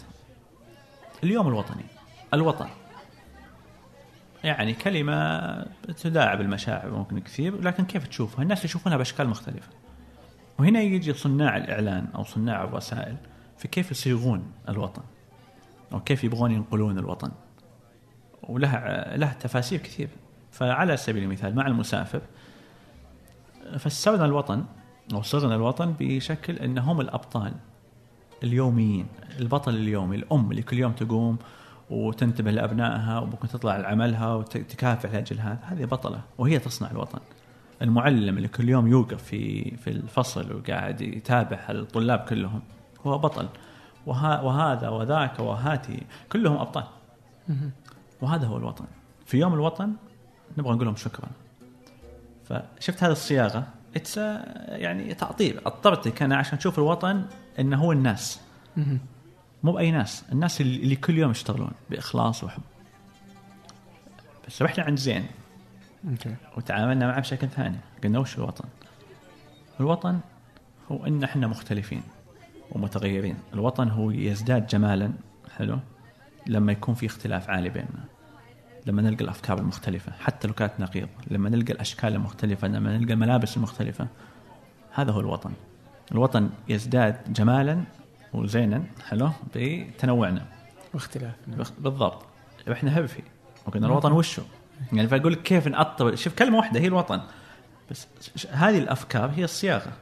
اليوم 1.24 1.48
الوطني 1.48 1.84
الوطن. 2.34 2.68
يعني 4.44 4.74
كلمة 4.74 5.66
تداعب 6.02 6.40
المشاعر 6.40 6.90
ممكن 6.90 7.18
كثير 7.18 7.60
لكن 7.60 7.84
كيف 7.84 8.06
تشوفها؟ 8.06 8.42
الناس 8.42 8.64
يشوفونها 8.64 8.96
بأشكال 8.96 9.28
مختلفة. 9.28 9.68
وهنا 10.58 10.80
يجي 10.80 11.12
صناع 11.12 11.56
الإعلان 11.56 12.06
أو 12.14 12.24
صناع 12.24 12.64
الرسائل 12.64 13.16
في 13.58 13.68
كيف 13.68 13.90
يصيغون 13.90 14.52
الوطن 14.68 15.02
أو 15.92 16.00
كيف 16.00 16.24
يبغون 16.24 16.50
ينقلون 16.50 16.98
الوطن. 16.98 17.30
ولها 18.42 19.16
لها 19.16 19.36
تفاسير 19.40 19.78
كثير. 19.78 20.08
فعلى 20.52 20.96
سبيل 20.96 21.22
المثال 21.22 21.54
مع 21.54 21.66
المسافر 21.66 22.20
فسرنا 23.78 24.24
الوطن 24.24 24.64
أو 25.14 25.22
صرنا 25.22 25.54
الوطن 25.54 25.94
بشكل 26.00 26.56
انهم 26.56 27.00
الأبطال 27.00 27.52
اليوميين 28.42 29.06
البطل 29.38 29.74
اليومي 29.74 30.16
الأم 30.16 30.50
اللي 30.50 30.62
كل 30.62 30.78
يوم 30.78 30.92
تقوم 30.92 31.38
وتنتبه 31.92 32.50
لأبنائها 32.50 33.18
وممكن 33.18 33.48
تطلع 33.48 33.76
لعملها 33.76 34.34
وتكافح 34.34 35.12
لأجل 35.12 35.40
هذا. 35.40 35.58
هذه 35.62 35.84
بطلة 35.84 36.20
وهي 36.38 36.58
تصنع 36.58 36.90
الوطن. 36.90 37.18
المعلم 37.82 38.36
اللي 38.36 38.48
كل 38.48 38.68
يوم 38.68 38.86
يوقف 38.86 39.22
في 39.22 39.76
في 39.76 39.90
الفصل 39.90 40.56
وقاعد 40.56 41.00
يتابع 41.00 41.58
الطلاب 41.70 42.18
كلهم 42.18 42.62
هو 43.06 43.18
بطل. 43.18 43.48
وها 44.06 44.40
وهذا 44.40 44.88
وذاك 44.88 45.40
وهاتي 45.40 46.02
كلهم 46.32 46.56
أبطال. 46.56 46.84
وهذا 48.20 48.46
هو 48.46 48.56
الوطن. 48.56 48.84
في 49.26 49.38
يوم 49.38 49.54
الوطن 49.54 49.92
نبغى 50.58 50.74
نقول 50.74 50.86
لهم 50.86 50.96
شكرا. 50.96 51.28
فشفت 52.44 53.04
هذه 53.04 53.12
الصياغة؟ 53.12 53.66
it's 53.96 54.16
يعني 54.68 55.14
تعطيل. 55.14 55.58
اضطرتك 55.66 56.22
أنا 56.22 56.36
عشان 56.36 56.58
تشوف 56.58 56.78
الوطن 56.78 57.24
إنه 57.58 57.76
هو 57.76 57.92
الناس. 57.92 58.40
مو 59.62 59.72
بأي 59.72 59.90
ناس 59.90 60.24
الناس 60.32 60.60
اللي 60.60 60.96
كل 60.96 61.18
يوم 61.18 61.30
يشتغلون 61.30 61.70
بإخلاص 61.90 62.44
وحب. 62.44 62.62
بس 64.46 64.62
رحنا 64.62 64.84
عند 64.84 64.98
زين. 64.98 65.26
okay. 66.10 66.34
وتعاملنا 66.56 67.06
معه 67.06 67.20
بشكل 67.20 67.48
ثاني. 67.48 67.78
قلنا 68.04 68.18
وش 68.18 68.38
الوطن؟ 68.38 68.64
الوطن 69.80 70.20
هو 70.92 71.06
إن 71.06 71.24
إحنا 71.24 71.46
مختلفين 71.46 72.02
ومتغيرين. 72.70 73.36
الوطن 73.54 73.88
هو 73.88 74.10
يزداد 74.10 74.66
جمالا 74.66 75.12
حلو؟ 75.56 75.78
لما 76.46 76.72
يكون 76.72 76.94
في 76.94 77.06
اختلاف 77.06 77.50
عالي 77.50 77.68
بيننا. 77.68 78.04
لما 78.86 79.02
نلقى 79.02 79.24
الأفكار 79.24 79.58
المختلفة 79.58 80.12
حتى 80.12 80.48
لو 80.48 80.54
كانت 80.54 80.72
نقيضة. 80.80 81.08
لما 81.30 81.48
نلقى 81.50 81.72
الأشكال 81.72 82.14
المختلفة 82.14 82.68
لما 82.68 82.98
نلقى 82.98 83.12
الملابس 83.12 83.56
المختلفة 83.56 84.06
هذا 84.92 85.12
هو 85.12 85.20
الوطن. 85.20 85.52
الوطن 86.12 86.50
يزداد 86.68 87.32
جمالا 87.32 87.84
وزينا 88.34 88.84
حلو؟ 89.08 89.30
بتنوعنا 89.56 90.46
واختلاف 90.94 91.34
بخ- 91.46 91.72
بالضبط. 91.78 92.24
إحنا 92.72 92.98
هبفي 92.98 93.22
وقلنا 93.66 93.86
الوطن 93.86 94.12
وشو؟ 94.12 94.42
يعني 94.92 95.08
فأقول 95.08 95.32
لك 95.32 95.42
كيف 95.42 95.68
نأطب 95.68 96.14
شوف 96.14 96.34
كلمة 96.34 96.56
واحدة 96.58 96.80
هي 96.80 96.86
الوطن. 96.86 97.20
بس 97.90 98.06
هذه 98.50 98.78
الأفكار 98.78 99.30
هي 99.30 99.44
الصياغة. 99.44 99.92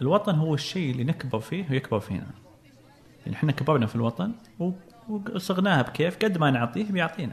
الوطن 0.00 0.34
هو 0.34 0.54
الشيء 0.54 0.90
اللي 0.92 1.04
نكبر 1.04 1.40
فيه 1.40 1.64
ويكبر 1.70 2.00
فينا. 2.00 2.26
يعني 3.26 3.36
إحنا 3.36 3.52
كبرنا 3.52 3.86
في 3.86 3.96
الوطن 3.96 4.32
وصغناها 5.08 5.82
بكيف 5.82 6.16
قد 6.24 6.38
ما 6.38 6.50
نعطيه 6.50 6.84
بيعطينا. 6.92 7.32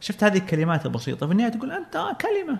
شفت 0.00 0.24
هذه 0.24 0.38
الكلمات 0.38 0.86
البسيطة؟ 0.86 1.26
في 1.26 1.32
النهاية 1.32 1.50
تقول 1.50 1.72
أنت 1.72 1.92
كلمة. 2.20 2.58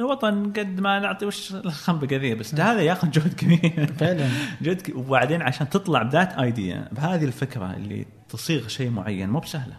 الوطن 0.00 0.52
قد 0.52 0.80
ما 0.80 0.98
نعطي 0.98 1.26
وش 1.26 1.54
الخنبقه 1.54 2.16
ذي 2.16 2.34
بس 2.34 2.54
هذا 2.54 2.80
ياخذ 2.82 3.10
جهد 3.10 3.34
كبير. 3.34 3.92
فعلا. 3.98 4.28
جد 4.62 4.80
ك- 4.80 4.96
وبعدين 4.96 5.42
عشان 5.42 5.68
تطلع 5.68 6.02
بذات 6.02 6.32
ايديا 6.32 6.88
بهذه 6.92 7.24
الفكرة 7.24 7.76
اللي 7.76 8.06
تصيغ 8.28 8.68
شيء 8.68 8.90
معين 8.90 9.28
مو 9.30 9.38
بسهلة. 9.40 9.76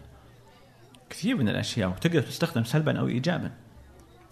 كثير 1.10 1.36
من 1.36 1.48
الأشياء 1.48 1.88
وتقدر 1.88 2.22
تستخدم 2.22 2.64
سلبا 2.64 2.98
أو 2.98 3.08
ايجابا. 3.08 3.50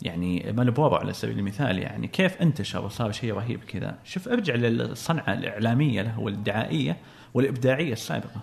يعني 0.02 0.52
مالبورو 0.56 0.94
على 0.96 1.12
سبيل 1.12 1.38
المثال 1.38 1.78
يعني 1.78 2.06
كيف 2.06 2.42
انتشر 2.42 2.84
وصار 2.84 3.12
شيء 3.12 3.34
رهيب 3.34 3.60
كذا؟ 3.64 3.94
شوف 4.04 4.28
ارجع 4.28 4.54
للصنعة 4.54 5.32
الإعلامية 5.32 6.02
له 6.02 6.20
والدعائيه 6.20 6.96
والإبداعية 7.34 7.92
السابقة. 7.92 8.40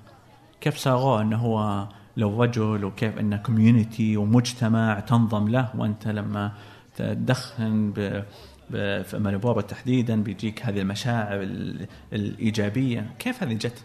كيف 0.61 0.77
صاغوه؟ 0.77 1.21
إنه 1.21 1.37
هو 1.37 1.87
لو 2.17 2.43
رجل 2.43 2.85
وكيف 2.85 3.17
إنه 3.19 3.37
community 3.37 4.17
ومجتمع 4.17 4.99
تنظم 4.99 5.47
له 5.49 5.69
وأنت 5.75 6.07
لما 6.07 6.51
تدخن 6.97 7.91
ب 7.91 8.23
ب- 8.69 9.01
في 9.01 9.17
مالبورو 9.19 9.61
تحديدا 9.61 10.23
بيجيك 10.23 10.65
هذه 10.65 10.79
المشاعر 10.79 11.41
ال- 11.41 11.87
الإيجابية. 12.13 13.09
كيف 13.19 13.43
هذه 13.43 13.53
جت؟ 13.53 13.83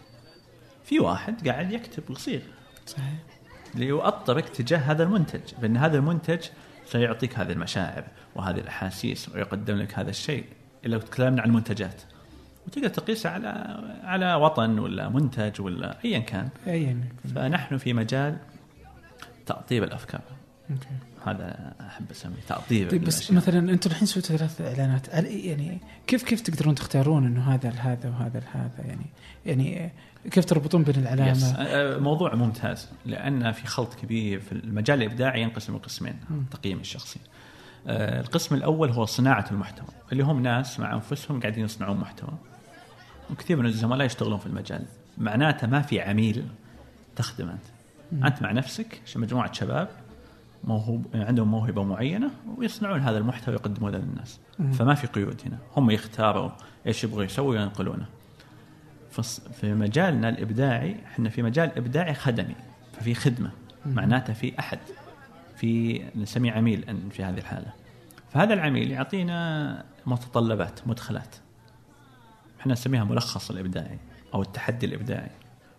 في 0.83 0.99
واحد 0.99 1.47
قاعد 1.47 1.71
يكتب 1.71 2.03
ويصيغ 2.09 2.41
صحيح. 2.85 3.13
ليؤطرك 3.75 4.49
تجاه 4.49 4.77
هذا 4.77 5.03
المنتج 5.03 5.41
بأن 5.61 5.77
هذا 5.77 5.97
المنتج 5.97 6.39
سيعطيك 6.85 7.39
هذه 7.39 7.51
المشاعر 7.51 8.03
وهذه 8.35 8.57
الأحاسيس 8.59 9.29
ويقدم 9.29 9.75
لك 9.75 9.99
هذا 9.99 10.09
الشيء 10.09 10.45
لو 10.85 10.99
تكلمنا 10.99 11.41
عن 11.41 11.47
المنتجات. 11.47 12.01
وتقدر 12.67 12.87
تقيسها 12.87 13.31
على 13.31 13.47
على 14.03 14.33
وطن 14.35 14.79
ولا 14.79 15.09
منتج 15.09 15.61
ولا 15.61 15.97
ايا 16.05 16.19
كان. 16.19 16.49
ايا 16.67 16.99
فنحن 17.35 17.77
في 17.77 17.93
مجال 17.93 18.37
تأطيب 19.45 19.83
الأفكار. 19.83 20.21
أوكي. 20.71 20.87
هذا 21.25 21.73
أحب 21.81 22.11
أسميه 22.11 22.35
تأطيب 22.47 22.91
طيب 22.91 23.03
بس 23.03 23.17
الأشياء. 23.17 23.37
مثلا 23.37 23.71
أنتم 23.73 23.89
الحين 23.89 24.07
سويتوا 24.07 24.37
ثلاث 24.37 24.61
إعلانات 24.61 25.07
يعني 25.29 25.79
كيف 26.07 26.23
كيف 26.23 26.41
تقدرون 26.41 26.75
تختارون 26.75 27.25
إنه 27.25 27.53
هذا 27.53 27.69
لهذا 27.69 28.09
وهذا 28.09 28.39
لهذا 28.39 28.87
يعني 28.87 29.05
يعني 29.45 29.91
كيف 30.31 30.45
تربطون 30.45 30.83
بين 30.83 30.95
يس. 30.95 31.01
العلامه؟ 31.01 31.47
أه، 31.47 31.97
موضوع 31.97 32.35
ممتاز 32.35 32.89
لأن 33.05 33.51
في 33.51 33.67
خلط 33.67 33.93
كبير 33.93 34.39
في 34.39 34.51
المجال 34.51 35.01
الإبداعي 35.01 35.41
ينقسم 35.41 35.75
لقسمين 35.75 36.15
تقييمي 36.51 36.81
الشخصي. 36.81 37.19
أه، 37.87 38.19
القسم 38.21 38.55
الأول 38.55 38.89
هو 38.89 39.05
صناعة 39.05 39.45
المحتوى 39.51 39.87
اللي 40.11 40.23
هم 40.23 40.43
ناس 40.43 40.79
مع 40.79 40.93
أنفسهم 40.93 41.39
قاعدين 41.39 41.65
يصنعون 41.65 41.97
محتوى. 41.97 42.33
وكثير 43.31 43.57
من 43.57 43.65
الزملاء 43.65 44.05
يشتغلون 44.05 44.39
في 44.39 44.45
المجال 44.45 44.85
معناته 45.17 45.67
ما 45.67 45.81
في 45.81 46.01
عميل 46.01 46.45
تخدم 47.15 47.49
أنت. 47.49 48.25
أنت 48.25 48.41
مع 48.41 48.51
نفسك 48.51 49.01
مجموعة 49.15 49.53
شباب 49.53 49.87
موهوب 50.63 51.05
عندهم 51.13 51.47
موهبة 51.47 51.83
معينة 51.83 52.31
ويصنعون 52.57 52.99
هذا 52.99 53.17
المحتوى 53.17 53.55
ويقدمونه 53.55 53.97
للناس. 53.97 54.39
فما 54.73 54.95
في 54.95 55.07
قيود 55.07 55.41
هنا، 55.45 55.57
هم 55.77 55.91
يختاروا 55.91 56.51
إيش 56.87 57.03
يبغوا 57.03 57.23
يسووا 57.23 57.51
وينقلونه. 57.51 58.05
في 59.61 59.73
مجالنا 59.73 60.29
الإبداعي 60.29 60.95
إحنا 61.05 61.29
في 61.29 61.41
مجال 61.41 61.77
إبداعي 61.77 62.13
خدمي. 62.13 62.55
ففي 62.93 63.15
خدمة. 63.15 63.51
معناته 63.85 64.33
في 64.33 64.59
أحد. 64.59 64.79
في 65.55 66.01
نسميه 66.15 66.51
عميل 66.51 66.97
في 67.11 67.23
هذه 67.23 67.37
الحالة. 67.37 67.73
فهذا 68.33 68.53
العميل 68.53 68.91
يعطينا 68.91 69.85
متطلبات 70.05 70.87
مدخلات. 70.87 71.35
إحنا 72.59 72.73
نسميها 72.73 73.03
ملخص 73.03 73.51
الإبداعي 73.51 73.97
أو 74.33 74.41
التحدي 74.41 74.85
الإبداعي. 74.85 75.31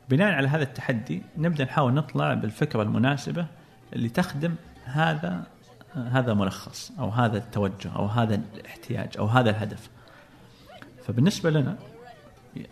بناء 0.09 0.33
على 0.33 0.49
هذا 0.49 0.63
التحدي 0.63 1.23
نبدأ 1.39 1.65
نحاول 1.65 1.95
نطلع 1.95 2.35
بالفكرة 2.35 2.83
المناسبة 2.83 3.47
اللي 3.93 4.09
تخدم 4.09 4.55
هذا 4.85 5.47
هذا 5.95 6.35
ملخص 6.35 6.93
أو 6.99 7.09
هذا 7.09 7.39
التوجه 7.39 7.93
أو 7.97 8.07
هذا 8.07 8.35
الاحتياج 8.55 9.19
أو 9.19 9.27
هذا 9.27 9.51
الهدف. 9.51 9.91
فبالنسبة 11.07 11.51
لنا 11.51 11.77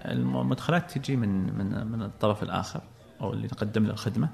المدخلات 0.05 0.99
تجي 0.99 1.17
من 1.17 1.59
من 1.59 1.87
من 1.87 2.03
الطرف 2.03 2.43
الآخر 2.43 2.81
أو 3.21 3.33
اللي 3.33 3.47
نقدم 3.47 3.85
له 3.85 3.93
الخدمة. 3.93 4.29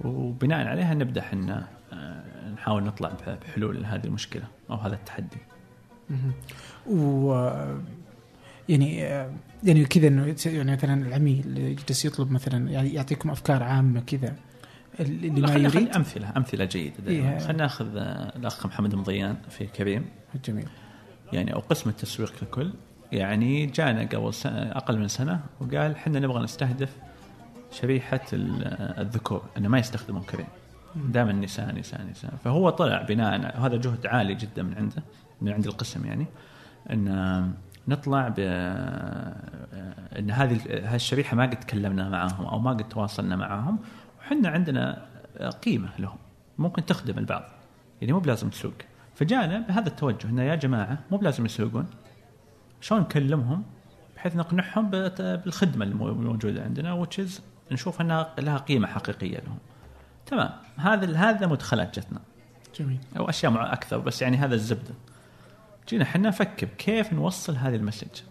وبناء 0.00 0.66
عليها 0.66 0.94
نبدأ 0.94 1.20
إحنا 1.20 1.66
آه، 1.92 2.50
نحاول 2.54 2.84
نطلع 2.84 3.08
بح- 3.08 3.38
بحلول 3.46 3.82
لهذه 3.82 4.04
المشكلة 4.04 4.42
أو 4.70 4.76
هذا 4.76 4.94
التحدي. 4.94 5.36
و 6.86 7.32
يعني 8.68 8.96
يعني 9.64 9.84
كذا 9.84 10.08
إنه 10.08 10.36
يعني 10.46 10.72
مثلا 10.72 11.06
العميل 11.06 11.58
يجلس 11.58 12.04
يطلب 12.04 12.30
مثلا 12.30 12.70
يعني 12.70 12.94
يعطيكم 12.94 13.30
أفكار 13.30 13.62
عامة 13.62 14.00
كذا. 14.00 14.36
اللي 15.00 15.40
ما 15.40 15.46
خلينا 15.46 15.58
يريد. 15.58 15.70
خلينا 15.72 15.96
أمثلة 15.96 16.32
أمثلة 16.36 16.64
جيدة 16.64 16.94
إيه. 17.08 17.38
خلينا 17.38 17.52
ناخذ 17.52 17.96
آه، 17.96 18.36
الأخ 18.36 18.66
محمد 18.66 18.94
مضيان 18.94 19.36
في 19.50 19.66
كريم. 19.66 20.04
جميل. 20.44 20.66
يعني 21.32 21.54
أو 21.54 21.58
قسم 21.60 21.90
التسويق 21.90 22.32
ككل. 22.40 22.72
يعني 23.12 23.66
جانا 23.66 24.02
قبل 24.02 24.34
سنة 24.34 24.62
أقل 24.72 24.98
من 24.98 25.08
سنة 25.08 25.40
وقال 25.60 25.92
إحنا 25.92 26.18
نبغى 26.18 26.42
نستهدف 26.44 26.96
شريحة 27.72 28.20
ال- 28.32 28.64
الذكور. 29.00 29.42
إنه 29.56 29.68
ما 29.68 29.78
يستخدمون 29.78 30.22
كريم. 30.22 30.46
دائما 30.96 31.32
نساء 31.32 31.74
نساء 31.74 32.02
نساء. 32.10 32.32
فهو 32.44 32.70
طلع 32.70 33.02
بناء 33.02 33.60
وهذا 33.60 33.76
جهد 33.76 34.06
عالي 34.06 34.34
جدا 34.34 34.62
من 34.62 34.74
عنده 34.74 35.02
من 35.40 35.52
عند 35.52 35.66
القسم 35.66 36.06
يعني. 36.06 36.26
إن 36.90 37.52
نطلع 37.88 38.28
ب 38.28 38.34
إن 40.18 40.30
هذه 40.30 40.60
هذه 40.84 40.94
الشريحه 40.94 41.36
ما 41.36 41.42
قد 41.42 41.60
تكلمنا 41.60 42.08
معاهم 42.08 42.44
أو 42.46 42.58
ما 42.58 42.70
قد 42.70 42.88
تواصلنا 42.88 43.36
معاهم. 43.36 43.78
وحنا 44.30 44.48
عندنا 44.48 45.06
قيمة 45.64 45.88
لهم 45.98 46.18
ممكن 46.58 46.86
تخدم 46.86 47.18
البعض 47.18 47.42
يعني 48.00 48.12
مو 48.12 48.18
بلازم 48.18 48.50
تسوق 48.50 48.72
فجانا 49.14 49.58
بهذا 49.58 49.88
التوجه 49.88 50.28
إنه 50.28 50.42
يا 50.42 50.54
جماعة 50.54 50.98
مو 51.10 51.16
بلازم 51.16 51.44
يسوقون 51.44 51.86
شلون 52.80 53.00
نكلمهم 53.00 53.62
بحيث 54.16 54.36
نقنعهم 54.36 54.90
بالخدمة 54.90 55.84
المو- 55.84 56.08
الموجوده 56.08 56.62
عندنا 56.62 57.04
which 57.04 57.18
is 57.24 57.40
نشوف 57.72 58.00
إنها 58.00 58.34
لها 58.38 58.58
قيمة 58.58 58.86
حقيقية 58.86 59.38
لهم. 59.38 59.58
تمام 60.26 60.50
هذا 60.76 61.16
هذا 61.16 61.46
مدخلات 61.46 61.98
جتنا 61.98 62.20
جميل 62.78 62.98
أو 63.16 63.28
أشياء 63.28 63.52
مع 63.52 63.72
أكثر 63.72 63.98
بس 63.98 64.22
يعني 64.22 64.36
هذا 64.36 64.54
الزبدة. 64.54 64.94
جينا 65.88 66.04
إحنا 66.04 66.28
نفكر 66.28 66.66
كيف 66.66 67.12
نوصل 67.12 67.56
هذه 67.56 67.76
المسج. 67.76 68.22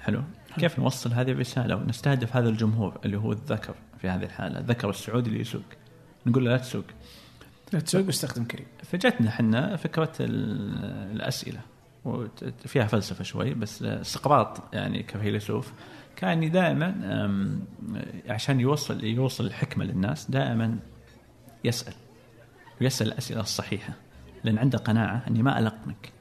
حلو؟ 0.00 0.22
كيف 0.58 0.78
نوصل 0.78 1.12
هذه 1.12 1.30
الرسالة 1.30 1.76
ونستهدف 1.76 2.36
هذا 2.36 2.48
الجمهور 2.48 3.00
اللي 3.04 3.16
هو 3.16 3.32
الذكر 3.32 3.74
في 4.00 4.08
هذه 4.08 4.22
الحالة. 4.24 4.58
الذكر 4.58 4.90
السعودي 4.90 5.30
اللي 5.30 5.40
يسوق. 5.40 5.62
نقول 6.26 6.44
له 6.44 6.50
لا 6.50 6.56
تسوق. 6.56 6.84
لا 7.72 7.80
تسوق 7.80 8.06
واستخدم 8.06 8.44
كريم. 8.44 8.66
فجتنا 8.82 9.28
إحنا 9.28 9.76
فكرة 9.76 10.12
ال- 10.20 11.16
الأسئلة. 11.16 11.60
وفيها 12.04 12.86
فلسفة 12.86 13.24
شوي 13.24 13.54
بس 13.54 13.82
استقراط 13.82 14.74
يعني 14.74 15.02
كفيلسوف 15.02 15.72
كان 16.16 16.50
دائما 16.50 16.88
عشان 18.28 18.60
يوصل 18.60 19.04
يوصل 19.04 19.46
الحكمة 19.46 19.84
للناس 19.84 20.30
دائما 20.30 20.78
يسأل. 21.64 21.94
ويسأل 22.80 23.06
الأسئلة 23.06 23.40
الصحيحة. 23.40 23.92
لأن 24.44 24.58
عنده 24.58 24.78
قناعة 24.78 25.24
أني 25.28 25.42
ما 25.42 25.58
القمك 25.58 26.12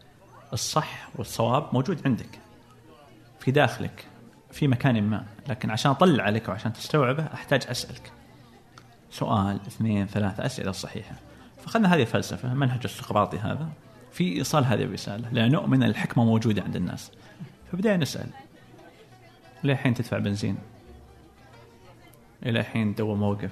الصح 0.53 1.09
والصواب 1.15 1.69
موجود 1.73 2.01
عندك. 2.05 2.39
في 3.39 3.51
داخلك. 3.51 4.05
في 4.51 4.67
مكان 4.67 5.03
ما. 5.03 5.25
لكن 5.49 5.71
عشان 5.71 5.91
أطلع 5.91 6.23
عليك 6.23 6.49
وعشان 6.49 6.73
تستوعبه 6.73 7.23
أحتاج 7.23 7.63
أسألك. 7.69 8.11
سؤال 9.11 9.59
اثنين 9.67 10.07
ثلاثة 10.07 10.45
أسئلة 10.45 10.71
صحيحة. 10.71 11.15
فأخذنا 11.57 11.95
هذه 11.95 12.01
الفلسفة 12.01 12.53
منهج 12.53 12.79
السقراطي 12.83 13.37
هذا. 13.37 13.69
في 14.11 14.37
إيصال 14.37 14.65
هذه 14.65 14.83
الرسالة 14.83 15.29
لأن 15.33 15.51
نؤمن 15.51 15.83
الحكمة 15.83 16.23
موجودة 16.23 16.61
عند 16.61 16.75
الناس. 16.75 17.11
فبدأنا 17.71 17.97
نسأل. 17.97 18.29
إلى 19.63 19.73
الحين 19.73 19.93
تدفع 19.93 20.17
بنزين. 20.17 20.57
إلى 22.45 22.59
الحين 22.59 22.95
تدور 22.95 23.15
موقف. 23.15 23.51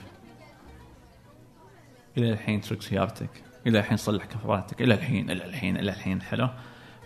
إلى 2.18 2.32
الحين 2.32 2.62
تسوق 2.62 2.82
سيارتك. 2.82 3.30
إلى 3.68 3.80
الحين 3.80 3.98
تصلح 3.98 4.26
كفراتك. 4.26 4.82
إلى 4.82 4.94
الحين 4.94 5.30
إلى 5.30 5.46
الحين 5.46 5.78
إلى 5.78 5.92
الحين 5.92 6.22
حلو. 6.22 6.50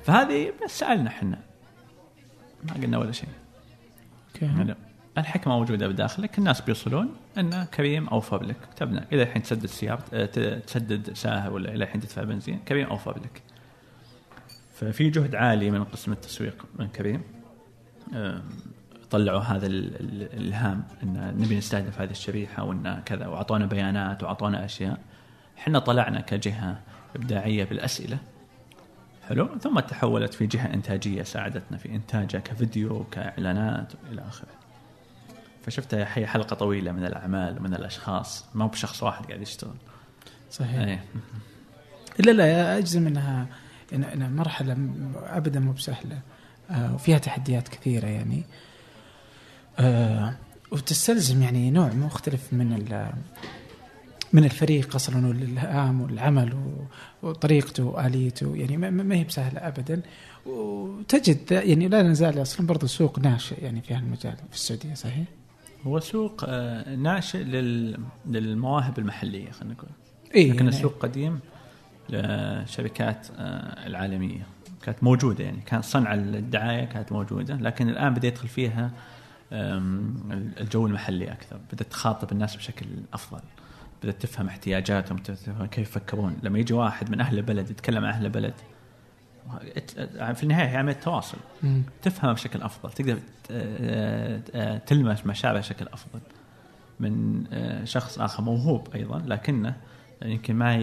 فهذه 0.04 0.54
بس 0.66 0.80
سألنا 0.80 1.10
إحنا. 1.10 1.40
ما 2.64 2.74
قلنا 2.74 2.98
ولا 2.98 3.12
شيء. 3.12 3.30
حلو. 4.40 4.76
الحكمة 5.18 5.58
موجودة 5.58 5.88
بداخلك 5.88 6.38
الناس 6.38 6.62
بيوصلون 6.62 7.10
أن 7.38 7.64
كريم 7.64 8.08
اوفر 8.08 8.44
لك 8.44 8.56
كتبنا 8.76 9.06
إلى 9.14 9.24
الحين 9.24 9.42
تسدد 9.44 9.66
سيارة 9.66 10.04
آه، 10.14 10.60
تسدد 10.60 11.14
ساعه 11.14 11.50
ولا 11.50 11.74
إلى 11.74 11.84
الحين 11.84 12.02
تدفع 12.02 12.24
بنزين. 12.24 12.60
كريم 12.68 12.88
اوفر 12.88 13.18
لك 13.20 13.42
ففي 14.76 15.10
جهد 15.10 15.36
عالي 15.36 15.72
من 15.72 15.84
قسم 15.84 16.12
التسويق 16.12 16.66
من 16.80 16.88
كريم. 16.88 17.22
طلعوا 19.12 19.40
هذا 19.40 19.68
ال- 19.68 19.96
ال- 20.00 20.34
الإلهام 20.34 20.84
أن 21.04 21.36
نبي 21.40 21.58
نستهدف 21.58 22.02
هذه 22.02 22.12
الشريحة 22.12 22.64
وأن 22.64 23.02
كذا 23.06 23.28
وأعطونا 23.28 23.66
بيانات 23.66 24.24
وأعطونا 24.24 24.66
أشياء. 24.66 24.98
إحنا 25.58 25.80
طلعنا 25.80 26.22
كجهة 26.22 26.80
إبداعية 27.16 27.64
بالأسئلة. 27.64 28.18
حلو؟ 29.32 29.50
ثم 29.60 29.80
تحولت 29.80 30.34
في 30.34 30.48
جهة 30.48 30.74
إنتاجية 30.74 31.24
ساعدتنا 31.24 31.78
في 31.78 31.90
إنتاجها 31.90 32.40
كفيديو 32.40 33.04
كإعلانات 33.04 33.94
إلى 34.12 34.22
آخره. 34.28 34.50
فشفتها 35.66 36.08
هي 36.18 36.28
حلقة 36.28 36.56
طويلة 36.56 36.92
من 36.92 37.06
الأعمال 37.06 37.58
ومن 37.58 37.74
الأشخاص. 37.74 38.46
ما 38.54 38.66
هو 38.66 38.68
بشخص 38.68 39.04
واحد 39.04 39.26
قاعد 39.26 39.42
يشتغل. 39.42 39.76
صحيح. 40.52 40.80
إيه. 40.80 41.04
لا 42.20 42.32
لا 42.32 42.78
أجزم 42.78 43.08
إنها 43.08 43.48
انها 43.94 44.30
مرحلة 44.30 44.78
أبدا 45.16 45.60
مو 45.60 45.72
بسهلة. 45.72 46.20
آه، 46.72 46.96
وفيها 46.96 47.18
تحديات 47.18 47.68
كثيرة 47.68 48.08
يعني. 48.08 48.44
آه، 49.80 50.36
وتستلزم 50.72 51.42
يعني 51.42 51.72
نوع 51.72 51.88
مختلف 51.94 52.54
من 52.54 52.74
من 54.34 54.44
الفريق 54.44 54.96
أصلا 54.96 55.28
والإلهام 55.28 56.02
والعمل 56.02 56.54
وطريقته 57.24 57.84
وآليته. 57.84 58.56
يعني 58.56 58.78
ما- 58.78 59.16
هي 59.16 59.24
بسهلة 59.24 59.60
ابدا. 59.68 60.02
وتجد 60.46 61.52
يعني 61.52 61.88
لا 61.88 62.04
نزال 62.04 62.42
أصلا 62.42 62.68
برضو 62.68 62.88
سوق 62.88 63.20
ناشئ 63.20 63.64
يعني 63.64 63.82
في 63.82 63.94
هالمجال 63.94 64.36
في 64.50 64.56
السعودية 64.56 64.94
صحيح؟ 64.94 65.26
هو 65.88 66.00
سوق 66.00 66.44
آه، 66.48 66.96
ناشئ 66.96 67.44
لل... 67.44 67.98
للمواهب 68.26 69.00
المحلية 69.00 69.52
خلينا 69.52 69.74
نقول. 69.74 69.90
إيه 70.36 70.50
لكن 70.50 70.56
يعني- 70.58 70.70
السوق 70.70 70.94
قديم 71.00 71.40
للشركات 72.10 73.28
آه، 73.38 73.88
العالمية. 73.88 74.46
كانت 74.84 75.04
موجودة 75.04 75.44
يعني 75.44 75.62
كان 75.66 75.82
صنع 75.82 76.14
الدعاية 76.14 76.86
كانت 76.86 77.12
موجودة 77.12 77.56
لكن 77.56 77.90
الآن 77.90 78.14
بدأ 78.14 78.28
يدخل 78.28 78.48
فيها 78.48 78.92
الجو 80.62 80.88
المحلي 80.88 81.32
أكثر. 81.32 81.60
بدأت 81.74 81.88
تخاطب 81.92 82.32
الناس 82.32 82.56
بشكل 82.56 82.86
أفضل. 83.14 83.42
بدأت 84.04 84.22
تفهم 84.22 84.48
احتياجاتهم 84.48 85.18
تفهم 85.18 85.66
كيف 85.66 85.88
يفكرون. 85.90 86.38
لما 86.44 86.60
يجي 86.60 86.74
واحد 86.74 87.12
من 87.12 87.22
أهل 87.22 87.38
البلد 87.38 87.70
يتكلم 87.70 88.06
عن 88.06 88.12
أهل 88.14 88.26
البلد 88.26 88.54
في 90.34 90.44
النهاية 90.44 90.68
هي 90.70 90.78
عمليه 90.78 90.94
تواصل 90.96 91.38
مم. 91.64 91.82
تفهم 92.02 92.34
بشكل 92.34 92.62
أفضل 92.62 92.92
تقدر 92.92 93.18
تلمس 94.88 95.26
مشاعره 95.26 95.60
بشكل 95.60 95.86
أفضل. 95.94 96.20
من 97.00 97.44
آه، 97.54 97.84
شخص 97.86 98.20
آخر 98.20 98.44
موهوب 98.44 98.88
أيضا 98.96 99.24
لكنه 99.28 99.76
يمكن 100.26 100.56
ما 100.56 100.76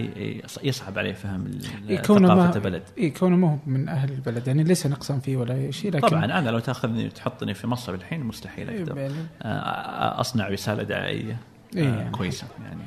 يصعب 0.63 0.99
عليه 0.99 1.13
فهم 1.13 1.47
إيه، 1.89 1.97
ثقافة 2.03 2.57
البلد. 2.57 2.83
إيه 2.99 3.15
كونه 3.15 3.37
ما 3.37 3.51
هو 3.53 3.57
من 3.67 3.89
أهل 3.89 4.13
البلد 4.13 4.47
يعني 4.49 4.65
ليس 4.65 4.87
نقصا 4.87 5.19
فيه 5.19 5.37
ولا 5.37 5.71
شيء 5.71 5.91
لكن 5.93 6.09
طبعا 6.09 6.25
أنا 6.25 6.51
لو 6.51 6.59
تأخذني 6.59 7.07
وتحطني 7.07 7.55
في 7.55 7.67
مصر 7.67 7.95
الحين 7.95 8.21
مستحيل 8.21 8.71
إيه، 8.71 8.79
أقدر 8.83 8.99
يعني- 8.99 9.15
آه، 9.43 10.21
أصنع 10.21 10.49
رسالة 10.49 10.83
دعائيه 10.83 11.37
إيه، 11.77 11.89
آه، 11.89 11.97
يعني. 11.99 12.11
كويسة 12.11 12.47
يعني. 12.65 12.81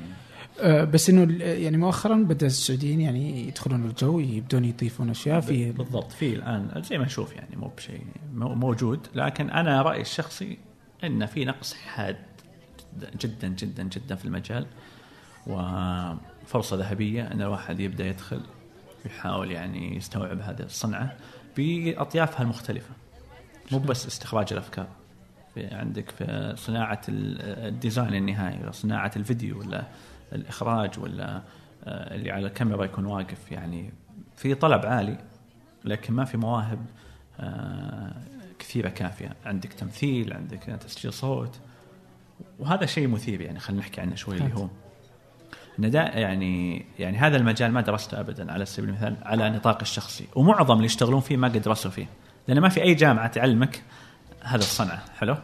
بس 0.64 1.10
إنه 1.10 1.24
ال- 1.24 1.42
يعني 1.42 1.78
مؤخرا 1.78 2.16
بدأ 2.16 2.46
السعوديين 2.48 3.02
يعني 3.02 3.48
يدخلون 3.48 3.86
الجو 3.86 4.20
يبدون 4.20 4.66
يضيفون 4.66 5.10
أشياء 5.10 5.40
في 5.42 5.72
بالضبط 5.72 6.12
في 6.12 6.34
الآن 6.36 6.82
زي 6.90 6.98
ما 6.98 7.06
نشوف 7.06 7.36
يعني 7.36 7.56
مو 7.56 7.68
بشيء 7.78 8.02
مو- 8.34 8.56
موجود. 8.56 9.08
لكن 9.16 9.50
أنا 9.50 9.82
رأيي 9.82 10.02
الشخصي 10.02 10.58
إن 11.04 11.26
في 11.26 11.46
نقص 11.46 11.74
حاد 11.74 12.18
جدا 13.22 13.48
جدا 13.48 13.84
جدا 13.84 14.16
في 14.16 14.26
المجال. 14.26 14.66
وفرصة 15.48 16.76
ذهبية 16.78 17.32
إن 17.32 17.42
الواحد 17.42 17.80
يبدأ 17.80 18.08
يدخل 18.08 18.42
يحاول 19.06 19.52
يعني 19.52 19.96
يستوعب 19.98 20.40
هذه 20.40 20.62
الصنعة 20.62 21.16
بأطيافها 21.58 22.42
المختلفة. 22.42 22.90
مو 23.72 23.80
بس 23.80 24.08
استخراج 24.08 24.48
الأفكار. 24.52 24.88
في 25.54 25.66
عندك 25.66 26.10
في 26.10 26.54
صناعة 26.58 27.02
ال- 27.10 27.42
الديزاين 27.68 28.14
النهائي 28.16 28.60
ولا 28.64 28.72
صناعة 28.72 29.12
الفيديو 29.16 29.60
ولا 29.60 29.84
الإخراج 30.34 31.00
ولا 31.00 31.42
آه، 31.84 32.16
اللي 32.16 32.32
على 32.32 32.48
الكاميرا 32.48 32.86
يكون 32.86 33.06
واقف 33.06 33.52
يعني 33.52 33.94
في 34.36 34.56
طلب 34.56 34.86
عالي 34.86 35.18
لكن 35.86 36.14
ما 36.14 36.26
في 36.26 36.38
مواهب 36.38 36.86
آه، 37.40 38.14
كثيرة 38.60 38.90
كافية. 38.90 39.36
عندك 39.46 39.74
تمثيل 39.74 40.34
عندك 40.34 40.64
تسجيل 40.64 41.14
صوت 41.14 41.60
وهذا 42.60 42.86
شيء 42.86 43.08
مثير 43.08 43.42
يعني 43.42 43.60
خلينا 43.60 43.82
نحكي 43.82 44.02
عنه 44.02 44.16
شوي 44.16 44.38
اللي 44.38 44.56
هو. 44.56 44.68
ان 45.80 45.94
يعني 45.94 46.86
يعني 47.00 47.18
هذا 47.18 47.38
المجال 47.38 47.72
ما 47.72 47.82
درسته 47.82 48.20
ابدا 48.20 48.52
على 48.52 48.66
سبيل 48.66 48.90
المثال 48.90 49.16
على 49.24 49.50
نطاق 49.50 49.78
الشخصي 49.82 50.28
ومعظم 50.36 50.76
اللي 50.76 50.86
يشتغلون 50.86 51.20
فيه 51.22 51.38
ما 51.38 51.48
قد 51.48 51.58
درسوا 51.62 51.92
فيه 51.92 52.08
لأن 52.48 52.60
ما 52.60 52.70
في 52.70 52.82
أي 52.82 52.94
جامعة 52.94 53.28
تعلمك 53.28 53.84
هذا 54.42 54.62
الصنعة. 54.62 55.02
حلو؟ 55.18 55.36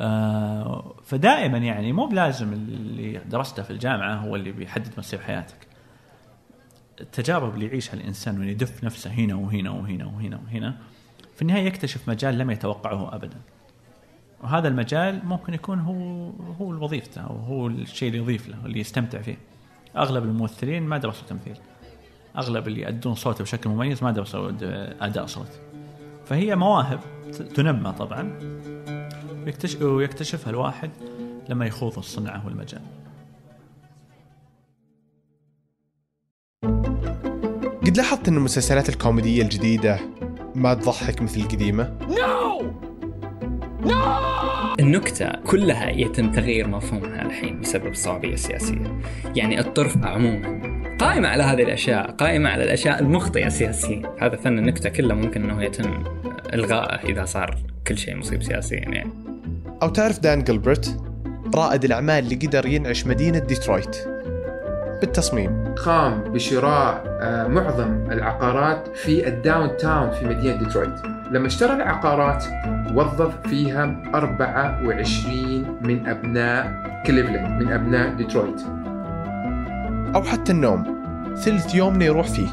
آه 0.00 0.94
فدائما 1.04 1.58
يعني 1.58 1.92
مو 1.92 2.06
بلازم 2.06 2.52
اللي 2.52 3.18
درسته 3.18 3.62
في 3.62 3.70
الجامعة 3.70 4.14
هو 4.14 4.36
اللي 4.36 4.52
بيحدد 4.52 4.88
مصير 4.98 5.20
حياتك. 5.20 5.66
التجارب 7.00 7.54
اللي 7.54 7.66
يعيشها 7.66 7.94
الإنسان 7.94 8.38
وان 8.40 8.48
يدف 8.48 8.84
نفسه 8.84 9.10
هنا 9.10 9.34
وهنا 9.34 9.70
وهنا 9.70 10.06
وهنا 10.06 10.40
وهنا 10.46 10.76
في 11.34 11.42
النهاية 11.42 11.66
يكتشف 11.66 12.08
مجال 12.08 12.38
لم 12.38 12.50
يتوقعه 12.50 13.14
ابدا. 13.14 13.40
وهذا 14.42 14.68
المجال 14.68 15.26
ممكن 15.26 15.54
يكون 15.54 15.80
هو 15.80 16.30
هو 16.60 16.84
وظيفته 16.84 17.20
أو 17.20 17.36
هو 17.36 17.66
الشيء 17.66 18.08
اللي 18.08 18.18
يضيف 18.18 18.48
له 18.48 18.66
اللي 18.66 18.80
يستمتع 18.80 19.22
فيه. 19.22 19.38
أغلب 19.96 20.24
الممثلين 20.24 20.82
ما 20.82 20.98
درسوا 20.98 21.28
تمثيل. 21.28 21.56
أغلب 22.38 22.68
اللي 22.68 22.80
يأدون 22.80 23.14
صوته 23.14 23.44
بشكل 23.44 23.70
مميز 23.70 24.02
ما 24.04 24.10
درسوا 24.10 24.50
أداء 25.00 25.26
صوت 25.26 25.60
فهي 26.24 26.56
مواهب 26.56 27.00
تنمى 27.54 27.92
طبعا. 27.92 28.38
ويكتشف 29.46 29.82
ويكتشفها 29.82 30.50
الواحد 30.50 30.90
لما 31.48 31.66
يخوض 31.66 31.98
الصنعة 31.98 32.46
والمجال. 32.46 32.82
قد 37.86 37.96
لاحظت 37.96 38.28
أن 38.28 38.36
المسلسلات 38.36 38.88
الكوميدية 38.88 39.42
الجديدة 39.42 40.00
ما 40.54 40.74
تضحك 40.74 41.22
مثل 41.22 41.40
القديمة؟ 41.40 41.98
النكتة 44.80 45.30
كلها 45.46 45.90
يتم 45.90 46.32
تغيير 46.32 46.68
مفهومها 46.68 47.22
الحين 47.22 47.60
بسبب 47.60 47.86
الصعوبية 47.86 48.32
السياسية 48.34 49.00
يعني 49.36 49.60
الطرف 49.60 50.04
عموما 50.04 50.76
قائمة 51.00 51.28
على 51.28 51.42
هذه 51.42 51.62
الأشياء 51.62 52.10
قائمة 52.10 52.50
على 52.50 52.64
الأشياء 52.64 53.00
المخطئة 53.00 53.48
سياسيا. 53.48 54.16
هذا 54.20 54.36
فن 54.36 54.58
النكتة 54.58 54.88
كله 54.88 55.14
ممكن 55.14 55.50
أنه 55.50 55.62
يتم 55.62 56.04
إلغائه 56.54 57.08
إذا 57.08 57.24
صار 57.24 57.56
كل 57.86 57.98
شيء 57.98 58.16
مصيب 58.16 58.42
سياسيا 58.42 58.78
يعني. 58.78 59.35
أو 59.82 59.88
تعرف 59.88 60.20
دان 60.20 60.44
جلبرت؟ 60.44 61.00
رائد 61.54 61.84
الأعمال 61.84 62.24
اللي 62.24 62.34
قدر 62.34 62.66
ينعش 62.66 63.06
مدينة 63.06 63.38
ديترويت. 63.38 63.96
بالتصميم. 65.00 65.74
قام 65.84 66.20
بشراء 66.20 67.02
آه، 67.20 67.46
معظم 67.46 68.10
العقارات 68.12 68.96
في 68.96 69.28
ال 69.28 69.76
downtown 69.76 70.10
في 70.10 70.26
مدينة 70.26 70.56
ديترويت. 70.56 70.94
لما 71.30 71.46
اشترى 71.46 71.72
العقارات 71.72 72.44
وظف 72.94 73.46
فيها 73.46 74.02
24 74.14 75.78
من 75.80 76.06
أبناء 76.06 76.72
كليفلاند 77.06 77.62
من 77.62 77.72
أبناء 77.72 78.14
ديترويت. 78.14 78.62
أو 80.14 80.22
حتى 80.22 80.52
النوم. 80.52 80.96
ثلث 81.36 81.74
يومنا 81.74 82.04
يروح 82.04 82.28
فيه. 82.28 82.48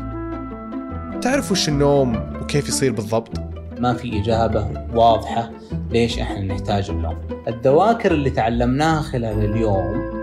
تعرف 1.22 1.52
وش 1.52 1.70
النوم 1.70 2.16
وكيف 2.42 2.68
يصير 2.68 2.92
بالضبط؟ 2.92 3.53
ما 3.80 3.94
في 3.94 4.20
إجابة 4.22 4.68
واضحة 4.94 5.52
ليش 5.92 6.20
إحنا 6.20 6.42
نحتاج 6.42 6.90
النوم 6.90 7.16
الذواكر 7.48 8.12
اللي 8.12 8.30
تعلمناها 8.30 9.02
خلال 9.02 9.46
اليوم 9.46 10.14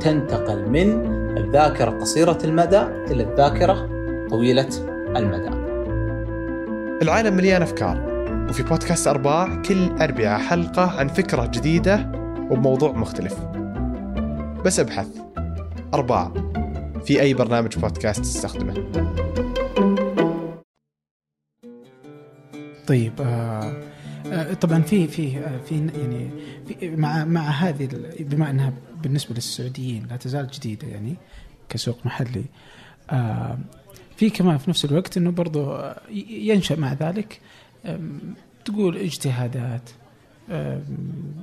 تنتقل 0.00 0.68
من 0.68 1.18
الذاكرة 1.36 1.90
قصيرة 1.90 2.38
المدى 2.44 2.80
إلى 2.80 3.22
الذاكرة 3.22 3.88
طويلة 4.30 4.68
المدى. 5.16 5.50
العالم 7.02 7.36
مليان 7.36 7.62
أفكار 7.62 8.08
وفي 8.48 8.62
بودكاست 8.62 9.08
أرباع 9.08 9.62
كل 9.62 9.90
أربعة 10.00 10.38
حلقة 10.38 10.98
عن 10.98 11.08
فكرة 11.08 11.46
جديدة 11.46 12.12
وبموضوع 12.50 12.92
مختلف. 12.92 13.36
بس 14.64 14.80
أبحث. 14.80 15.08
أرباع. 15.94 16.32
في 17.04 17.20
أي 17.20 17.34
برنامج 17.34 17.78
بودكاست 17.78 18.20
تستخدمه. 18.20 18.74
طيب 22.88 23.12
آه 23.20 23.82
آه 24.26 24.54
طبعا 24.54 24.82
في 24.82 25.08
في 25.08 25.38
آه 25.38 25.58
في 25.68 25.74
يعني 25.74 26.30
في 26.68 26.90
مع 26.96 27.24
مع 27.24 27.48
هذه 27.50 27.88
بما 28.20 28.50
أنها 28.50 28.72
بالنسبة 29.02 29.34
للسعوديين 29.34 30.06
لا 30.10 30.16
تزال 30.16 30.46
جديدة 30.46 30.88
يعني 30.88 31.16
كسوق 31.68 31.98
محلي 32.06 32.44
آه 33.10 33.58
في 34.16 34.30
كمان 34.30 34.58
في 34.58 34.70
نفس 34.70 34.84
الوقت 34.84 35.16
إنه 35.16 35.30
برضو 35.30 35.72
آه، 35.72 36.00
ينشأ 36.30 36.74
مع 36.74 36.92
ذلك 36.92 37.40
تقول 38.64 38.96
اجتهادات 38.96 39.90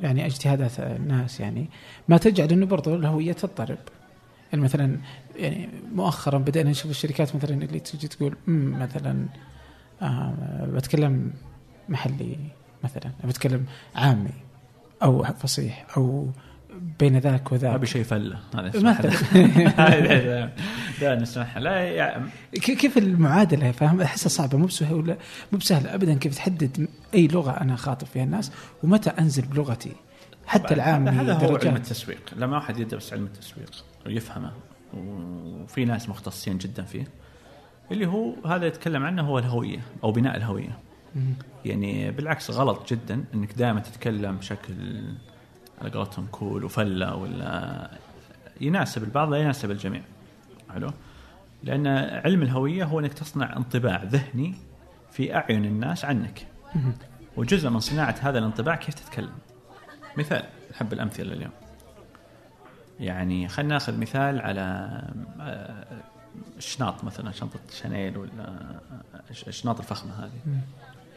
يعني 0.01 0.25
اجتهادات 0.25 0.79
الناس 0.79 1.39
يعني 1.39 1.65
ما 2.07 2.17
تجعل 2.17 2.47
إنه 2.51 2.65
برضو 2.65 2.95
الهوية 2.95 3.33
تضطرب. 3.33 3.77
يعني 4.51 4.63
مثلا 4.63 4.97
يعني 5.35 5.69
مؤخرا 5.95 6.37
بدأنا 6.37 6.69
نشوف 6.69 6.91
الشركات 6.91 7.35
مثلا 7.35 7.63
اللي 7.63 7.79
تجي 7.79 8.07
تقول 8.07 8.35
"مم، 8.47 8.79
مثلا 8.79 9.25
آه 10.01 10.67
بتكلم 10.73 11.33
محلي 11.89 12.37
مثلا 12.83 13.11
بتكلم 13.23 13.65
عامي 13.95 14.33
أو 15.03 15.23
فصيح 15.23 15.85
أو 15.97 16.27
بين 16.99 17.17
ذاك 17.17 17.51
وذاك. 17.51 17.73
أبي 17.73 17.87
شيء 17.87 18.03
فلة. 18.03 18.39
هذا 18.55 18.79
مثلا. 18.81 19.09
لا 21.01 21.15
نسمح 21.15 21.57
لا 21.57 21.83
يعني 21.83 22.29
كيف 22.51 22.97
المعادلة 22.97 23.71
فاهم؟ 23.71 24.01
أحسها 24.01 24.29
صعبة 24.29 24.57
مو 24.57 24.65
بسهولة 24.65 25.17
مو 25.51 25.57
بسهلة 25.57 25.95
ابدا. 25.95 26.13
كيف 26.13 26.35
تحدد 26.35 26.87
أي 27.13 27.27
لغة 27.27 27.51
أنا 27.51 27.73
اخاطب 27.73 28.07
فيها 28.07 28.23
الناس 28.23 28.51
ومتى 28.83 29.09
أنزل 29.09 29.45
بلغتي؟ 29.45 29.91
حتى 30.45 30.73
العامي 30.73 31.09
هذا 31.09 31.33
هو 31.33 31.55
علم 31.55 31.75
التسويق. 31.75 32.33
لما 32.35 32.55
واحد 32.55 32.79
يدرس 32.79 33.13
علم 33.13 33.25
التسويق. 33.25 33.71
ويفهمه. 34.05 34.51
وفي 34.93 35.85
ناس 35.85 36.09
مختصين 36.09 36.57
جدا 36.57 36.83
فيه. 36.83 37.07
اللي 37.91 38.07
هو 38.07 38.33
هذا 38.45 38.65
يتكلم 38.65 39.03
عنه 39.03 39.21
هو 39.21 39.39
الهوية 39.39 39.79
أو 40.03 40.11
بناء 40.11 40.37
الهوية. 40.37 40.79
يعني 41.65 42.11
بالعكس 42.11 42.51
غلط 42.51 42.93
جدا 42.93 43.23
إنك 43.33 43.53
دائما 43.53 43.79
تتكلم 43.79 44.37
بشكل 44.37 44.73
على 45.81 45.91
قولتهم 45.91 46.27
كول 46.31 46.63
وفلة 46.63 47.15
ولا 47.15 47.89
يناسب 48.61 49.03
البعض 49.03 49.29
لا 49.29 49.37
يناسب 49.37 49.71
الجميع. 49.71 50.01
حلو؟ 50.73 50.89
لأن 51.63 51.87
علم 52.25 52.41
الهوية 52.41 52.83
هو 52.83 52.99
إنك 52.99 53.13
تصنع 53.13 53.57
انطباع 53.57 54.03
ذهني 54.03 54.53
في 55.11 55.35
أعين 55.35 55.65
الناس 55.65 56.05
عنك. 56.05 56.47
وجزء 57.37 57.69
من 57.69 57.79
صناعة 57.79 58.15
هذا 58.21 58.39
الانطباع 58.39 58.75
كيف 58.75 58.93
تتكلم؟ 58.93 59.35
مثال 60.17 60.43
نحب 60.71 60.93
الأمثلة 60.93 61.33
اليوم. 61.33 61.51
يعني 62.99 63.47
خلينا 63.47 63.73
ناخذ 63.73 63.99
مثال 63.99 64.41
على 64.41 64.61
آه، 65.39 65.85
الشناط 66.57 67.03
مثلا 67.03 67.31
شنطة 67.31 67.59
شانيل 67.81 68.17
ولا 68.17 68.59
الش- 69.29 69.47
الشناط 69.47 69.79
الفخمة 69.79 70.13
هذه. 70.25 70.59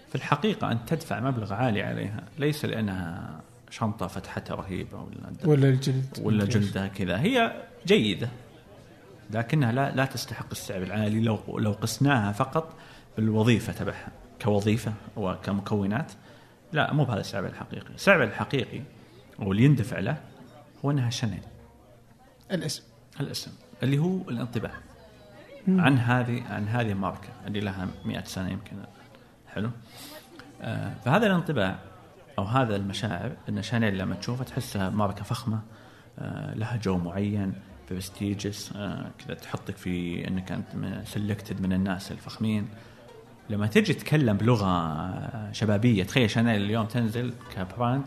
في 0.09 0.15
الحقيقة 0.15 0.73
انت 0.73 0.89
تدفع 0.89 1.21
مبلغ 1.21 1.53
عالي 1.55 1.83
عليها. 1.83 2.23
ليس 2.39 2.65
لأنها 2.65 3.41
شنطة 3.71 4.07
فتحتها 4.07 4.55
رهيبة 4.55 4.99
ولا 5.01 5.33
ولا 5.45 5.69
الجلد. 5.69 6.19
ولا. 6.23 6.45
جلدها 6.45 6.87
كذا. 6.87 7.21
هي 7.21 7.63
جيدة 7.87 8.29
لكنها 9.31 9.73
لا 9.73 9.95
لا 9.95 10.05
تستحق 10.05 10.47
السعر 10.53 10.83
العالي. 10.83 11.21
لو 11.21 11.59
لو 11.59 11.73
قسناها 11.73 12.33
فقط 12.33 12.73
بالوظيفة 13.17 13.73
تبعها 13.73 14.09
كوظيفة 14.43 14.93
وكمكونات 15.17 16.13
لا 16.73 16.93
مو 16.93 17.05
بهذا 17.05 17.21
السعر 17.21 17.47
الحقيقي، 17.47 17.95
السعر 17.95 18.23
الحقيقي 18.25 18.81
واللي 19.39 19.65
يندفع 19.65 19.99
له 19.99 20.17
هو 20.85 20.91
أنها 20.91 21.11
شانيل. 21.11 21.43
الاسم. 22.53 22.83
الاسم 23.21 23.51
اللي 23.83 23.99
هو 23.99 24.17
الانطباع. 24.29 24.73
عن 25.69 25.99
هذه 25.99 26.43
عن 26.51 26.69
هذه 26.69 26.93
الماركة. 26.93 27.29
اللي 27.47 27.61
لها 27.61 27.89
100 28.05 28.25
سنة 28.25 28.49
يمكن. 28.49 28.77
حلو. 29.49 29.71
آه 30.63 30.95
فهذا 31.05 31.27
الانطباع 31.27 31.79
أو 32.39 32.45
هذا 32.45 32.77
المشاعر 32.77 33.33
ان 33.49 33.63
شانيل 33.63 33.99
لما 33.99 34.15
تشوفها 34.15 34.45
تحسها 34.45 34.91
ماركة 34.91 35.25
فخمة. 35.25 35.61
آه 36.19 36.55
لها 36.55 36.77
جو 36.77 36.99
معين 36.99 37.53
prestigious 37.91 38.73
آه 38.77 39.11
كذا 39.19 39.35
تحطك 39.35 39.77
في 39.77 40.29
إنك 40.29 40.53
أنت 40.53 40.67
selected 41.07 41.61
من 41.61 41.73
الناس 41.73 42.13
الفخمين. 42.13 42.69
لما 43.51 43.67
تجي 43.67 43.95
تتكلم 43.95 44.37
بلغة 44.37 45.53
شبابية 45.53 46.05
تخيل 46.05 46.31
شانيل 46.31 46.63
اليوم 46.63 46.87
تنزل 46.87 47.33
ك 47.57 47.65
brand 47.65 48.05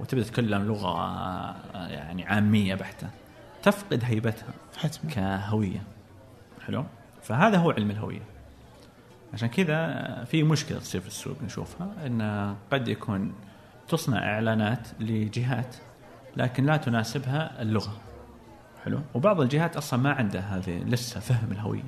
وتبدا 0.00 0.24
تتكلم 0.24 0.62
لغة 0.62 0.88
آه، 0.88 1.88
يعني 1.88 2.24
عامية 2.24 2.74
بحتة 2.74 3.08
تفقد 3.62 4.00
هيبتها 4.04 4.54
حتما. 4.76 5.10
كهوية. 5.10 5.82
حلو؟ 6.66 6.84
فهذا 7.22 7.58
هو 7.58 7.70
علم 7.70 7.90
الهوية. 7.90 8.22
عشان 9.34 9.48
كذا 9.48 10.24
في 10.24 10.42
مشكلة 10.42 10.78
تصير 10.78 11.00
في 11.00 11.06
السوق 11.06 11.42
نشوفها 11.42 11.88
إن 12.06 12.54
قد 12.72 12.88
يكون 12.88 13.32
تصنع 13.88 14.34
إعلانات 14.34 14.88
لجهات 15.00 15.76
لكن 16.36 16.66
لا 16.66 16.76
تناسبها 16.76 17.62
اللغة. 17.62 18.00
حلو؟ 18.84 19.00
وبعض 19.14 19.40
الجهات 19.40 19.76
أصلا 19.76 20.00
ما 20.00 20.12
عندها 20.12 20.56
هذه 20.56 20.84
لسه 20.84 21.20
فهم 21.20 21.52
الهوية. 21.52 21.84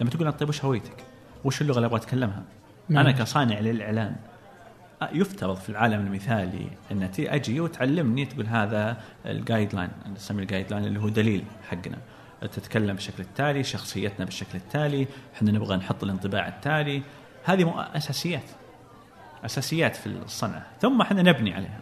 لما 0.00 0.10
تقول 0.10 0.32
طيب 0.32 0.48
وش 0.48 0.64
هويتك؟ 0.64 1.04
وش 1.44 1.60
اللغة 1.60 1.76
اللي 1.76 1.86
أبغى 1.86 1.98
أتكلمها؟ 1.98 2.42
نعم. 2.88 3.06
أنا 3.06 3.16
كصانع 3.16 3.58
للإعلان. 3.58 4.16
يفترض 5.12 5.56
في 5.56 5.68
العالم 5.68 6.06
المثالي 6.06 6.70
إن 6.92 7.10
تي 7.10 7.34
أجي 7.34 7.60
وتعلمني 7.60 8.26
تقول 8.26 8.46
هذا 8.46 8.96
ال 9.26 9.74
guideline 9.74 9.90
نسميه 10.14 10.42
ال 10.42 10.70
guideline 10.70 10.84
اللي 10.84 11.00
هو 11.00 11.08
دليل 11.08 11.44
حقنا. 11.68 11.98
تتكلم 12.46 12.94
بالشكل 12.94 13.22
التالي 13.22 13.64
شخصيتنا 13.64 14.24
بالشكل 14.24 14.58
التالي 14.58 15.06
إحنا 15.34 15.52
نبغى 15.52 15.76
نحط 15.76 16.02
الانطباع 16.02 16.48
التالي. 16.48 17.02
هذه 17.44 17.88
أساسيات 17.96 18.50
أساسيات 19.44 19.96
في 19.96 20.06
الصنعة. 20.06 20.66
ثم 20.80 21.00
إحنا 21.00 21.22
نبني 21.22 21.54
عليها. 21.54 21.80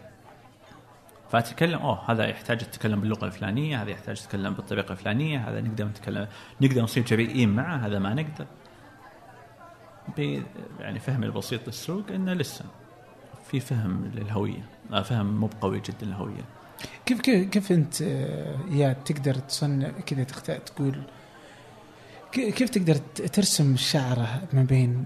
فأتكلم 1.30 1.78
أوه 1.78 2.10
هذا 2.10 2.26
يحتاج 2.26 2.58
تتكلم 2.58 3.00
باللغة 3.00 3.24
الفلانية 3.24 3.82
هذا 3.82 3.90
يحتاج 3.90 4.16
تتكلم 4.16 4.54
بالطريقة 4.54 4.92
الفلانية 4.92 5.48
هذا 5.48 5.60
نقدر 5.60 5.84
نتكلم 5.84 6.28
نقدر 6.60 6.82
نصير 6.82 7.04
جريئين 7.04 7.48
معه 7.48 7.76
هذا 7.76 7.98
ما 7.98 8.14
نقدر. 8.14 8.46
يعني 10.80 10.98
فهمي 10.98 11.26
البسيط 11.26 11.66
للسوق 11.66 12.04
إنه 12.10 12.32
لسه 12.32 12.64
في 13.50 13.60
فهم 13.60 14.10
للهوية 14.14 14.64
آه، 14.92 15.02
فهم 15.02 15.40
مو 15.40 15.46
بقوي 15.46 15.80
جدا 15.80 16.06
للهوية. 16.06 16.57
كيف 17.06 17.20
كيف, 17.20 17.48
كيف 17.48 17.72
انت 17.72 18.02
آه، 18.02 18.56
يا 18.70 18.96
تقدر 19.04 19.34
تصنع 19.34 19.90
كذا 20.06 20.24
تختار 20.24 20.56
تقول 20.56 21.02
كيف 22.32 22.70
تقدر 22.70 22.94
ترسم 23.32 23.74
الشعره 23.74 24.42
ما 24.52 24.62
بين 24.62 25.04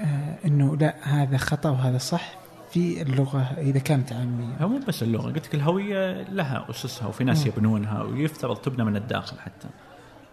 آه 0.00 0.38
إنه 0.44 0.76
لا 0.76 0.94
هذا 1.02 1.36
خطأ 1.36 1.70
وهذا 1.70 1.98
صح 1.98 2.34
في 2.70 3.02
اللغة 3.02 3.54
إذا 3.58 3.78
كانت 3.78 4.12
عاميه 4.12 4.56
هو 4.60 4.68
مو 4.68 4.80
بس 4.88 5.02
اللغة 5.02 5.32
قلت 5.32 5.46
لك 5.46 5.54
الهوية 5.54 6.22
لها 6.22 6.66
أسسها 6.70 7.08
وفي 7.08 7.24
ناس. 7.24 7.46
يبنونها 7.46 8.02
ويفترض 8.02 8.56
تبنى 8.56 8.84
من 8.84 8.96
الداخل 8.96 9.38
حتى. 9.38 9.68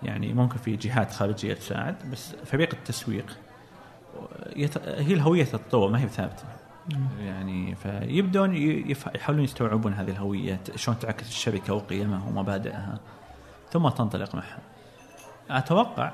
يعني 0.03 0.33
ممكن 0.33 0.57
في 0.57 0.75
جهات 0.75 1.11
خارجية 1.11 1.53
تساعد 1.53 1.95
بس 2.11 2.35
فريق 2.45 2.73
التسويق 2.73 3.37
يت... 4.55 4.77
هي 4.77 5.13
الهوية 5.13 5.43
تتطور 5.43 5.91
ما 5.91 6.01
هي 6.01 6.07
ثابتة. 6.07 6.43
يعني 7.19 7.75
فيبدون 7.75 8.55
يحاولون 9.15 9.43
يستوعبون 9.43 9.93
هذه 9.93 10.09
الهوية 10.09 10.59
شلون 10.75 10.99
تعكس 10.99 11.27
الشركة 11.29 11.73
وقيمها 11.73 12.27
ومبادئها. 12.29 12.99
ثم 13.71 13.89
تنطلق 13.89 14.35
معها. 14.35 14.59
أتوقع 15.49 16.13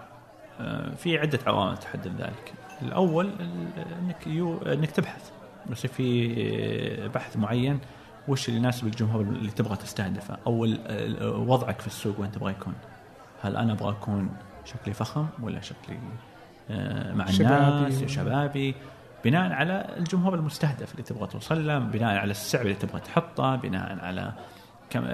آه، 0.59 0.95
في 0.95 1.17
عدة 1.17 1.39
عوامل 1.47 1.78
تحدد 1.78 2.22
ذلك. 2.22 2.53
الأول 2.82 3.28
ال- 3.28 3.84
إنك 3.99 4.28
يو... 4.28 4.57
إنك 4.57 4.91
تبحث. 4.91 5.32
بس 5.70 5.86
في 5.86 7.07
بحث 7.15 7.38
معين. 7.38 7.80
وش 8.28 8.47
اللي 8.49 8.59
يناسب 8.59 8.88
الجمهور 8.88 9.22
اللي 9.22 9.51
تبغى 9.51 9.76
تستهدفه؟ 9.76 10.38
أو 10.47 10.67
وضعك 11.51 11.80
في 11.82 11.88
السوق 11.88 12.20
وين 12.20 12.32
تبغى 12.32 12.51
يكون. 12.51 12.74
هل 13.41 13.55
أنا 13.57 13.74
أبغى 13.74 13.89
أكون 13.89 14.30
شكلي 14.65 14.93
فخم 14.93 15.28
ولا 15.41 15.61
شكلي 15.61 15.97
آه، 16.70 17.13
مع 17.13 17.26
شبابي. 17.26 17.55
الناس؟ 17.88 18.03
شبابي. 18.03 18.76
بناء 19.26 19.51
على 19.51 19.95
الجمهور 19.97 20.36
المستهدف 20.36 20.91
اللي 20.91 21.03
تبغى 21.03 21.28
توصل 21.28 21.67
له 21.67 21.80
بناء 21.80 22.17
على 22.17 22.32
السعر 22.32 22.61
اللي 22.61 22.74
تبغى 22.74 22.99
تحطه 23.01 23.55
بناء 23.55 23.99
على 23.99 24.34
كم 24.89 25.07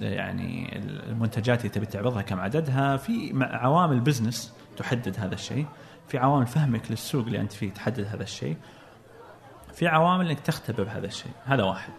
يعني 0.00 0.78
المنتجات 1.08 1.58
اللي 1.58 1.68
تبي 1.68 1.86
تعرضها 1.86 2.22
كم 2.22 2.40
عددها. 2.40 2.96
في 2.96 3.32
عوامل 3.42 4.00
بزنس 4.00 4.54
تحدد 4.76 5.20
هذا 5.20 5.34
الشيء. 5.34 5.66
في 6.08 6.18
عوامل 6.18 6.46
فهمك 6.46 6.90
للسوق 6.90 7.26
اللي 7.26 7.40
أنت 7.40 7.52
فيه 7.52 7.70
تحدد 7.70 8.04
هذا 8.04 8.22
الشيء. 8.22 8.56
في 9.74 9.86
عوامل 9.86 10.30
إنك 10.30 10.40
تختبر 10.40 10.88
هذا 10.90 11.06
الشيء. 11.06 11.32
هذا 11.44 11.62
واحد. 11.62 11.92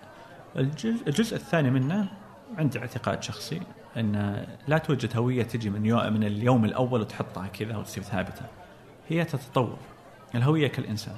الجزء, 1.07 1.35
الثاني 1.35 1.69
منه 1.69 2.09
عندي 2.57 2.79
اعتقاد 2.79 3.23
شخصي 3.23 3.61
إن 3.97 4.45
لا 4.67 4.77
توجد 4.77 5.17
هوية 5.17 5.43
تجي 5.43 5.69
من 5.69 5.81
من 6.13 6.23
اليوم 6.23 6.65
الأول 6.65 7.01
وتحطها 7.01 7.47
كذا 7.47 7.77
وتصير 7.77 8.03
ثابتة. 8.03 8.45
هي 9.09 9.25
تتطور. 9.25 9.77
الهوية 10.35 10.67
كالإنسان. 10.67 11.15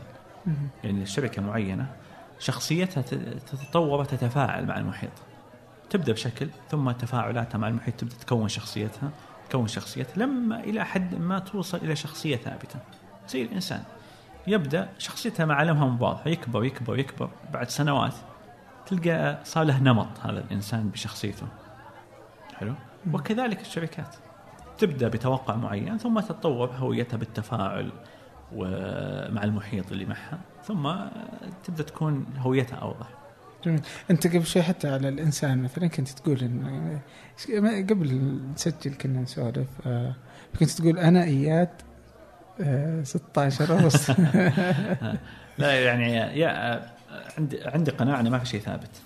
يعني 0.83 1.01
الشركة 1.03 1.41
معينة 1.41 1.95
شخصيتها 2.39 3.01
تتطور 3.01 3.99
وتتفاعل 3.99 4.65
مع 4.65 4.77
المحيط. 4.77 5.11
تبدأ 5.89 6.13
بشكل 6.13 6.49
ثم 6.69 6.91
تفاعلاتها 6.91 7.57
مع 7.57 7.67
المحيط 7.67 7.95
تبدأ 7.95 8.15
تكون 8.15 8.47
شخصيتها 8.47 9.11
تكون 9.49 9.67
شخصيتها 9.67 10.17
لما 10.17 10.59
إلى 10.59 10.85
حد 10.85 11.15
ما 11.15 11.39
توصل 11.39 11.77
إلى 11.77 11.95
شخصية 11.95 12.35
ثابتة. 12.35 12.79
زي 13.27 13.41
الانسان 13.41 13.83
يبدأ 14.47 14.89
شخصيته 14.97 15.45
معالمها 15.45 15.97
واضحه 16.01 16.29
يكبر 16.29 16.65
يكبر 16.65 16.99
يكبر. 16.99 17.29
بعد 17.53 17.69
سنوات 17.69 18.13
تلقى 18.85 19.39
صار 19.43 19.63
له 19.63 19.79
نمط 19.79 20.19
هذا 20.21 20.39
الإنسان 20.39 20.89
بشخصيته. 20.89 21.47
حلو؟ 22.55 22.73
وكذلك 23.13 23.61
الشركات. 23.61 24.15
تبدأ 24.77 25.07
بتوقع 25.07 25.55
معين 25.55 25.97
ثم 25.97 26.19
تتطور 26.19 26.69
هويتها 26.69 27.17
بالتفاعل 27.17 27.91
ومع 28.55 29.43
المحيط 29.43 29.91
اللي 29.91 30.05
معها 30.05 30.39
ثم 30.65 30.93
تبدأ 31.63 31.83
تكون 31.83 32.25
هويتها 32.37 32.75
أوضح. 32.75 33.07
جميل. 33.65 33.81
أنت 34.11 34.27
قبل 34.27 34.45
شوي 34.45 34.61
حتى 34.61 34.87
على 34.87 35.09
الإنسان 35.09 35.63
مثلا 35.63 35.87
كنت 35.87 36.09
تقول 36.09 36.39
ان 36.39 36.99
قبل 37.89 38.39
نسجل 38.53 38.93
كنا 38.93 39.21
نسولف 39.21 39.67
آه، 39.85 40.15
كنت 40.59 40.69
تقول 40.69 40.99
أنا 40.99 41.23
إياد 41.23 41.69
آه، 42.61 43.03
16 43.03 43.73
ونص. 43.73 44.09
لا 45.57 45.83
يعني 45.83 46.13
يا 46.13 46.81
عندي 47.37 47.63
عندي 47.63 47.91
قناعة 47.91 48.19
إنه 48.19 48.29
ما 48.29 48.39
في 48.39 48.45
شيء 48.45 48.59
ثابت. 48.59 49.01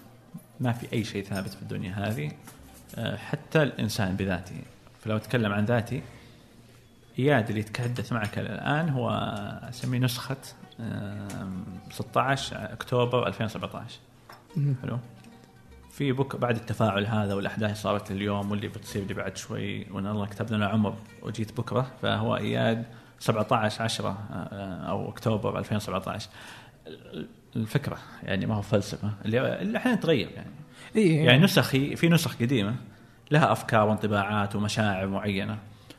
ما 0.59 0.71
في 0.71 0.93
أي 0.93 1.03
شيء 1.03 1.23
ثابت 1.23 1.49
في 1.49 1.61
الدنيا 1.61 1.91
هذه 1.91 2.31
آه، 2.95 3.15
حتى 3.15 3.63
الإنسان 3.63 4.15
بذاته. 4.15 4.61
فلو 5.01 5.15
أتكلم 5.15 5.53
عن 5.53 5.65
ذاتي 5.65 6.01
اياد 7.19 7.47
اللي 7.49 7.59
يتحدث 7.61 8.13
معك 8.13 8.39
الآن 8.39 8.89
هو 8.89 9.09
أسميه 9.69 9.99
نسخة 9.99 10.37
آم، 10.79 11.63
16 11.91 12.55
أكتوبر 12.73 13.27
2017 13.27 13.99
مم. 14.57 14.75
حلو. 14.81 14.97
في 15.91 16.11
بك 16.11 16.35
بعد 16.35 16.55
التفاعل 16.55 17.05
هذا 17.05 17.33
والأحداث 17.33 17.63
اللي 17.63 17.75
صارت 17.75 18.11
اليوم 18.11 18.51
واللي 18.51 18.67
بتصير 18.67 19.05
لي 19.05 19.13
بعد 19.13 19.37
شوي 19.37 19.91
وأن 19.91 20.07
الله 20.07 20.25
كتب 20.25 20.51
لنا 20.53 20.67
عمر 20.67 20.95
وجيت 21.21 21.57
بكرة 21.57 21.91
فهو 22.01 22.35
إياد 22.35 22.85
17 23.19 23.83
10 23.83 24.17
أو 24.89 25.09
أكتوبر 25.09 25.59
2017 25.59 26.29
الفكرة 27.55 27.97
يعني 28.23 28.45
ما 28.45 28.55
هو 28.55 28.61
فلسفة 28.61 29.09
اللي 29.25 29.61
اللي 29.61 29.77
أحيانا 29.77 29.97
تغير 29.97 30.29
يعني. 30.29 30.49
إيه. 30.95 31.25
يعني 31.25 31.43
نسخي 31.43 31.95
في 31.95 32.09
نسخ 32.09 32.35
قديمة 32.35 32.75
لها 33.31 33.51
أفكار 33.51 33.87
وانطباعات 33.87 34.55
ومشاعر 34.55 35.07
معينة. 35.07 35.57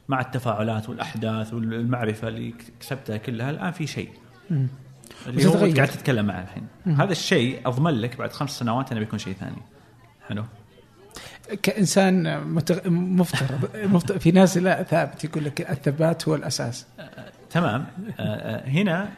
مع 0.08 0.20
التفاعلات 0.20 0.88
والأحداث 0.88 1.54
والمعرفة 1.54 2.28
اللي 2.28 2.54
كسبتها 2.80 3.16
كلها 3.16 3.50
الآن 3.50 3.70
في 3.70 3.86
شيء. 3.86 4.10
مم. 4.50 4.68
اللي 5.26 5.46
هو. 5.46 5.52
قاعد 5.52 5.88
تتكلم 5.88 6.26
معه 6.26 6.42
الحين. 6.42 6.66
مم. 6.86 7.00
هذا 7.00 7.12
الشيء 7.12 7.68
أضمن 7.68 7.90
لك 7.90 8.16
بعد 8.16 8.32
خمس 8.32 8.58
سنوات 8.58 8.92
إنه 8.92 9.00
بيكون 9.00 9.18
شيء 9.18 9.34
ثاني. 9.34 9.62
حلو؟ 10.28 10.44
كإنسان 11.62 12.44
متغ... 12.44 12.90
مفترض 12.90 13.76
مفترض 13.76 14.18
في 14.18 14.30
ناس 14.30 14.58
لا 14.58 14.82
ثابت 14.82 15.24
يقول 15.24 15.44
لك 15.44 15.70
الثبات 15.70 16.28
هو 16.28 16.34
الأساس. 16.34 16.86
تمام. 17.50 17.86
آه، 18.18 18.22
آه، 18.22 18.68
هنا 18.68 19.08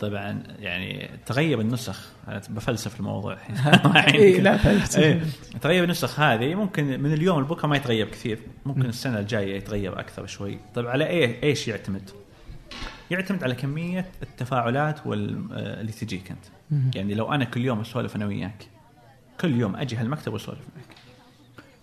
طبعا 0.00 0.42
يعني 0.58 1.10
تغير 1.26 1.60
النسخ. 1.60 2.08
أنا 2.28 2.42
بفلسف 2.48 3.00
الموضوع. 3.00 3.32
الحين 3.32 3.56
إيه، 4.20 4.40
لا 4.40 4.56
فلسفة. 4.56 5.02
إيه، 5.02 5.22
تغير 5.60 5.84
النسخ 5.84 6.20
هذه. 6.20 6.54
ممكن 6.54 7.00
من 7.00 7.12
اليوم 7.12 7.40
لبكرة 7.40 7.66
ما 7.68 7.76
يتغير 7.76 8.08
كثير. 8.08 8.38
ممكن 8.66 8.80
مم. 8.80 8.86
السنة 8.88 9.18
الجاية 9.18 9.56
يتغير 9.56 10.00
أكثر 10.00 10.26
شوي. 10.26 10.58
طيب 10.74 10.86
على 10.86 11.06
إيه 11.06 11.42
إيش 11.42 11.68
يعتمد؟ 11.68 12.10
يعتمد 13.10 13.44
على 13.44 13.54
كمية 13.54 14.06
التفاعلات 14.22 15.06
وال- 15.06 15.48
آه، 15.52 15.80
اللي 15.80 15.92
تجيك 15.92 16.30
أنت. 16.30 16.44
مم. 16.70 16.90
يعني 16.94 17.14
لو 17.14 17.32
أنا 17.32 17.44
كل 17.44 17.64
يوم 17.64 17.80
أسولف 17.80 18.16
أنا 18.16 18.26
وياك 18.26 18.66
كل 19.40 19.54
يوم 19.60 19.76
أجي 19.76 19.96
هالمكتب 19.96 20.32
وأسولف 20.32 20.58
معك. 20.76 20.96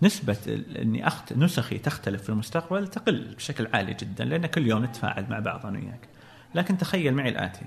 نسبة 0.04 0.38
إني 0.82 1.08
أخت... 1.08 1.34
نسخي 1.34 1.78
تختلف 1.78 2.22
في 2.24 2.30
المستقبل 2.30 2.88
تقل 2.88 3.34
بشكل 3.36 3.68
عالي 3.74 3.94
جدا 3.94 4.26
لأن 4.26 4.46
كل 4.46 4.68
يوم 4.68 4.84
نتفاعل 4.86 5.26
مع 5.30 5.40
بعض 5.40 5.66
أنا 5.66 5.80
وياك. 5.80 6.08
لكن 6.56 6.78
تخيل 6.78 7.14
معي 7.14 7.30
الآتي. 7.30 7.66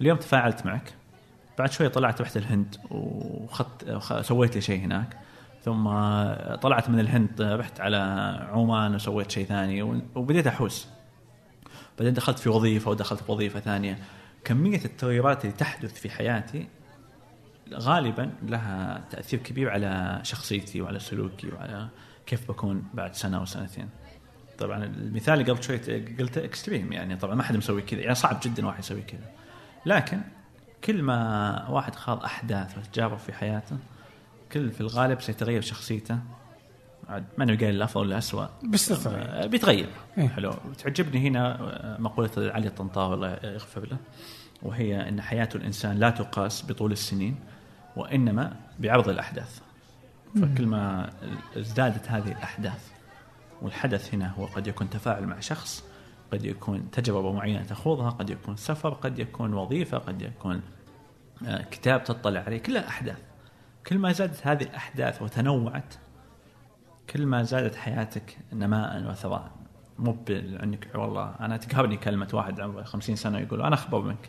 اليوم 0.00 0.18
تفاعلت 0.18 0.66
معك. 0.66 0.92
بعد 1.58 1.72
شوي 1.72 1.88
طلعت 1.88 2.20
رحت 2.20 2.36
الهند 2.36 2.76
وخدت 2.90 3.90
خ- 3.90 4.20
سويت 4.20 4.54
لي 4.54 4.60
شيء 4.60 4.80
هناك. 4.80 5.18
ثم 5.64 5.84
طلعت 6.54 6.88
من 6.88 7.00
الهند 7.00 7.42
رحت 7.42 7.80
على 7.80 7.96
عمان 8.52 8.94
وسويت 8.94 9.30
شيء 9.30 9.46
ثاني 9.46 9.82
وبديت 10.14 10.46
أحوس. 10.46 10.88
بعدين 11.98 12.14
دخلت 12.14 12.38
في 12.38 12.48
وظيفة 12.48 12.90
ودخلت 12.90 13.20
في 13.20 13.32
وظيفة 13.32 13.60
ثانية. 13.60 13.98
كمية 14.44 14.84
التغيرات 14.84 15.44
اللي 15.44 15.56
تحدث 15.56 16.00
في 16.00 16.10
حياتي 16.10 16.68
غالبا 17.74 18.30
لها 18.42 19.04
تأثير 19.10 19.38
كبير 19.40 19.70
على 19.70 20.20
شخصيتي 20.22 20.80
وعلى 20.80 20.98
سلوكي 20.98 21.48
وعلى 21.48 21.88
كيف 22.26 22.48
بكون 22.48 22.84
بعد 22.94 23.14
سنة 23.14 23.38
أو 23.38 23.44
سنتين. 23.44 23.88
طبعا 24.58 24.84
المثال 24.84 25.40
اللي 25.40 25.52
قبل 25.52 25.62
شوي 25.62 25.78
قلت 26.18 26.38
اكستريم 26.38 26.92
يعني 26.92 27.16
طبعا 27.16 27.34
ما 27.34 27.42
حد 27.42 27.56
مسوي 27.56 27.82
كذا. 27.82 28.00
يعني 28.00 28.14
صعب 28.14 28.40
جدا 28.44 28.66
واحد 28.66 28.78
يسوي 28.78 29.02
كذا. 29.02 29.30
لكن 29.86 30.20
كل 30.84 31.02
ما 31.02 31.68
واحد 31.68 31.94
خاض 31.94 32.24
أحداث 32.24 32.78
وتجارب 32.78 33.18
في 33.18 33.32
حياته 33.32 33.76
كل 34.52 34.70
في 34.70 34.80
الغالب 34.80 35.20
سيتغير 35.20 35.60
شخصيته. 35.60 36.18
عاد 37.08 37.24
ما 37.38 37.44
نقول 37.44 37.70
الأفضل 37.70 38.00
ولا 38.00 38.12
الاسوء 38.12 38.48
بس 38.64 38.88
تتغير. 38.88 39.28
آه، 39.28 39.46
بيتغير. 39.46 39.88
إيه. 40.18 40.28
حلو. 40.28 40.54
تعجبني 40.78 41.28
هنا 41.28 41.60
آه، 41.60 42.00
مقولة 42.00 42.30
علي 42.38 42.66
الطنطاوي 42.66 43.14
الله 43.14 43.38
يغفر 43.44 43.86
له 43.86 43.96
وهي 44.62 45.08
إن 45.08 45.20
حياة 45.20 45.48
الإنسان 45.54 45.98
لا 45.98 46.10
تقاس 46.10 46.64
بطول 46.68 46.92
السنين 46.92 47.36
وإنما 47.96 48.56
بعرض 48.78 49.08
الأحداث. 49.08 49.60
فكل 50.34 50.66
ما 50.66 51.10
ازدادت 51.56 52.08
هذه 52.08 52.28
الأحداث 52.28 52.88
والحدث 53.62 54.14
هنا 54.14 54.28
هو 54.38 54.46
قد 54.46 54.66
يكون 54.66 54.90
تفاعل 54.90 55.26
مع 55.26 55.40
شخص 55.40 55.84
قد 56.32 56.44
يكون 56.44 56.90
تجربة 56.90 57.32
معينة 57.32 57.62
تخوضها 57.62 58.10
قد 58.10 58.30
يكون 58.30 58.56
سفر 58.56 58.90
قد 58.90 59.18
يكون 59.18 59.54
وظيفة 59.54 59.98
قد 59.98 60.22
يكون 60.22 60.62
آه، 61.46 61.62
كتاب 61.62 62.04
تطلع 62.04 62.40
عليه. 62.40 62.58
كلها 62.58 62.88
أحداث 62.88 63.18
كل 63.86 63.98
ما 63.98 64.12
زادت 64.12 64.46
هذه 64.46 64.62
الأحداث 64.62 65.22
وتنوعت 65.22 65.94
كل 67.10 67.26
ما 67.26 67.42
زادت 67.42 67.74
حياتك 67.74 68.38
نماء 68.52 69.10
وثراء. 69.10 69.50
مو 69.98 70.16
إنك 70.30 70.88
والله 70.94 71.34
أنا 71.40 71.56
تقهرني 71.56 71.96
كلمة 71.96 72.28
واحد 72.32 72.60
عمره 72.60 72.82
50 72.82 73.16
سنة 73.16 73.38
يقول 73.38 73.62
أنا 73.62 73.74
أخبر 73.74 74.00
منك. 74.00 74.28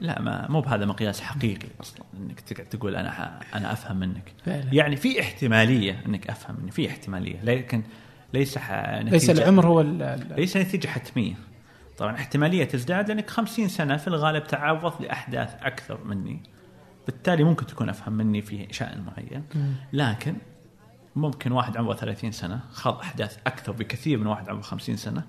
لا 0.00 0.22
ما 0.22 0.46
مو 0.50 0.60
بهذا 0.60 0.86
مقياس 0.86 1.20
حقيقي 1.20 1.68
أصلا 1.80 2.04
إنك 2.14 2.40
تقعد 2.40 2.68
تقول 2.68 2.96
أنا 2.96 3.40
أنا 3.54 3.72
أفهم 3.72 3.96
منك. 3.96 4.32
فعلا. 4.44 4.74
يعني 4.74 4.96
في 4.96 5.20
احتمالية 5.20 6.02
إنك 6.06 6.30
أفهم 6.30 6.56
مني 6.60 6.70
في 6.70 6.88
احتمالية. 6.88 7.42
لكن 7.42 7.82
ليس 8.34 8.58
ح... 8.58 8.72
ليس 9.00 9.26
نتيجة- 9.26 9.30
العمر 9.30 9.66
هو 9.66 9.80
ليس 10.36 10.56
نتيجة 10.56 10.86
حتمية. 10.88 11.34
طبعا 11.98 12.14
احتمالية 12.14 12.64
تزداد 12.64 13.08
لأنك 13.08 13.30
50 13.30 13.68
سنة 13.68 13.96
في 13.96 14.08
الغالب 14.08 14.46
تعرض 14.46 15.02
لأحداث 15.02 15.54
أكثر 15.62 16.04
مني. 16.04 16.40
بالتالي 17.06 17.44
ممكن 17.44 17.66
تكون 17.66 17.88
أفهم 17.88 18.12
مني 18.12 18.42
في 18.42 18.66
شأن 18.70 19.04
معين. 19.06 19.44
لكن 19.92 20.36
ممكن 21.16 21.52
واحد 21.52 21.76
عمره 21.76 21.94
30 21.94 22.32
سنة 22.32 22.60
خاض 22.72 22.98
أحداث 23.00 23.38
أكثر 23.46 23.72
بكثير 23.72 24.18
من 24.18 24.26
واحد 24.26 24.48
عمره 24.48 24.62
50 24.62 24.96
سنة. 24.96 25.22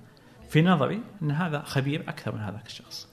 في 0.49 0.61
نظري 0.61 1.01
إن 1.21 1.31
هذا 1.31 1.61
خبير 1.65 2.01
أكثر 2.07 2.35
من 2.35 2.41
هذاك 2.41 2.65
الشخص. 2.67 3.07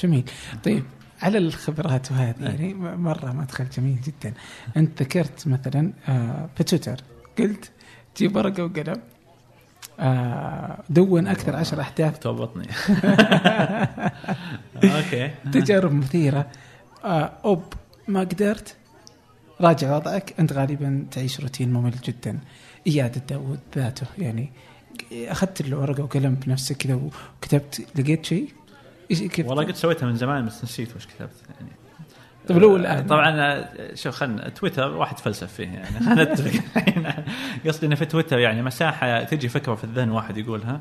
جميل. 0.00 0.30
طيب 0.64 0.84
على 1.22 1.38
الخبرات 1.38 2.12
وهذه 2.12 2.42
يعني 2.44 2.74
مرة 2.74 3.32
مدخل 3.32 3.68
جميل 3.68 3.98
جدا. 4.00 4.34
أنت 4.76 5.02
ذكرت 5.02 5.48
مثلا 5.48 5.92
آه، 6.08 6.48
في 6.56 6.64
تويتر 6.64 6.96
قلت 7.38 7.70
جيب 8.20 8.36
ورقه 8.36 8.64
وقلم 8.64 9.00
آه، 10.00 10.78
دون 10.90 11.26
أكثر 11.26 11.56
عشر 11.56 11.80
أحداث. 11.80 12.18
توبطني. 12.18 12.68
okay. 14.84 15.30
تجارب 15.52 15.92
مثيرة. 15.92 16.46
آه، 17.04 17.32
أوب 17.44 17.62
ما 18.08 18.20
قدرت. 18.20 18.76
راجع 19.60 19.96
وضعك. 19.96 20.34
أنت 20.38 20.52
غالبا 20.52 21.06
تعيش 21.10 21.40
روتين 21.40 21.72
ممل 21.72 21.94
جدا. 22.04 22.38
إياد 22.86 23.26
داود 23.26 23.60
ذاته 23.76 24.06
يعني 24.18 24.52
أخذت 25.12 25.60
الورقة 25.60 26.02
وقلم 26.02 26.34
بنفسك 26.34 26.76
كذا 26.76 26.94
وكتبت. 26.94 27.86
لقيت 27.98 28.24
شيء؟ 28.24 28.48
والله 29.38 29.64
قد 29.64 29.74
سويتها 29.74 30.06
من 30.06 30.16
زمان 30.16 30.46
بس 30.46 30.64
نسيت 30.64 30.96
وش 30.96 31.06
كتبت 31.06 31.36
يعني. 31.60 31.72
طيب 32.48 32.58
لو 32.58 32.76
الآن. 32.76 33.06
طبعا 33.06 33.40
آه، 33.40 33.94
شوف 33.94 34.14
خلنا 34.14 34.48
تويتر 34.48 34.96
واحد 34.96 35.18
فلسف 35.18 35.52
فيه 35.52 35.64
يعني. 35.64 36.00
خلينا 36.06 36.24
نتفق. 36.24 36.62
قصدي 37.66 37.86
إنه 37.86 37.94
في 37.94 38.04
تويتر 38.04 38.38
يعني 38.38 38.62
مساحة 38.62 39.22
تجي 39.24 39.48
فكرة 39.48 39.74
في 39.74 39.84
الذهن 39.84 40.10
واحد 40.10 40.36
يقولها. 40.38 40.80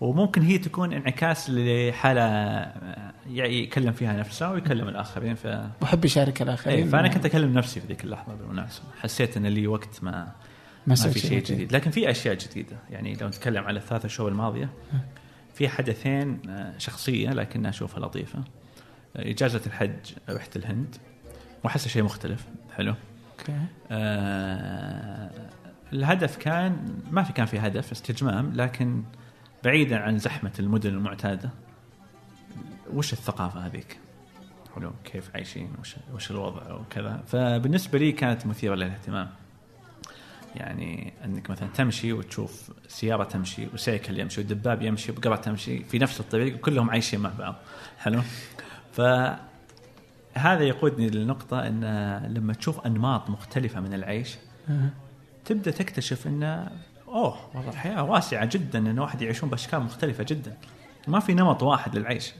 وممكن 0.00 0.42
هي 0.42 0.58
تكون 0.58 0.92
انعكاس 0.92 1.50
لحالة 1.50 2.20
آه، 2.22 3.12
يعني 3.30 3.62
يكلم 3.62 3.92
فيها 3.92 4.12
نفسه 4.12 4.50
ويكلم 4.50 4.88
الآخرين. 4.88 5.34
ف 5.34 5.46
وأحب 5.82 6.04
يشارك 6.04 6.42
الآخرين. 6.42 6.78
إيه 6.78 6.84
فأنا 6.84 7.08
كنت 7.08 7.26
أكلم 7.26 7.52
نفسي 7.52 7.80
في 7.80 7.86
ذيك 7.86 8.04
اللحظة 8.04 8.34
بالمناسبة. 8.34 8.84
حسيت 9.00 9.36
إن 9.36 9.46
لي 9.46 9.66
وقت 9.66 9.98
ما 10.02 10.28
ما 10.86 10.94
في 10.94 11.18
شيء. 11.18 11.30
جديد. 11.30 11.44
جديد. 11.44 11.72
لكن 11.72 11.90
في 11.90 12.10
أشياء 12.10 12.34
جديدة. 12.34 12.76
يعني 12.90 13.14
لو 13.14 13.28
نتكلم 13.28 13.64
على 13.64 13.78
الثلاثة 13.78 14.08
شهور 14.08 14.30
الماضية 14.30 14.68
في 15.54 15.68
حدثين 15.68 16.38
آه، 16.48 16.78
شخصية 16.78 17.30
لكنها 17.30 17.70
اشوفها 17.70 18.00
لطيفة. 18.00 18.38
آه، 18.38 18.63
إجازة 19.16 19.60
الحج 19.66 20.12
رحت 20.28 20.56
الهند 20.56 20.96
واحسها 21.64 21.88
شيء 21.88 22.02
مختلف. 22.02 22.44
حلو. 22.76 22.94
أوكي. 23.40 23.58
آه 23.90 25.30
الهدف 25.92 26.36
كان 26.36 27.02
ما 27.10 27.22
في 27.22 27.32
كان 27.32 27.46
في 27.46 27.58
هدف 27.58 27.92
استجمام 27.92 28.52
لكن 28.54 29.02
بعيدا 29.64 29.98
عن 29.98 30.18
زحمة 30.18 30.52
المدن 30.58 30.90
المعتادة. 30.90 31.50
وش 32.92 33.12
الثقافة 33.12 33.66
هذيك؟ 33.66 33.98
حلو 34.74 34.92
كيف 35.04 35.30
عايشين؟ 35.34 35.72
وش 35.80 35.96
وش 36.14 36.30
الوضع؟ 36.30 36.72
وكذا. 36.72 37.22
فبالنسبة 37.26 37.98
لي 37.98 38.12
كانت 38.12 38.46
مثيرة 38.46 38.74
للاهتمام. 38.74 39.30
يعني 40.54 41.12
إنك 41.24 41.50
مثلا 41.50 41.68
تمشي 41.74 42.12
وتشوف 42.12 42.72
سيارة 42.88 43.24
تمشي 43.24 43.66
وسيكل 43.74 44.18
يمشي 44.18 44.40
ودباب 44.40 44.82
يمشي 44.82 45.12
وبقره 45.12 45.36
تمشي 45.36 45.84
في 45.84 45.98
نفس 45.98 46.20
الطريق 46.20 46.54
وكلهم 46.54 46.90
عايشين 46.90 47.20
مع 47.20 47.30
بعض. 47.38 47.54
حلو. 47.98 48.22
فهذا 48.94 50.62
يقودني 50.62 51.10
للنقطة 51.10 51.66
إن 51.66 51.84
لما 52.34 52.52
تشوف 52.52 52.86
أنماط 52.86 53.30
مختلفة 53.30 53.80
من 53.80 53.94
العيش. 53.94 54.36
تبدأ 55.44 55.70
تكتشف 55.70 56.26
انه 56.26 56.70
أوه 57.08 57.36
والله 57.54 57.70
الحياة 57.70 58.02
واسعة 58.02 58.44
جدا 58.44 58.78
إن 58.78 58.98
واحد 58.98 59.22
يعيشون 59.22 59.50
بأشكال 59.50 59.80
مختلفة 59.80 60.24
جدا. 60.28 60.56
ما 61.08 61.20
في 61.20 61.34
نمط 61.34 61.62
واحد 61.62 61.96
للعيش. 61.96 62.32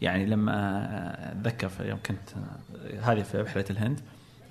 يعني 0.00 0.26
لما 0.26 1.32
أتذكر 1.32 1.68
في 1.68 1.88
يوم 1.88 1.98
كنت 2.06 2.30
هذه 3.02 3.22
في 3.22 3.40
رحلة 3.40 3.64
الهند 3.70 4.00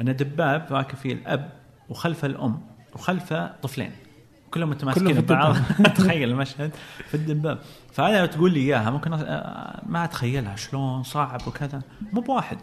أن 0.02 0.16
دباب 0.16 0.68
راكب 0.72 0.96
فيه 0.96 1.14
الأب 1.14 1.50
وخلفه 1.90 2.26
الأم 2.26 2.62
وخلفه 2.94 3.52
طفلين. 3.62 3.92
كلهم 4.52 4.70
متماسكين 4.70 5.22
ببعض. 5.22 5.56
تخيل 5.98 6.30
المشهد 6.30 6.72
في 7.08 7.14
الدباب 7.14 7.60
فانا 7.94 8.18
لو 8.20 8.26
تقول 8.26 8.54
لي 8.54 8.60
إياها 8.60 8.90
ممكن 8.90 9.12
ما 9.86 10.04
أتخيلها 10.04 10.56
شلون 10.56 11.04
صعب 11.04 11.48
وكذا. 11.48 11.82
مو 12.14 12.22
بواحد. 12.22 12.58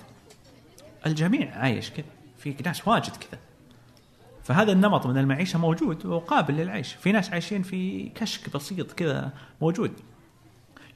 الجميع 1.06 1.58
عايش 1.58 1.90
كذا. 1.90 2.06
في 2.38 2.54
ناس 2.64 2.88
واجد 2.88 3.16
كذا. 3.16 3.40
فهذا 4.42 4.72
النمط 4.72 5.06
من 5.06 5.18
المعيشة 5.18 5.58
موجود 5.58 6.06
وقابل 6.06 6.54
للعيش. 6.54 6.92
في 6.92 7.12
ناس 7.12 7.30
عايشين 7.30 7.62
في 7.62 8.08
كشك 8.08 8.56
بسيط 8.56 8.92
كذا 8.92 9.32
موجود. 9.60 9.92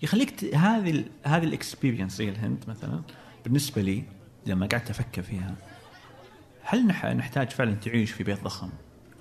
يخليك 0.02 0.30
ت... 0.30 0.54
هذه 0.54 0.90
ال... 0.90 1.04
هذه 1.24 1.44
الاكسبيرينس 1.44 2.16
زي 2.16 2.28
الهند 2.28 2.64
مثلا. 2.68 3.02
بالنسبة 3.44 3.82
لي 3.82 4.04
لما 4.46 4.66
قعدت 4.66 4.90
أفكر 4.90 5.22
فيها 5.22 5.54
هل 6.62 6.86
نح... 6.86 7.06
نحتاج 7.06 7.50
فعلا 7.50 7.74
تعيش 7.74 8.10
في 8.10 8.24
بيت 8.24 8.42
ضخم؟ 8.44 8.70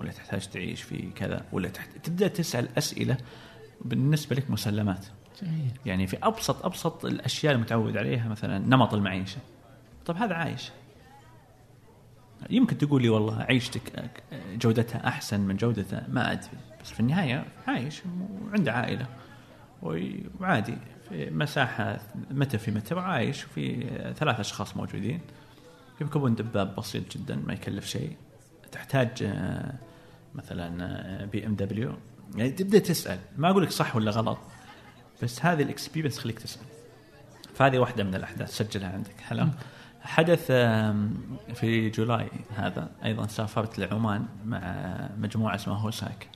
ولا 0.02 0.12
تحتاج 0.12 0.48
تعيش 0.48 0.82
في 0.82 1.10
كذا 1.10 1.44
ولا 1.52 1.68
تحت... 1.68 1.88
تبدأ 2.02 2.28
تسأل 2.28 2.68
أسئلة 2.78 3.16
بالنسبة 3.80 4.36
لك 4.36 4.50
مسلمات. 4.50 5.06
جميل. 5.42 5.70
يعني 5.86 6.06
في 6.06 6.16
أبسط 6.22 6.64
أبسط 6.64 7.04
الأشياء 7.04 7.54
المتعود 7.54 7.96
عليها 7.96 8.28
مثلا 8.28 8.58
نمط 8.58 8.94
المعيشة. 8.94 9.38
طب 10.06 10.16
هذا 10.16 10.34
عايش. 10.34 10.70
يمكن 12.50 12.78
تقول 12.78 13.02
لي 13.02 13.08
والله 13.08 13.42
عيشتك 13.42 14.12
جودتها 14.52 15.08
أحسن 15.08 15.40
من 15.40 15.56
جودته 15.56 16.02
ما 16.08 16.32
أدري. 16.32 16.58
بس 16.82 16.90
في 16.90 17.00
النهاية 17.00 17.44
عايش 17.66 18.02
وعنده 18.42 18.72
عائلة. 18.72 19.06
وعادي. 19.82 20.76
في 21.08 21.30
مساحه 21.30 22.00
متر 22.30 22.58
في 22.58 22.70
متر 22.70 22.98
عايش 22.98 23.44
وفي 23.44 23.86
ثلاث 24.16 24.40
أشخاص 24.40 24.76
موجودين. 24.76 25.20
يركبون 26.00 26.34
دباب 26.34 26.76
بسيط 26.76 27.16
جدا 27.16 27.36
ما 27.36 27.52
يكلف 27.52 27.86
شيء. 27.86 28.16
تحتاج 28.72 29.22
آه، 29.22 29.74
مثلا 30.34 31.24
BMW. 31.24 31.92
يعني 32.34 32.50
تبدأ 32.50 32.78
تسأل. 32.78 33.18
ما 33.36 33.50
أقول 33.50 33.62
لك 33.62 33.70
صح 33.70 33.96
ولا 33.96 34.10
غلط 34.10 34.38
بس 35.22 35.44
هذه 35.44 35.62
ال 35.62 35.67
experience 35.67 36.16
تخليك 36.16 36.38
تسأل. 36.38 36.62
فهذه 37.54 37.78
واحدة 37.78 38.04
من 38.04 38.14
الأحداث 38.14 38.56
سجلها 38.56 38.92
عندك. 38.92 39.20
حلو. 39.20 39.48
حدث 40.00 40.46
في 41.54 41.90
July 41.90 42.28
هذا 42.56 42.90
أيضا 43.04 43.26
سافرت 43.26 43.78
لعمان 43.78 44.26
مع 44.44 44.60
مجموعة 45.18 45.54
اسمها 45.54 45.78
هوساك 45.78 46.28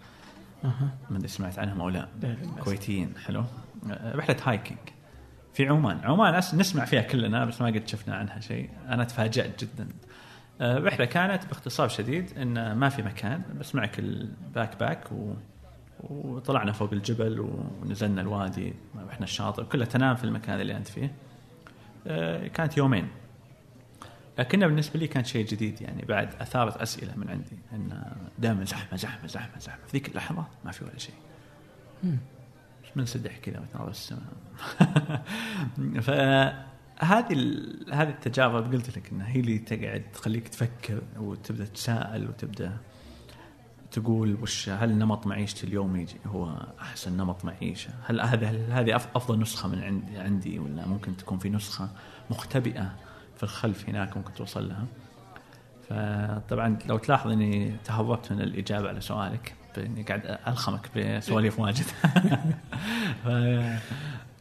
ما 1.10 1.16
أدري 1.16 1.28
سمعت 1.28 1.58
عنهم 1.58 1.80
أو 1.80 1.88
لا. 1.88 2.08
كويتيين. 2.60 3.12
حلو. 3.24 3.44
آه، 3.90 4.16
رحلة 4.16 4.36
hiking 4.44 4.78
في 5.54 5.68
عمان. 5.68 6.00
عمان 6.04 6.34
نسمع 6.34 6.84
فيها 6.84 7.02
كلنا 7.02 7.44
بس 7.44 7.60
ما 7.60 7.66
قد 7.66 7.88
شفنا 7.88 8.16
عنها 8.16 8.40
شيء. 8.40 8.70
أنا 8.88 9.04
تفاجأت 9.04 9.64
جدا. 9.64 9.88
آه، 10.60 10.78
رحلة 10.78 11.04
كانت 11.04 11.46
باختصار 11.46 11.88
شديد 11.88 12.38
إن 12.38 12.72
ما 12.72 12.88
في 12.88 13.02
مكان 13.02 13.42
بس 13.60 13.74
معك 13.74 13.98
ال 13.98 14.78
backpack 14.80 15.12
و 15.12 15.34
وطلعنا 16.00 16.72
فوق 16.72 16.92
الجبل 16.92 17.40
ونزلنا 17.40 18.20
الوادي 18.20 18.74
رحنا 19.08 19.24
الشاطئ 19.24 19.64
كلها 19.64 19.86
تنام 19.86 20.16
في 20.16 20.24
المكان 20.24 20.60
اللي 20.60 20.76
أنت 20.76 20.88
فيه. 20.88 21.14
آه، 22.06 22.46
كانت 22.46 22.76
يومين. 22.76 23.08
لكنها 24.38 24.68
بالنسبة 24.68 25.00
لي 25.00 25.06
كان 25.06 25.24
شيء 25.24 25.46
جديد 25.46 25.82
يعني 25.82 26.04
بعد 26.04 26.34
أثارت 26.40 26.76
أسئلة 26.76 27.16
من 27.16 27.30
عندي 27.30 27.58
إن 27.72 28.12
دائما 28.38 28.64
زحمة 28.64 28.98
زحمة 28.98 29.26
زحمة 29.26 29.58
زحمة. 29.58 29.86
في 29.86 29.92
ذيك 29.92 30.08
اللحظة 30.08 30.46
ما 30.64 30.72
في 30.72 30.84
ولا 30.84 30.98
شيء. 30.98 31.14
منسدح 32.96 33.38
كذا 33.38 33.60
وتناظر 33.60 33.90
السماء. 33.90 34.22
فهذه 36.06 36.66
ال- 37.02 37.94
هذه 37.94 38.08
التجارب 38.08 38.72
قلت 38.74 38.96
لك 38.96 39.10
إنها 39.12 39.28
هي 39.28 39.40
اللي 39.40 39.58
تقعد 39.58 40.02
تخليك 40.14 40.48
تفكر 40.48 41.02
وتبدأ 41.18 41.64
تساءل 41.64 42.28
وتبدأ 42.28 42.76
تقول 43.90 44.34
وش 44.42 44.68
هل 44.68 44.98
نمط 44.98 45.26
معيشتي 45.26 45.66
اليومي 45.66 46.06
هو 46.26 46.66
أحسن 46.80 47.16
نمط 47.16 47.44
معيشة؟ 47.44 47.90
هل 48.06 48.20
هذا 48.20 48.48
هذه 48.70 48.96
أفضل 48.96 49.40
نسخة 49.40 49.68
من 49.68 49.82
عندي 49.82 50.18
عندي 50.18 50.58
ولا 50.58 50.86
ممكن 50.86 51.16
تكون 51.16 51.38
في 51.38 51.50
نسخة 51.50 51.88
مختبئة 52.30 52.94
في 53.36 53.42
الخلف 53.42 53.88
هناك 53.88 54.16
ممكن 54.16 54.34
توصل 54.34 54.68
لها؟ 54.68 54.86
فطبعا 55.88 56.78
لو 56.86 56.98
تلاحظ 56.98 57.30
إني 57.30 57.76
تهربت 57.84 58.32
من 58.32 58.40
الإجابة 58.40 58.88
على 58.88 59.00
سؤالك 59.00 59.54
باني 59.76 60.02
قاعد 60.02 60.38
ألخمك 60.48 60.90
بسواليف 60.98 61.60
واجد. 61.60 61.84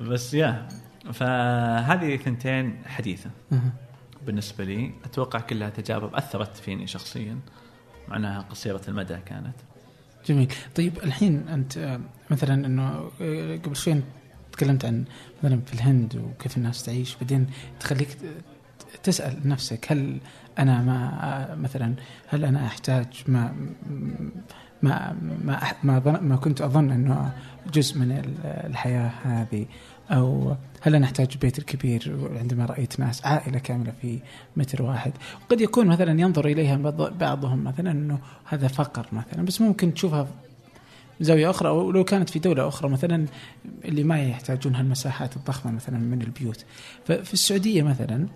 بس 0.01 0.33
يا 0.33 0.67
فهذه 1.13 2.17
ثنتين 2.17 2.77
حديثة. 2.85 3.29
بالنسبة 4.25 4.63
لي 4.63 4.91
أتوقع 5.05 5.39
كلها 5.39 5.69
تجارب 5.69 6.15
أثرت 6.15 6.57
فيني 6.57 6.87
شخصيا 6.87 7.39
مع 8.07 8.15
انها 8.17 8.41
قصيرة 8.41 8.81
المدى 8.87 9.17
كانت. 9.25 9.55
جميل. 10.27 10.53
طيب 10.75 10.97
الحين 11.03 11.47
أنت 11.47 11.99
مثلا 12.31 12.65
إنه 12.65 13.09
قبل 13.63 13.75
شوي 13.75 14.01
تكلمت 14.51 14.85
عن 14.85 15.05
مثلا 15.43 15.61
في 15.65 15.73
الهند 15.73 16.15
وكيف 16.15 16.57
الناس 16.57 16.83
تعيش 16.83 17.15
بعدين 17.15 17.47
تخليك 17.79 18.17
تسأل 19.03 19.47
نفسك 19.47 19.91
هل 19.91 20.17
أنا 20.59 20.81
ما 20.81 21.55
مثلا 21.55 21.95
هل 22.27 22.45
أنا 22.45 22.65
أحتاج 22.65 23.05
ما 23.27 23.55
ما 24.83 25.15
ما 25.43 25.59
ما, 25.83 26.19
ما 26.21 26.35
كنت 26.35 26.61
أظن 26.61 26.91
إنه 26.91 27.33
جزء 27.73 27.99
من 27.99 28.11
ال- 28.11 28.45
الحياة 28.45 29.11
هذه؟ 29.23 29.65
أو 30.11 30.55
هل 30.81 30.95
أنا 30.95 31.05
احتاج 31.05 31.37
بيت 31.37 31.59
الكبير 31.59 32.29
عندما 32.39 32.65
رأيت 32.65 32.99
ناس 32.99 33.25
عائلة 33.25 33.59
كاملة 33.59 33.93
في 34.01 34.19
متر 34.57 34.81
واحد؟ 34.81 35.11
وقد 35.45 35.61
يكون 35.61 35.87
مثلا 35.87 36.19
ينظر 36.21 36.45
إليها 36.47 36.75
بعض- 36.77 37.17
بعضهم 37.17 37.63
مثلا 37.63 37.91
إنه 37.91 38.19
هذا 38.45 38.67
فقر 38.67 39.05
مثلا 39.11 39.45
بس 39.45 39.61
ممكن 39.61 39.93
تشوفها 39.93 40.27
زاوية 41.21 41.49
أخرى 41.49 41.69
أو 41.69 41.91
لو 41.91 42.03
كانت 42.03 42.29
في 42.29 42.39
دولة 42.39 42.67
أخرى 42.67 42.89
مثلا 42.89 43.25
اللي 43.85 44.03
ما 44.03 44.23
يحتاجون 44.23 44.75
هالمساحات 44.75 45.35
الضخمة 45.35 45.71
مثلا 45.71 45.97
من 45.97 46.21
البيوت. 46.21 46.65
ففي 47.05 47.33
السعودية 47.33 47.83
مثلا 47.83 48.27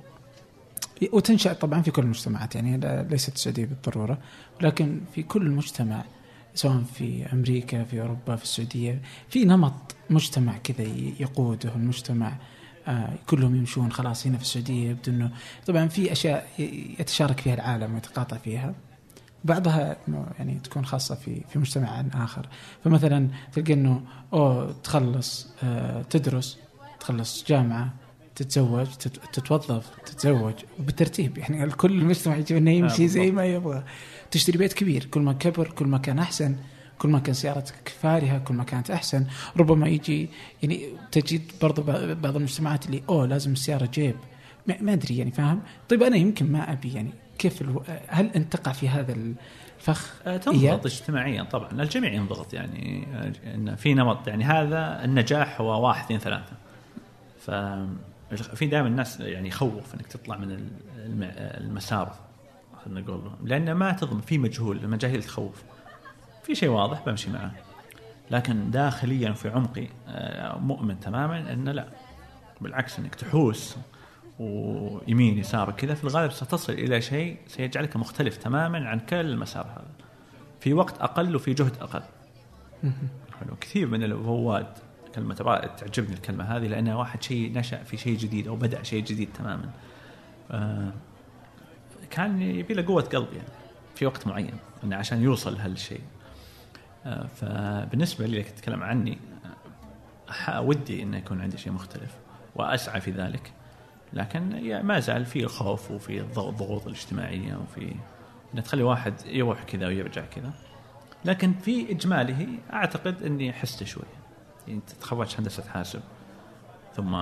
وتنشا 1.14 1.54
طبعا 1.54 1.82
في 1.82 1.92
كل 1.92 2.02
المجتمعات 2.04 2.56
يعني 2.56 2.78
ليست 3.10 3.36
السعودية 3.36 3.66
بالضرورة 3.66 4.18
ولكن 4.62 5.02
في 5.16 5.24
كل 5.24 5.50
مجتمع 5.50 6.04
سواء 6.60 6.84
في 6.94 7.26
أمريكا 7.34 7.84
في 7.84 8.02
أوروبا 8.02 8.36
في 8.36 8.44
السعودية 8.44 9.02
في 9.30 9.46
نمط 9.46 9.96
مجتمع 10.10 10.58
كذا 10.58 10.88
يقوده 11.20 11.76
المجتمع 11.76 12.34
آه 12.88 13.14
كلهم 13.28 13.56
يمشون 13.56 13.92
خلاص 13.92 14.28
هنا 14.28 14.38
في 14.38 14.44
السعودية 14.44 14.90
يبدو 14.90 15.12
انه 15.12 15.32
طبعا 15.68 15.88
في 15.88 16.12
أشياء 16.12 16.48
يتشارك 17.00 17.40
فيها 17.40 17.54
العالم 17.54 17.94
ويتقاطع 17.94 18.38
فيها. 18.38 18.74
بعضها 19.44 19.98
يعني 20.40 20.60
تكون 20.64 20.86
خاصة 20.86 21.16
في 21.16 21.42
في 21.50 21.60
مجتمع 21.60 22.06
آخر. 22.14 22.48
فمثلا 22.84 23.28
تلقى 23.54 23.74
إنه 23.74 24.02
أوه 24.34 24.72
تخلص 24.84 25.48
آه 25.64 26.02
تدرس 26.02 26.58
تخلص 27.00 27.46
جامعة 27.48 27.94
تتزوج 28.36 28.88
تت- 28.88 29.20
تتوظف 29.34 29.90
تتزوج 30.06 30.54
وبالترتيب 30.80 31.38
يعني 31.38 31.64
الكل 31.64 31.92
المجتمع 31.92 32.36
يجب 32.36 32.56
إنه 32.56 32.72
يمشي 32.72 33.04
آه، 33.04 33.08
زي. 33.08 33.32
ما 33.32 33.46
يبغى. 33.46 33.84
تشتري 34.32 34.58
بيت 34.58 34.74
كبير 34.74 35.06
كل 35.06 35.22
ما 35.22 35.34
كبر 35.34 35.68
كل 35.68 35.86
ما 35.88 35.98
كان 35.98 36.20
أحسن 36.20 36.56
كل 37.00 37.10
ما 37.10 37.20
كان 37.20 37.34
سيارتك 37.34 37.90
فارهة 38.02 38.38
كل 38.40 38.54
ما 38.54 38.64
كانت 38.64 38.92
أحسن. 38.92 39.26
ربما 39.58 39.88
يجي 39.88 40.30
يعني 40.64 40.90
تجد 41.12 41.42
برضو 41.62 41.82
بعض 42.14 42.36
المجتمعات 42.36 42.86
اللي 42.86 43.04
أوه 43.10 43.26
لازم 43.26 43.52
السيارة 43.52 43.90
جيب. 43.94 44.16
ما 44.82 44.94
أدري 44.94 45.18
يعني 45.18 45.32
فاهم؟ 45.32 45.62
طيب 45.90 46.04
أنا 46.04 46.16
يمكن 46.16 46.52
ما 46.52 46.72
أبي 46.72 46.94
يعني 46.94 47.10
كيف 47.38 47.62
ألو... 47.62 47.84
هل 48.08 48.26
أنت 48.36 48.56
تقع 48.56 48.72
في 48.72 48.90
هذا 48.90 49.14
الفخ؟ 49.80 50.14
إياد؟ 50.28 50.40
تنضغط 50.40 50.86
اجتماعيا 50.86 51.44
طبعا 51.44 51.72
الجميع 51.72 52.14
ينضغط 52.14 52.54
يعني 52.54 53.08
إن 53.56 53.76
في 53.76 53.94
نمط 53.94 54.28
يعني 54.28 54.44
هذا 54.44 55.04
النجاح 55.06 55.62
هو 55.62 55.88
واحد 55.88 56.04
اثنين 56.06 56.20
ثلاثة. 56.20 56.54
ف 57.40 57.52
في 58.56 58.66
دائما 58.68 58.88
الناس 58.88 59.20
يعني 59.20 59.48
يخوف 59.48 59.94
إنك 59.96 60.08
تطلع 60.08 60.38
من 60.38 60.52
الم- 60.52 61.32
المسار. 61.38 62.16
خلينا 62.86 63.02
نقول. 63.02 63.32
لأن 63.44 63.72
ما 63.72 63.92
تضمن 63.92 64.22
في 64.22 64.38
مجهول 64.38 64.78
المجاهيل 64.78 65.24
تخوف. 65.24 65.64
في 66.44 66.56
شيء 66.56 66.70
واضح 66.70 67.06
بمشي 67.06 67.30
معه 67.30 67.52
لكن 68.32 68.72
داخليا 68.72 69.32
في 69.32 69.50
عمقي 69.50 69.88
آه، 70.08 70.58
مؤمن 70.58 71.00
تماما 71.00 71.54
إن 71.54 71.70
لا. 71.70 71.88
بالعكس 72.62 73.00
إنك 73.00 73.16
تحوس 73.16 73.78
ويمين 74.40 75.38
يسار 75.38 75.72
كذا 75.72 75.94
في 75.94 76.04
الغالب 76.04 76.32
ستصل 76.32 76.74
إلى 76.74 77.02
شيء 77.02 77.38
سيجعلك 77.48 77.96
مختلف 77.96 78.38
تماما 78.38 78.90
عن 78.90 79.00
كل 79.00 79.16
المسار 79.16 79.66
هذا. 79.66 79.92
في 80.60 80.74
وقت 80.74 81.02
أقل 81.02 81.36
وفي 81.36 81.54
جهد 81.54 81.78
أقل. 81.82 82.04
حلو. 83.40 83.56
كثير 83.62 83.88
من 83.88 84.04
الرواد 84.04 84.68
كلمة 85.16 85.36
تعجبني 85.78 86.14
الكلمة 86.14 86.44
هذه 86.44 86.68
لأنها 86.68 86.96
واحد 86.96 87.24
شيء 87.24 87.54
نشأ 87.54 87.84
في 87.84 87.98
شيء 87.98 88.18
جديد 88.18 88.48
أو 88.48 88.56
بدأ 88.56 88.84
شيء 88.84 89.04
جديد 89.04 89.30
تماما. 89.34 89.70
آه 90.52 90.92
كان 92.12 92.42
يبي 92.42 92.74
له 92.74 92.86
قوة 92.86 93.02
قلب 93.02 93.28
يعني 93.34 93.48
في 93.96 94.06
وقت 94.06 94.28
معين 94.28 94.54
إنه 94.84 94.96
عشان 94.96 95.22
يوصل 95.24 95.54
لهالشيء. 95.54 96.02
آه 97.06 97.28
فبالنسبة 97.28 98.26
لي 98.26 98.40
لك 98.40 98.50
تتكلم 98.50 98.84
عني 98.84 99.18
آه، 100.50 100.62
ودي 100.62 101.04
إنه 101.04 101.18
يكون 101.18 101.42
عندي 101.42 101.58
شيء 101.58 101.72
مختلف 101.74 102.12
وأسعى 102.56 103.02
في 103.02 103.12
ذلك. 103.12 103.52
لكن 104.14 104.52
يا- 104.52 104.82
ما 104.82 105.00
زال 105.00 105.26
في 105.26 105.44
الخوف 105.44 105.92
وفي 105.92 106.20
الضغ- 106.22 106.50
الضغوط 106.50 106.86
الاجتماعية 106.88 107.56
وفي 107.56 107.96
انها 108.54 108.64
تخلي 108.64 108.84
واحد 108.84 109.14
يروح 109.26 109.64
كذا 109.64 109.88
ويرجع 109.88 110.26
كذا. 110.26 110.52
لكن 111.26 111.54
في 111.54 111.92
اجماله 111.92 112.48
أعتقد 112.74 113.24
إني 113.24 113.54
حست 113.54 113.84
شوي. 113.84 114.04
يعني 114.68 114.82
تخرجت 115.02 115.40
هندسة 115.40 115.64
حاسب. 115.64 116.02
ثم 117.00 117.18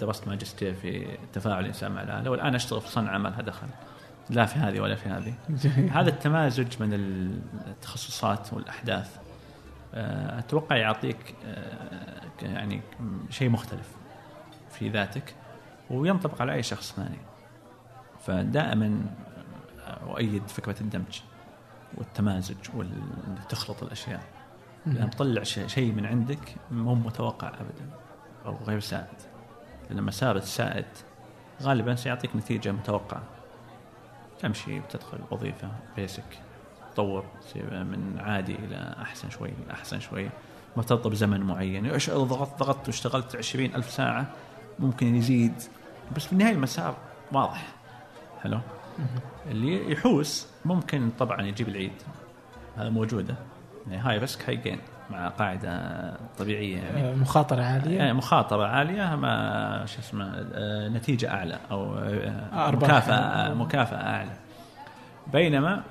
درست 0.00 0.28
ماجستير 0.28 0.74
في 0.74 1.18
تفاعل 1.32 1.60
الإنسان 1.60 1.92
مع 1.92 2.02
الاله 2.02 2.30
والآن 2.30 2.54
أشتغل 2.54 2.80
في 2.80 2.88
صنعه 2.88 3.18
ما 3.18 3.28
لها 3.28 3.42
دخل. 3.42 3.66
لا 4.30 4.46
في 4.46 4.58
هذه 4.58 4.80
ولا 4.80 4.94
في 4.94 5.08
هذه. 5.08 5.34
هذا 5.98 6.10
التمازج 6.10 6.82
من 6.82 6.94
التخصصات 7.68 8.52
والأحداث 8.52 9.16
آه، 9.94 10.38
أتوقع 10.38 10.76
يعطيك 10.76 11.34
آه، 11.46 12.22
يعني 12.42 12.80
شيء 13.30 13.48
مختلف 13.48 13.88
في 14.70 14.88
ذاتك 14.88 15.34
وينطبق 15.90 16.42
على 16.42 16.52
أي 16.54 16.62
شخص 16.62 16.92
ثاني. 16.92 17.18
فدائما 18.20 19.06
أؤيد 19.86 20.42
فكرة 20.48 20.80
الدمج 20.80 21.20
والتمازج 21.94 22.56
وانك 22.74 23.44
تخلط 23.48 23.82
الأشياء. 23.82 24.22
لأن 24.86 25.10
تطلع 25.10 25.42
شيء 25.42 25.66
شيء 25.66 25.92
من 25.92 26.06
عندك 26.06 26.54
مو 26.70 26.94
متوقع 26.94 27.48
ابدا. 27.48 28.07
أو 28.48 28.56
غير 28.66 28.80
سائد. 28.80 29.06
لما 29.90 30.10
صارت 30.10 30.42
سائد 30.42 30.86
غالبا 31.62 31.94
سيعطيك 31.94 32.36
نتيجة 32.36 32.72
متوقعة. 32.72 33.22
تمشي 34.40 34.80
وتدخل 34.80 35.18
وظيفة 35.30 35.68
بيسك 35.96 36.38
تطور 36.94 37.24
من 37.70 38.18
عادي 38.20 38.54
إلى 38.54 38.96
أحسن 39.02 39.30
شوي 39.30 39.52
أحسن 39.70 40.00
شوي. 40.00 40.30
مرتبطه 40.76 41.10
بزمن 41.10 41.40
معين. 41.40 41.86
إيش 41.86 42.10
ضغطت 42.10 42.58
ضغطت 42.58 42.86
واشتغلت 42.86 43.36
عشرين 43.36 43.74
ألف 43.74 43.90
ساعة 43.90 44.26
ممكن 44.78 45.14
يزيد. 45.14 45.62
بس 46.16 46.26
في 46.26 46.32
النهاية 46.32 46.54
المسار 46.54 46.96
واضح. 47.32 47.66
حلو 48.42 48.60
اللي 49.46 49.92
يحوس 49.92 50.46
ممكن 50.64 51.10
طبعا 51.18 51.42
يجيب 51.42 51.68
العيد. 51.68 52.02
هذا 52.76 52.90
موجودة. 52.90 53.34
يعني 53.86 54.02
high 54.02 54.18
risk 54.18 54.48
high 54.48 54.56
gain 54.56 54.80
مع 55.10 55.28
قاعدة 55.28 56.12
طبيعية 56.38 56.76
يعني. 56.76 57.10
آه، 57.10 57.14
مخاطرة 57.14 57.62
عالية. 57.62 57.96
يعني 57.98 58.12
مخاطرة 58.12 58.66
عالية 58.66 59.16
ما 59.16 59.86
شو 59.86 59.98
اسمه 59.98 60.46
آه، 60.54 60.88
نتيجة 60.88 61.30
أعلى 61.30 61.58
أو 61.70 61.94
آه،. 61.94 62.70
مكافأة 62.70 63.54
مكافأة 63.54 63.98
أعلى. 63.98 64.32
بينما 65.32 65.82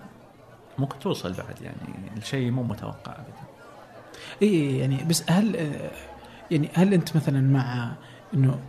ممكن 0.78 1.00
توصل 1.00 1.34
بعد 1.34 1.62
يعني 1.62 2.12
الشيء 2.18 2.52
مو 2.52 2.64
متوقع 2.64 3.12
أبدا. 3.12 3.48
اي 4.42 4.78
يعني 4.78 5.04
بس 5.04 5.32
هل 5.32 5.56
يعني 6.52 6.70
هل 6.74 6.94
أنت 6.94 7.16
مثلا 7.16 7.42
مع 7.42 7.92
إنه 8.34 8.60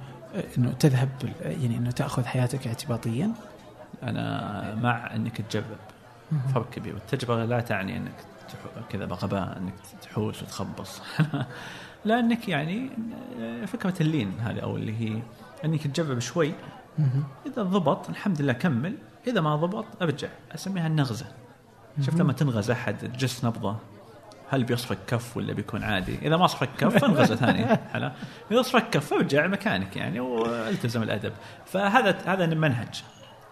إنه 0.58 0.72
تذهب 0.72 1.08
يعني 1.40 1.76
إنه 1.76 1.90
تأخذ 1.90 2.24
حياتك 2.24 2.66
اعتباطيا؟ 2.66 3.32
أنا 4.02 4.74
مع 4.82 5.14
إنك 5.14 5.40
تجرب. 5.40 5.76
فرق 6.54 6.70
كبير. 6.70 6.94
والتجربه 6.94 7.44
لا 7.44 7.60
تعني 7.60 7.96
إنك 7.96 8.14
كذا 8.90 9.04
بغباء 9.04 9.58
إنك 9.58 9.74
تحوس 10.02 10.42
وتخبص. 10.42 11.02
لأنك 12.04 12.48
يعني 12.48 12.90
فكرة 13.66 13.94
اللين 14.00 14.32
هذه 14.40 14.60
أو 14.60 14.76
اللي 14.76 15.00
هي 15.00 15.22
إنك 15.64 15.86
تجرب 15.86 16.18
شوي. 16.18 16.52
إذا 17.46 17.62
ضبط 17.62 18.08
الحمد 18.08 18.42
لله 18.42 18.52
كمل. 18.52 18.94
إذا 19.26 19.40
ما 19.40 19.56
ضبط 19.56 20.02
أرجع. 20.02 20.28
أسميها 20.54 20.86
النغزة. 20.86 21.26
شفت 22.00 22.20
لما 22.20 22.32
تنغز 22.32 22.70
أحد 22.70 22.98
تجس 22.98 23.44
نبضة. 23.44 23.76
هل 24.50 24.64
بيصفك 24.64 24.98
كف 25.06 25.36
ولا 25.36 25.52
بيكون 25.52 25.82
عادي؟ 25.82 26.18
إذا 26.22 26.36
ما 26.36 26.46
صفك 26.46 26.68
كف 26.78 26.98
فانغزه 26.98 27.34
ثانية. 27.34 27.80
حلا 27.92 28.12
إذا 28.50 28.62
صفك 28.62 28.90
كف 28.90 29.12
أرجع 29.12 29.46
مكانك 29.46 29.96
يعني 29.96 30.20
والتزم 30.20 31.02
الأدب. 31.02 31.32
فهذا 31.66 32.18
هذا 32.26 32.46
منهج 32.46 33.02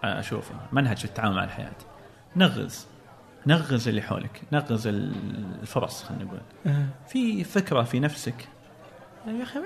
أشوفه. 0.04 0.54
منهج 0.72 0.96
في 0.96 1.04
التعامل 1.04 1.36
مع 1.36 1.44
الحياة. 1.44 1.76
نغز. 2.36 2.86
نغز 3.46 3.88
اللي 3.88 4.02
حولك 4.02 4.42
نغز 4.52 4.86
الفرص 4.86 6.02
خلينا 6.02 6.24
نقول. 6.24 6.40
في 7.08 7.44
فكرة 7.44 7.82
في 7.82 8.00
نفسك؟ 8.00 8.48
يا 9.26 9.42
أخي 9.42 9.60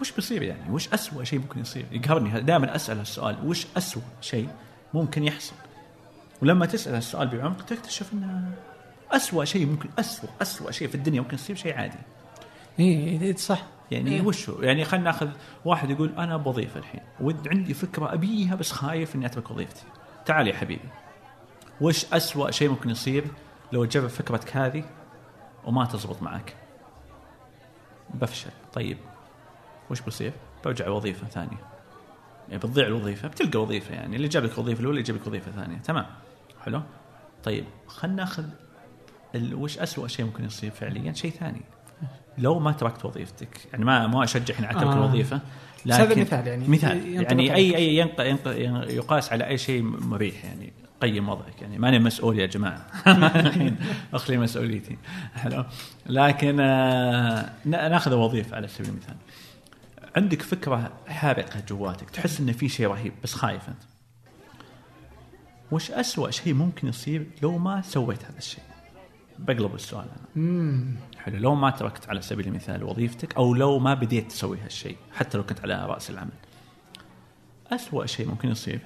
وش 0.00 0.12
بيصير 0.12 0.42
يعني؟ 0.42 0.70
وش 0.70 0.88
أسوأ 0.88 1.24
شيء 1.24 1.38
ممكن 1.38 1.60
يصير؟ 1.60 1.84
يقهرني 1.92 2.40
دائما 2.40 2.76
أسأل 2.76 3.00
السؤال 3.00 3.36
وش 3.44 3.66
أسوأ 3.76 4.02
شيء 4.20 4.48
ممكن 4.94 5.24
يحصل؟ 5.24 5.54
ولما 6.42 6.66
تسأل 6.66 6.94
السؤال 6.94 7.28
بعمق 7.28 7.62
تكتشف 7.64 8.12
إنه 8.12 8.52
أسوأ 9.12 9.44
شيء 9.44 9.66
ممكن 9.66 9.88
أسوأ 9.98 10.28
أسوأ 10.42 10.70
شيء 10.70 10.88
في 10.88 10.94
الدنيا 10.94 11.20
ممكن 11.20 11.34
يصير 11.34 11.56
شيء 11.56 11.74
عادي. 11.74 11.98
اي 12.80 13.20
إي، 13.22 13.36
صح. 13.36 13.62
يعني 13.90 14.10
إيه. 14.10 14.22
وش 14.22 14.50
هو؟ 14.50 14.62
يعني 14.62 14.84
خلينا 14.84 15.04
ناخذ 15.04 15.28
واحد 15.64 15.90
يقول 15.90 16.12
أنا 16.18 16.36
بوظيفة 16.36 16.80
الحين 16.80 17.00
ود 17.20 17.48
عندي 17.48 17.74
فكرة 17.74 18.14
أبيها 18.14 18.54
بس 18.54 18.72
خايف 18.72 19.14
إني 19.14 19.26
أترك 19.26 19.50
وظيفتي. 19.50 19.82
تعال 20.26 20.48
يا 20.48 20.54
حبيبي. 20.54 20.88
وش 21.80 22.04
أسوأ 22.12 22.50
شيء 22.50 22.68
ممكن 22.70 22.90
يصير 22.90 23.24
لو 23.72 23.84
تجرب 23.84 24.06
فكرتك 24.08 24.56
هذه 24.56 24.84
وما 25.64 25.84
تزبط 25.84 26.22
معك؟ 26.22 26.54
بفشل. 28.14 28.50
طيب 28.72 28.98
وش 29.90 30.00
بيصير؟ 30.00 30.32
برجع 30.64 30.88
وظيفة 30.88 31.26
ثانية. 31.26 31.58
يعني 32.48 32.58
بتضيع 32.58 32.86
الوظيفة 32.86 33.28
بتلقى 33.28 33.62
وظيفة 33.62 33.94
يعني. 33.94 34.16
اللي 34.16 34.28
جاب 34.28 34.44
لك 34.44 34.58
وظيفه 34.58 34.80
الأولى 34.80 35.00
يجيب 35.00 35.16
لك 35.16 35.26
وظيفة 35.26 35.50
ثانية. 35.52 35.78
تمام. 35.78 36.06
حلو؟ 36.64 36.82
طيب 37.44 37.64
خلينا 37.86 38.16
ناخذ 38.16 38.44
ال- 39.34 39.54
وش 39.54 39.78
أسوأ 39.78 40.08
شيء 40.08 40.24
ممكن 40.26 40.44
يصير 40.44 40.70
فعليا؟ 40.70 41.12
شيء 41.12 41.30
ثاني. 41.30 41.60
لو 42.38 42.58
ما 42.58 42.72
تركت 42.72 43.04
وظيفتك 43.04 43.68
يعني 43.72 43.84
ما 43.84 44.06
ما 44.06 44.24
أشجع 44.24 44.54
هنا 44.54 44.66
على 44.66 44.80
ترك 44.80 44.86
آه. 44.88 44.94
الوظيفة 44.94 45.40
بس 45.86 45.94
هذا 45.94 46.20
مثال 46.20 46.46
يعني. 46.46 46.68
مثال. 46.68 47.08
يعني. 47.14 47.54
أي 47.54 47.76
أي 47.76 47.96
ينق 47.96 48.20
ينق 48.20 48.46
يقاس 48.90 49.32
على 49.32 49.46
أي 49.46 49.58
شيء 49.58 49.82
مريح 49.82 50.44
يعني. 50.44 50.72
قيم 51.00 51.28
وضعك. 51.28 51.62
يعني 51.62 51.78
ماني 51.78 51.98
مسؤول 51.98 52.38
يا 52.38 52.46
جماعة. 52.46 52.86
الحين 53.06 53.76
أخلي 54.14 54.38
مسؤوليتي. 54.38 54.96
حلو. 55.34 55.64
لكن 56.06 56.60
آه، 56.60 57.52
نا- 57.64 57.88
ناخذ 57.88 58.14
وظيفة 58.14 58.56
على 58.56 58.68
سبيل 58.68 58.90
المثال. 58.90 59.16
عندك 60.16 60.42
فكرة 60.42 60.92
حارقه 61.08 61.60
جواتك. 61.68 62.10
تحس 62.10 62.40
إن 62.40 62.52
في 62.52 62.68
شيء 62.68 62.86
رهيب 62.86 63.12
بس 63.22 63.34
خايف 63.34 63.68
أنت. 63.68 63.82
وش 65.72 65.90
أسوأ 65.90 66.30
شيء 66.30 66.54
ممكن 66.54 66.88
يصير 66.88 67.26
لو 67.42 67.58
ما 67.58 67.82
سويت 67.82 68.24
هذا 68.24 68.38
الشيء؟ 68.38 68.64
بقلب 69.38 69.74
السؤال 69.74 70.04
أنا. 70.04 70.44
مم. 70.44 70.96
حلو. 71.18 71.38
لو 71.38 71.54
ما 71.54 71.70
تركت 71.70 72.08
على 72.08 72.22
سبيل 72.22 72.46
المثال 72.46 72.84
وظيفتك 72.84 73.36
أو 73.36 73.54
لو 73.54 73.78
ما 73.78 73.94
بديت 73.94 74.28
تسوي 74.30 74.58
هالشيء 74.60 74.96
حتى 75.14 75.38
لو 75.38 75.44
كنت 75.46 75.60
على 75.60 75.86
رأس 75.86 76.10
العمل. 76.10 76.30
أسوأ 77.72 78.06
شيء 78.06 78.28
ممكن 78.28 78.48
يصير 78.48 78.80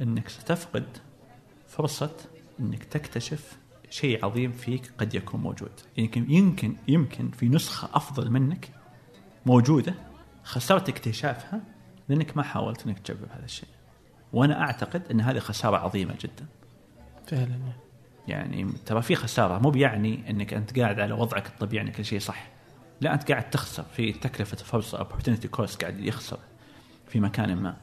إنك 0.00 0.28
ستفقد 0.28 0.84
فرصة 1.76 2.16
إنك 2.60 2.84
تكتشف 2.84 3.58
شيء 3.90 4.24
عظيم 4.24 4.52
فيك 4.52 4.92
قد 4.98 5.14
يكون 5.14 5.40
موجود. 5.40 5.72
يمكن 5.96 6.30
يمكن 6.30 6.76
يمكن 6.88 7.30
في 7.30 7.48
نسخة 7.48 7.88
أفضل 7.94 8.30
منك 8.30 8.70
موجودة 9.46 9.94
خسرت 10.44 10.88
اكتشافها 10.88 11.60
لأنك 12.08 12.36
ما 12.36 12.42
حاولت 12.42 12.86
إنك 12.86 12.98
تجرب 12.98 13.28
هذا 13.30 13.44
الشيء. 13.44 13.68
وأنا 14.32 14.60
أعتقد 14.60 15.02
إن 15.10 15.20
هذه 15.20 15.38
خسارة 15.38 15.76
عظيمة 15.76 16.14
جدا. 16.20 16.46
فعلا. 17.26 17.58
يعني 18.28 18.72
ترى 18.86 19.02
في 19.02 19.14
خسارة 19.14 19.58
مو 19.58 19.70
بيعني 19.70 20.30
إنك 20.30 20.54
أنت 20.54 20.78
قاعد 20.78 21.00
على 21.00 21.12
وضعك 21.14 21.46
الطبيعي 21.46 21.86
ان 21.86 21.92
كل 21.92 22.04
شيء 22.04 22.18
صح. 22.18 22.48
لا 23.00 23.14
أنت 23.14 23.30
قاعد 23.30 23.50
تخسر 23.50 23.82
في 23.82 24.12
تكلفة 24.12 24.56
فرصه 24.56 25.04
opportunity 25.04 25.46
كوست 25.46 25.82
قاعد 25.82 26.00
يخسر 26.00 26.38
في 27.08 27.20
مكان 27.20 27.56
ما. 27.56 27.76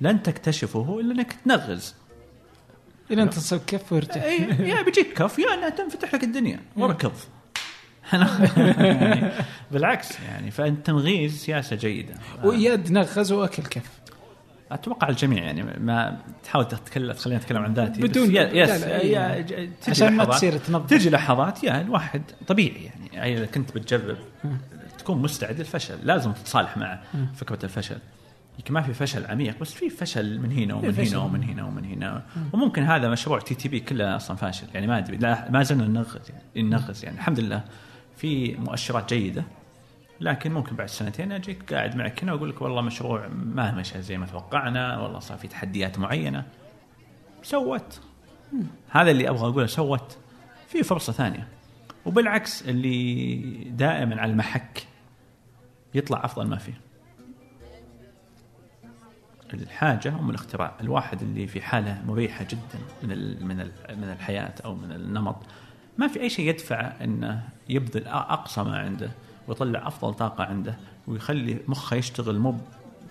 لن 0.00 0.22
تكتشفه 0.22 1.00
إلا 1.00 1.12
إنك 1.14 1.32
تنغز. 1.32 2.01
إلى 3.12 3.22
أن 3.22 3.30
تصل 3.30 3.60
كف 3.66 3.92
ويرجع 3.92 4.24
اي 4.24 4.38
يا 4.68 4.82
بيجيك 4.82 5.12
كف 5.12 5.38
يا 5.38 5.54
انها 5.54 5.68
تنفتح 5.68 6.14
لك 6.14 6.24
الدنيا. 6.24 6.60
وركض 6.76 7.12
يعني 8.12 9.30
بالعكس. 9.72 10.20
يعني 10.20 10.50
فالتنغيز 10.50 11.38
سياسة 11.38 11.76
جيدة. 11.76 12.14
واياد 12.44 12.92
نغز 12.92 13.32
وأكل 13.32 13.62
كف. 13.62 13.90
أتوقع 14.72 15.08
الجميع 15.08 15.44
يعني 15.44 15.62
ما 15.62 16.18
تحاول 16.44 16.68
تتكلم 16.68 17.12
خلينا 17.12 17.38
نتكلم 17.40 17.62
عن 17.62 17.74
ذاتي. 17.74 18.02
بدون- 18.02 18.24
يس 18.24 18.34
لا، 18.34 18.78
لا، 18.78 19.02
يا- 19.02 19.34
إيه. 19.34 19.40
ج- 19.40 19.48
تجي 19.82 19.90
عشان 19.90 20.16
ما 20.16 20.24
تصير 20.24 20.56
تنظف. 20.58 20.90
تجي 20.90 21.10
لحظات 21.10 21.64
يا 21.64 21.80
الواحد 21.80 22.22
طبيعي 22.46 22.90
يعني. 23.14 23.36
إذا 23.36 23.46
كنت 23.46 23.74
بتجرب 23.74 24.16
تكون 24.98 25.22
مستعد 25.22 25.58
للفشل. 25.58 25.94
لازم 26.02 26.32
تتصالح 26.32 26.76
مع. 26.76 27.00
فكرة 27.34 27.58
الفشل. 27.64 27.96
يمكن 28.58 28.74
ما 28.74 28.82
في 28.82 28.94
فشل 28.94 29.26
عميق 29.26 29.58
بس 29.60 29.72
في 29.72 29.90
فشل 29.90 30.40
من 30.40 30.52
هنا 30.52 30.74
ومن. 30.74 30.94
هنا 30.94 31.18
ومن 31.18 31.42
هنا 31.42 31.64
ومن 31.64 31.84
هنا. 31.84 32.22
مم. 32.36 32.42
وممكن 32.52 32.82
هذا 32.82 33.08
مشروع 33.08 33.40
TTP 33.40 33.80
كله 33.80 34.16
أصلا 34.16 34.36
فاشل. 34.36 34.66
يعني 34.74 34.86
ما 34.86 34.98
أدري 34.98 35.16
لا 35.16 35.50
ما 35.50 35.62
زلنا 35.62 35.86
ننغز 35.86 36.30
يعني 36.30 36.68
ننغز 36.68 37.04
يعني. 37.04 37.16
الحمد 37.16 37.40
لله 37.40 37.64
في 38.16 38.54
مؤشرات 38.54 39.14
جيدة 39.14 39.44
لكن 40.20 40.52
ممكن 40.52 40.76
بعد 40.76 40.88
سنتين 40.88 41.32
أجيك 41.32 41.74
قاعد 41.74 41.96
معك 41.96 42.22
هنا 42.22 42.32
وأقول 42.32 42.50
لك 42.50 42.62
والله 42.62 42.80
مشروع 42.80 43.28
ما 43.28 43.70
مشى 43.70 44.02
زي 44.02 44.18
ما 44.18 44.26
توقعنا 44.26 44.98
والله 44.98 45.18
صار 45.18 45.38
في 45.38 45.48
تحديات 45.48 45.98
معينة. 45.98 46.44
So 47.42 47.59
that. 47.59 48.00
هذا 48.90 49.10
اللي 49.10 49.28
أبغى 49.28 49.48
أقوله 49.48 49.66
so 49.66 49.81
that. 49.81 50.18
في 50.68 50.82
فرصة 50.82 51.12
ثانية. 51.12 51.48
وبالعكس 52.06 52.68
اللي 52.68 53.64
دائما 53.70 54.20
على 54.20 54.32
المحك 54.32 54.86
يطلع 55.94 56.24
أفضل 56.24 56.46
ما 56.46 56.56
فيه. 56.56 56.80
الحاجة 59.54 60.08
ام 60.08 60.30
الاختراع. 60.30 60.74
الواحد 60.80 61.22
اللي 61.22 61.46
في 61.46 61.60
حالة 61.60 62.02
مريحة 62.06 62.44
جدا 62.44 62.78
من 63.02 63.46
من 63.46 63.56
من 63.98 64.14
الحياة 64.18 64.54
أو 64.64 64.74
من 64.74 64.92
النمط 64.92 65.36
ما 65.98 66.08
في 66.08 66.20
أي 66.20 66.30
شيء 66.30 66.48
يدفع 66.48 66.92
إنه 67.04 67.48
يبذل 67.68 68.06
أقصى 68.06 68.62
ما 68.62 68.78
عنده 68.78 69.10
ويطلع 69.48 69.86
أفضل 69.86 70.14
طاقة 70.14 70.44
عنده 70.44 70.76
ويخلي 71.06 71.58
مخه 71.68 71.96
يشتغل 71.96 72.38
مو 72.38 72.50
ب 72.50 72.60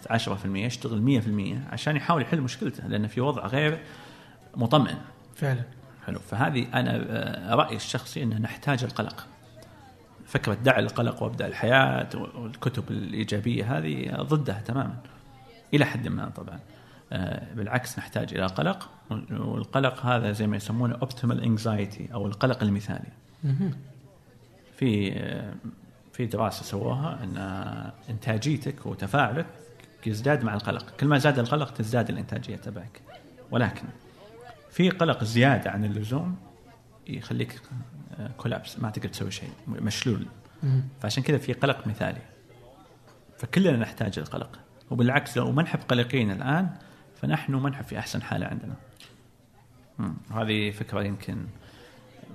10% 0.09 0.45
يشتغل 0.45 1.22
100% 1.69 1.73
عشان 1.73 1.95
يحاول 1.95 2.22
يحل 2.22 2.41
مشكلته 2.41 2.88
لأنه 2.88 3.07
في 3.07 3.22
وضع 3.22 3.45
غير 3.45 3.80
مطمئن. 4.55 4.97
فعلا. 5.35 5.63
حلو. 6.05 6.19
فهذه 6.19 6.68
أنا 6.73 7.05
آه، 7.09 7.55
رأيي 7.55 7.76
الشخصي 7.76 8.23
إنه 8.23 8.38
نحتاج 8.38 8.84
القلق. 8.84 9.27
فكرة 10.26 10.53
دع 10.53 10.80
القلق 10.80 11.23
وابدا 11.23 11.47
الحياة 11.47 12.09
والكتب 12.15 12.91
الإيجابية 12.91 13.77
هذه 13.77 14.15
ضدها 14.22 14.61
تماما. 14.65 14.95
إلى 15.73 15.85
حد 15.85 16.07
ما 16.07 16.30
طبعا. 16.30 16.60
آه، 17.14 17.53
بالعكس 17.53 17.99
نحتاج 17.99 18.34
إلى 18.34 18.45
قلق 18.45 18.89
والقلق 19.31 20.06
هذا 20.06 20.31
زي 20.31 20.48
ما 20.48 20.57
يسمونه 20.57 20.95
اوبتيمال 20.95 21.43
انكزايتي 21.43 22.14
أو 22.14 22.27
القلق 22.27 22.64
المثالي. 22.64 23.11
في 24.77 25.14
آه، 25.14 25.53
في 26.14 26.26
دراسة 26.26 26.64
سووها 26.64 27.23
أن 27.23 27.38
إنتاجيتك 28.10 28.85
وتفاعلك 28.85 29.45
يزداد 30.06 30.43
مع 30.43 30.53
القلق. 30.53 30.89
كل 30.99 31.07
ما 31.07 31.18
زاد 31.18 31.39
القلق 31.39 31.73
تزداد 31.73 32.10
الإنتاجية 32.10 32.56
تبعك. 32.56 33.02
ولكن 33.52 33.85
في 34.69 34.89
قلق 34.89 35.23
زيادة 35.23 35.72
عن 35.72 35.85
اللزوم 35.85 36.35
يخليك 37.07 37.61
كولابس 38.38 38.80
ما 38.80 38.89
تقدر 38.89 39.10
تسوي 39.10 39.31
شيء 39.31 39.49
مشلول. 39.68 40.26
فعشان 41.02 41.23
كذا 41.23 41.38
في 41.38 41.53
قلق 41.53 41.88
مثالي. 41.88 42.22
فكلنا 43.38 43.77
نحتاج 43.77 44.19
القلق. 44.19 44.60
وبالعكس 44.91 45.38
لو 45.38 45.51
ما 45.51 45.63
نحب 45.63 45.80
قلقين 45.88 46.31
الآن 46.31 46.69
فنحن 47.15 47.55
ما 47.55 47.69
نحب 47.69 47.84
في 47.85 47.99
أحسن 47.99 48.22
حالة 48.22 48.47
عندنا. 48.47 48.76
هذه 50.35 50.72
فكرة 50.72 51.03
يمكن 51.03 51.45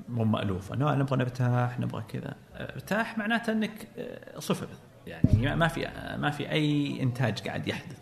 مو 0.08 0.24
مألوفة. 0.24 0.74
انه 0.74 0.94
نبغى 0.94 1.16
نرتاح 1.18 1.80
نبغى 1.80 2.04
كذا. 2.08 2.34
ارتاح 2.54 3.18
معناته 3.18 3.52
إنك 3.52 3.88
آه، 3.98 4.38
صفر. 4.38 4.66
يعني 5.06 5.56
ما 5.56 5.68
في 5.68 5.88
ما 6.18 6.30
في 6.30 6.50
أي 6.50 6.98
إنتاج 7.02 7.48
قاعد 7.48 7.68
يحدث. 7.68 7.98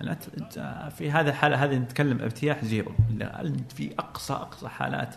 لا 0.00 0.88
في 0.88 1.10
هذا 1.10 1.30
الحاله 1.30 1.64
هذه 1.64 1.76
نتكلم 1.76 2.20
ارتياح 2.20 2.64
زيرو. 2.64 2.92
لا، 3.10 3.52
في 3.74 3.94
أقصى 3.98 4.32
أقصى 4.32 4.68
حالات 4.68 5.14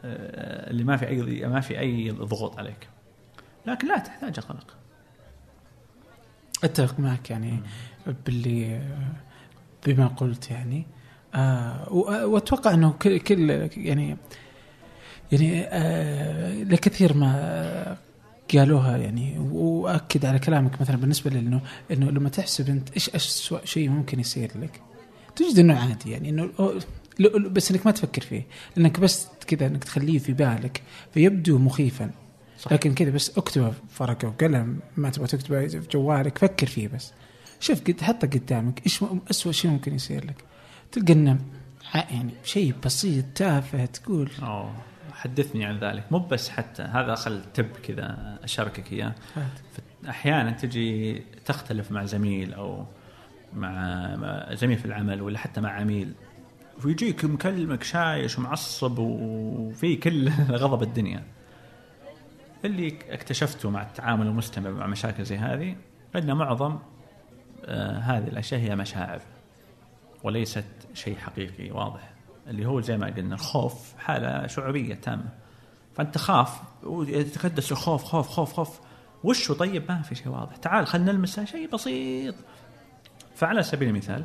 آه، 0.00 0.70
اللي 0.70 0.84
ما 0.84 0.96
في 0.96 1.08
أي 1.08 1.46
ما 1.46 1.60
في 1.60 1.78
أي 1.78 2.10
ضغوط 2.10 2.58
عليك. 2.58 2.88
لكن 3.66 3.88
لا 3.88 3.98
تحتاج 3.98 4.40
قلق 4.40 4.76
أتفق 6.64 7.00
معك 7.00 7.30
يعني. 7.30 7.60
باللي 8.26 8.80
بما 9.86 10.06
قلت 10.06 10.50
يعني. 10.50 10.86
آه 11.34 11.92
وأتوقع 12.26 12.74
إنه 12.74 12.92
كل, 12.92 13.18
كل 13.18 13.50
يعني 13.76 14.16
يعني 15.32 15.64
آه 15.64 16.62
لكثير 16.62 17.16
ما 17.16 17.96
قالوها 18.54 18.96
يعني. 18.96 19.38
واكد 19.38 20.24
على 20.24 20.38
كلامك 20.38 20.80
مثلا 20.80 20.96
بالنسبة 20.96 21.30
لإنه 21.30 21.60
إنه 21.90 22.10
لما 22.10 22.28
تحسب 22.28 22.68
أنت 22.68 22.90
إيش 22.92 23.10
اسوء 23.10 23.64
شيء 23.64 23.88
ممكن 23.88 24.20
يصير 24.20 24.50
لك. 24.54 24.80
تجد 25.36 25.58
إنه 25.58 25.78
عادي 25.80 26.10
يعني 26.10 26.30
إنه 26.30 26.50
بس 27.38 27.70
إنك 27.70 27.86
ما 27.86 27.92
تفكر 27.92 28.22
فيه. 28.22 28.46
لانك 28.76 29.00
بس 29.00 29.28
كذا 29.46 29.66
إنك 29.66 29.84
تخليه 29.84 30.18
في 30.18 30.32
بالك 30.32 30.82
فيبدو 31.14 31.58
مخيفا. 31.58 32.10
صح. 32.58 32.72
لكن 32.72 32.94
كذا 32.94 33.10
بس 33.10 33.38
اكتبه 33.38 33.70
في 33.70 34.02
ورقة 34.02 34.28
وقلم 34.28 34.78
ما 34.96 35.10
تبغى 35.10 35.26
تكتبه 35.26 35.66
في 35.66 35.88
جوالك 35.92 36.38
فكر 36.38 36.66
فيه 36.66 36.88
بس. 36.88 37.12
شوف 37.64 37.80
قد 37.80 38.00
حطه 38.00 38.26
قدامك 38.26 38.82
إيش 38.86 39.04
اسوء 39.30 39.52
شيء 39.52 39.70
ممكن 39.70 39.94
يصير 39.94 40.24
لك؟ 40.24 40.44
تلقى 40.92 41.12
إنه 41.12 41.38
يعني 41.94 42.30
شيء 42.44 42.74
بسيط 42.84 43.24
تافه 43.34 43.84
تقول 43.84 44.30
أوه. 44.42 44.74
حدثني 45.12 45.64
عن 45.64 45.78
ذلك. 45.78 46.12
مو 46.12 46.18
بس 46.18 46.48
حتى 46.48 46.82
هذا 46.82 47.14
خل 47.14 47.42
تب 47.54 47.66
كذا 47.82 48.38
أشاركك 48.42 48.92
إياه. 48.92 49.14
أحيانا 50.08 50.50
تجي 50.50 51.22
تختلف 51.44 51.92
مع 51.92 52.04
زميل 52.04 52.54
أو 52.54 52.86
مع 53.54 54.54
زميل 54.54 54.78
في 54.78 54.84
العمل 54.84 55.22
ولا 55.22 55.38
حتى 55.38 55.60
مع 55.60 55.70
عميل 55.70 56.12
ويجيك 56.84 57.24
مكلمك 57.24 57.82
شايش 57.82 58.38
ومعصب 58.38 58.98
وفي 58.98 59.96
كل 59.96 60.28
غضب 60.62 60.82
الدنيا. 60.82 61.22
اللي 62.64 62.98
اكتشفته 63.10 63.70
مع 63.70 63.82
التعامل 63.82 64.26
المستمر 64.26 64.70
مع 64.70 64.86
مشاكل 64.86 65.24
زي 65.24 65.36
هذه 65.36 65.76
ان 66.16 66.32
معظم 66.32 66.78
هذه 68.02 68.28
الأشياء 68.28 68.60
هي 68.60 68.76
مشاعر 68.76 69.20
وليست 70.22 70.64
شيء 70.94 71.16
حقيقي 71.16 71.70
واضح 71.70 72.10
اللي 72.46 72.66
هو 72.66 72.80
زي 72.80 72.96
ما 72.96 73.06
قلنا 73.06 73.34
الخوف 73.34 73.94
حالة 73.98 74.46
شعورية 74.46 74.94
تامة. 74.94 75.28
فأنت 75.94 76.18
خاف 76.18 76.60
ويتكدس 76.82 77.72
الخوف 77.72 78.04
خوف 78.04 78.28
خوف 78.28 78.52
خوف. 78.52 78.80
وشه 79.24 79.54
طيب 79.54 79.84
ما 79.88 80.02
في 80.02 80.14
شيء 80.14 80.28
واضح. 80.28 80.56
تعال 80.56 80.86
خلينا 80.86 81.12
نلمسه 81.12 81.44
شيء 81.44 81.70
بسيط. 81.70 82.34
فعلى 83.34 83.62
سبيل 83.62 83.88
المثال 83.88 84.24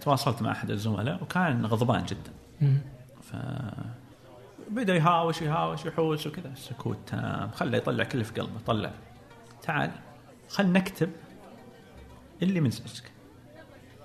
تواصلت 0.00 0.42
مع 0.42 0.52
أحد 0.52 0.70
الزملاء 0.70 1.22
وكان 1.22 1.66
غضبان 1.66 2.04
جدا. 2.04 2.32
ف 3.22 3.36
بدأ 4.70 4.94
يهاوش 4.94 5.42
يهاوش 5.42 5.86
يحوس 5.86 6.26
وكذا. 6.26 6.54
سكوت 6.54 6.98
تام. 7.06 7.50
خله 7.50 7.76
يطلع 7.76 8.04
كله 8.04 8.22
في 8.22 8.40
قلبه 8.40 8.58
طلع. 8.66 8.90
تعال 9.62 9.90
خل 10.48 10.72
نكتب 10.72 11.10
اللي 12.48 12.60
مزعجك 12.60 13.14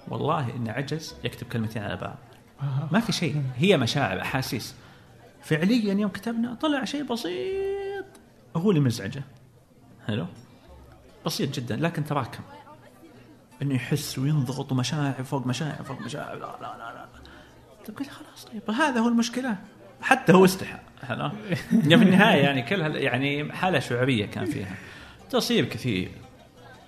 والله 0.08 0.56
انه 0.56 0.72
عجز 0.72 1.16
يكتب 1.24 1.48
كلمتين 1.48 1.84
على 1.84 1.96
بعض. 1.96 2.18
ما 2.92 3.00
في 3.00 3.12
شيء. 3.12 3.44
هي 3.58 3.78
مشاعر 3.78 4.22
أحاسيس. 4.22 4.76
فعليا 5.44 5.94
يوم 5.94 6.12
كتبنا 6.12 6.54
طلع 6.54 6.86
شيء 6.86 7.04
بسيط. 7.04 8.06
هو 8.56 8.70
اللي 8.70 8.82
مزعجه. 8.82 9.24
حلو؟ 10.08 10.26
بسيط 11.26 11.56
جدا 11.56 11.76
لكن 11.76 12.06
تراكم. 12.06 12.44
إنه 13.62 13.76
يحس 13.76 14.20
وينضغط 14.20 14.72
ومشاعر 14.72 15.24
فوق 15.24 15.48
مشاعر 15.48 15.84
فوق 15.84 16.02
مشاعر. 16.02 16.36
لا 16.36 16.58
لا 16.62 16.78
لا 16.78 16.94
لا. 16.94 17.06
طيب 17.88 17.98
قلت 17.98 18.10
خلاص 18.10 18.46
طيب. 18.46 18.72
هذا 18.72 19.00
هو 19.00 19.08
المشكلة. 19.08 19.58
حتى 20.02 20.34
هو 20.34 20.46
استحى. 20.46 20.80
حلو؟ 21.08 21.30
في 21.72 21.96
النهاية 21.96 22.42
يعني 22.42 22.62
كل 22.62 22.96
يعني 22.96 23.54
حالة 23.54 23.80
شعورية 23.80 24.26
كان 24.26 24.46
فيها. 24.46 24.76
تصير 25.30 25.66
كثير. 25.66 26.12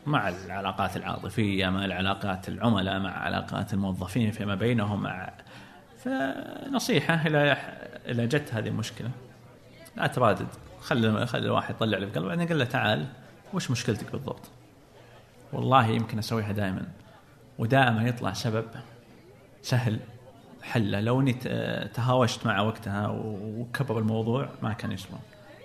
مع 0.06 0.30
العلاقات 0.30 0.98
العاطفية 0.98 1.70
مع 1.70 1.86
العلاقات 1.86 2.50
العملاء 2.50 3.00
مع 3.00 3.10
علاقات 3.10 3.74
الموظفين 3.74 4.32
فيما 4.32 4.56
بينهم 4.56 5.04
مع 5.04 5.34
فنصيحة 5.98 7.28
إلى 7.28 7.58
إلى 8.06 8.28
جت 8.28 8.54
هذه 8.54 8.68
المشكلة. 8.68 9.10
لا 9.98 10.08
ترادد 10.08 10.48
خلي 10.82 11.28
خلي 11.28 11.46
الواحد 11.46 11.76
يطلع 11.76 11.98
اللي 11.98 12.12
في 12.12 12.20
بعدين 12.20 12.48
قال 12.48 12.60
له 12.60 12.66
تعال 12.66 13.08
وش 13.54 13.72
مشكلتك 13.72 14.12
بالضبط؟ 14.12 14.50
والله 15.54 15.88
يمكن 15.88 16.20
أسويها 16.20 16.52
دائما. 16.52 16.84
ودائما 17.60 18.04
يطلع 18.04 18.34
سبب 18.34 18.66
سهل 19.62 20.00
حله 20.64 21.00
لو 21.00 21.22
إني 21.22 21.34
تهاوشت 21.94 22.46
معه 22.46 22.64
وقتها 22.64 23.08
وكبر 23.34 24.00
الموضوع 24.00 24.50
ما 24.64 24.74
كان 24.74 24.92
يسوى 24.92 25.20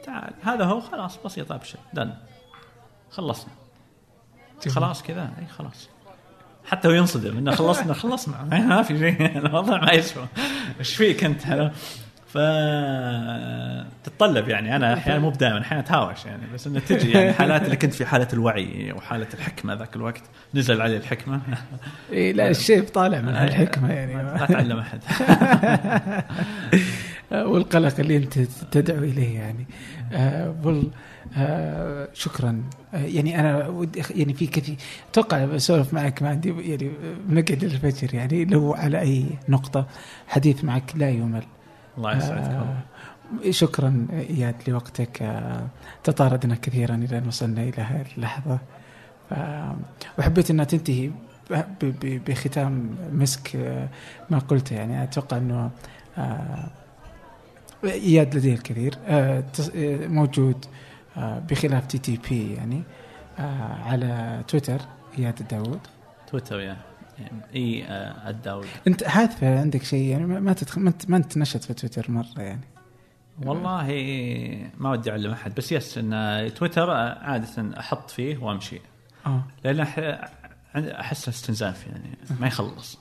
تعال 0.04 0.32
هذا 0.42 0.64
هو 0.64 0.80
خلاص 0.80 1.18
بسيط 1.24 1.52
أبشر 1.52 1.78
دن 1.94 2.14
خلصنا. 3.10 3.65
خلاص 4.68 5.02
كذا. 5.02 5.30
إي 5.38 5.46
خلاص. 5.58 5.88
حتى 6.66 6.88
هو 6.88 6.92
ينصدم 6.92 7.38
إنه 7.38 7.54
خلصنا 7.54 7.94
خلصنا. 7.94 8.44
ما 8.68 8.82
في 8.82 8.98
شيء. 8.98 9.38
الوضع 9.38 9.80
ما 9.80 9.92
يسوى. 9.92 10.26
إيش 10.80 10.94
فيك 10.94 11.24
أنت؟ 11.24 11.70
ف 12.28 12.38
تتطلب 14.04 14.48
يعني. 14.48 14.76
أنا 14.76 14.94
أحيانا 14.94 15.18
مو 15.20 15.30
بدائما 15.30 15.60
أحيانا 15.60 15.82
أتهاوش 15.84 16.24
يعني. 16.24 16.42
بس 16.54 16.66
إنه 16.66 16.80
تجي 16.80 17.10
يعني 17.10 17.32
حالات 17.32 17.62
اللي 17.62 17.76
كنت 17.76 17.94
في 17.94 18.06
حالة 18.06 18.28
الوعي 18.32 18.92
وحالة 18.92 19.26
الحكمة 19.34 19.74
ذاك 19.74 19.96
الوقت. 19.96 20.22
نزل 20.54 20.80
علي 20.82 20.96
الحكمة. 20.96 21.40
إيه 22.12 22.32
لا 22.32 22.48
الشيب 22.50 22.84
طالع 22.84 23.20
من 23.20 23.34
هالحكمه 23.36 23.92
يعني. 23.92 24.14
لا 24.14 24.46
تعلم 24.46 24.78
أحد. 24.78 25.00
والقلق 27.32 28.00
اللي 28.00 28.16
انت 28.16 28.38
تدعو 28.70 28.98
إليه 28.98 29.38
يعني. 29.38 29.66
آه 30.12 30.54
وال 30.64 30.90
آه 31.36 32.08
شكرا. 32.14 32.62
آه 32.94 32.98
يعني 32.98 33.40
أنا 33.40 33.68
ودي 33.68 34.02
يعني 34.10 34.34
في 34.34 34.46
كثير 34.46 34.76
أتوقع 35.10 35.44
بسولف 35.44 35.94
معك 35.94 36.22
ما 36.22 36.28
عندي 36.28 36.48
يعني 36.48 36.90
بنقعد 37.28 37.64
للفجر 37.64 38.14
يعني 38.14 38.44
لو 38.44 38.74
على 38.74 39.00
أي 39.00 39.26
نقطة 39.48 39.86
حديث 40.28 40.64
معك 40.64 40.92
لا 40.96 41.10
يمل. 41.10 41.42
الله 41.98 42.16
يسعدك 42.16 42.50
آه 42.50 42.76
شكرا 43.50 44.06
إياد 44.12 44.54
لوقتك. 44.68 45.22
آه 45.22 45.66
تطاردنا 46.04 46.54
كثيرا 46.54 46.94
إلى 46.94 47.18
أن 47.18 47.26
وصلنا 47.26 47.62
إلى 47.62 47.82
هذه 47.82 48.06
اللحظة. 48.16 48.58
وحبيت 50.18 50.50
انها 50.50 50.64
تنتهي 50.64 51.10
بختام 52.02 52.96
مسك 53.12 53.56
آه، 53.56 53.88
ما 54.30 54.38
قلته 54.38 54.76
يعني. 54.76 55.02
أتوقع 55.02 55.36
أنه 55.36 55.70
آه، 56.18 56.70
إياد 57.92 58.36
لديه 58.36 58.54
الكثير. 58.54 58.94
آه، 59.06 59.44
آه، 59.76 60.06
موجود 60.06 60.66
آه، 61.16 61.38
بخلاف 61.38 61.86
TTP 61.86 62.54
يعني 62.54 62.82
آه، 63.38 63.82
على 63.82 64.42
تويتر 64.48 64.80
إياد 65.18 65.40
الداود 65.40 65.80
تويتر 66.26 66.60
E 66.60 66.76
A، 67.54 68.30
الداود 68.30 68.66
أنت 68.86 69.04
حاذفه 69.04 69.60
عندك 69.60 69.82
شيء 69.82 70.08
يعني؟ 70.08 70.26
ما 70.26 70.52
تدخل 70.52 70.80
ما 70.80 70.88
انت 70.88 71.10
ما 71.10 71.16
انت 71.16 71.38
نشط 71.38 71.64
في 71.64 71.74
تويتر 71.74 72.10
مرة 72.10 72.42
يعني. 72.42 72.64
والله 73.44 73.82
ما 74.78 74.90
ودي 74.90 75.10
أعلم 75.10 75.30
أحد 75.30 75.54
بس 75.54 75.72
يس 75.72 75.98
إن 75.98 76.50
تويتر 76.54 76.90
عادة 76.90 77.78
أحط 77.80 78.10
فيه 78.10 78.38
وأمشي. 78.38 78.80
آه. 79.26 79.44
لأن 79.64 79.80
احس 80.76 81.28
استنزاف 81.28 81.86
يعني 81.86 82.18
ما 82.40 82.46
يخلص. 82.46 82.98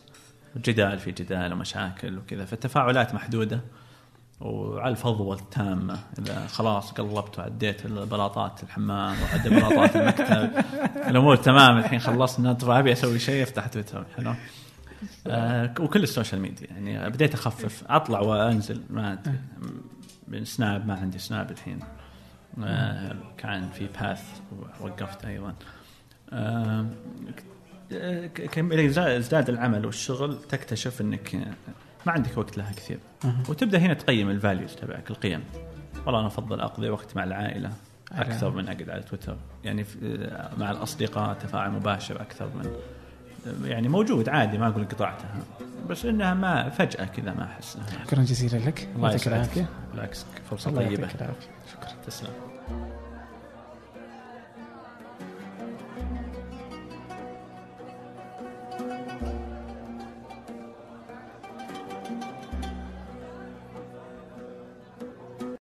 جدال 0.57 0.99
في 0.99 1.11
جدال 1.11 1.53
ومشاكل 1.53 2.17
وكذا 2.17 2.45
فالتفاعلات 2.45 3.15
محدودة. 3.15 3.61
وعلى 4.41 4.91
الفضوى 4.91 5.35
التامة 5.35 5.99
إذا 6.19 6.47
خلاص 6.47 6.91
قلبت 6.91 7.39
وعديت 7.39 7.85
البلاطات 7.85 8.63
الحمام 8.63 9.15
وعديت 9.21 9.53
بلاطات 9.53 9.95
المكتب 9.95 10.63
الأمور 11.09 11.35
تمام 11.35 11.77
الحين 11.77 11.99
خلصنا 11.99 12.53
ترى 12.53 12.79
أبي 12.79 12.91
أسوي 12.91 13.19
شيء 13.19 13.43
أفتح 13.43 13.67
تويتر 13.67 14.05
حلو 14.17 14.33
آه 15.27 15.73
وكل 15.79 16.03
ال 16.03 16.09
social 16.09 16.41
media 16.41 16.67
يعني 16.67 17.09
بديت 17.09 17.33
أخفف 17.33 17.83
أطلع 17.89 18.19
وأنزل 18.19 18.81
ما 18.89 19.13
أدري. 19.13 19.39
من 20.27 20.45
سناب 20.45 20.87
ما 20.87 20.93
عندي 20.93 21.19
سناب 21.19 21.51
الحين. 21.51 21.79
آه 22.63 23.15
كان 23.37 23.69
في 23.69 23.87
باث 24.01 24.23
وقفت 24.81 25.25
أيضا. 25.25 25.53
آه 26.33 26.85
كم 28.51 28.71
ازداد 28.97 29.49
العمل 29.49 29.85
والشغل 29.85 30.41
تكتشف 30.49 31.01
إنك 31.01 31.55
ما 32.05 32.11
عندك 32.11 32.37
وقت 32.37 32.57
لها 32.57 32.71
كثير. 32.71 32.99
أها. 33.25 33.43
وتبدأ 33.49 33.77
هنا 33.77 33.93
تقيم 33.93 34.29
ال 34.29 34.36
values 34.36 34.75
تبعك 34.75 35.09
القيم. 35.11 35.43
والله 36.05 36.19
أنا 36.19 36.27
أفضل 36.27 36.59
أقضي 36.61 36.89
وقت 36.89 37.15
مع 37.15 37.23
العائلة 37.23 37.69
على- 37.69 38.19
أكثر 38.19 38.49
من 38.51 38.67
أقعد 38.67 38.89
على 38.89 39.03
تويتر. 39.03 39.37
يعني 39.63 39.83
في- 39.83 40.47
مع 40.57 40.71
الأصدقاء 40.71 41.33
تفاعل 41.33 41.71
مباشر 41.71 42.21
أكثر 42.21 42.45
من 42.55 42.71
يعني 43.65 43.87
موجود 43.87 44.29
عادي 44.29 44.57
ما 44.57 44.67
أقول 44.67 44.85
قطعتها. 44.85 45.35
بس 45.89 46.05
إنها 46.05 46.33
ما 46.33 46.69
فجأة 46.69 47.05
كذا 47.05 47.33
ما 47.33 47.43
أحس 47.43 47.77
إنها- 47.77 48.07
شكرا 48.07 48.23
جزيلا 48.23 48.65
لك. 48.65 48.89
الله 48.95 49.11
يعطيك 49.11 49.27
العافية. 49.27 49.65
بالعكس 49.91 50.25
فرصة 50.49 50.71
طيبة. 50.71 51.07
شكرا. 51.07 51.33
تسلم. 52.07 52.29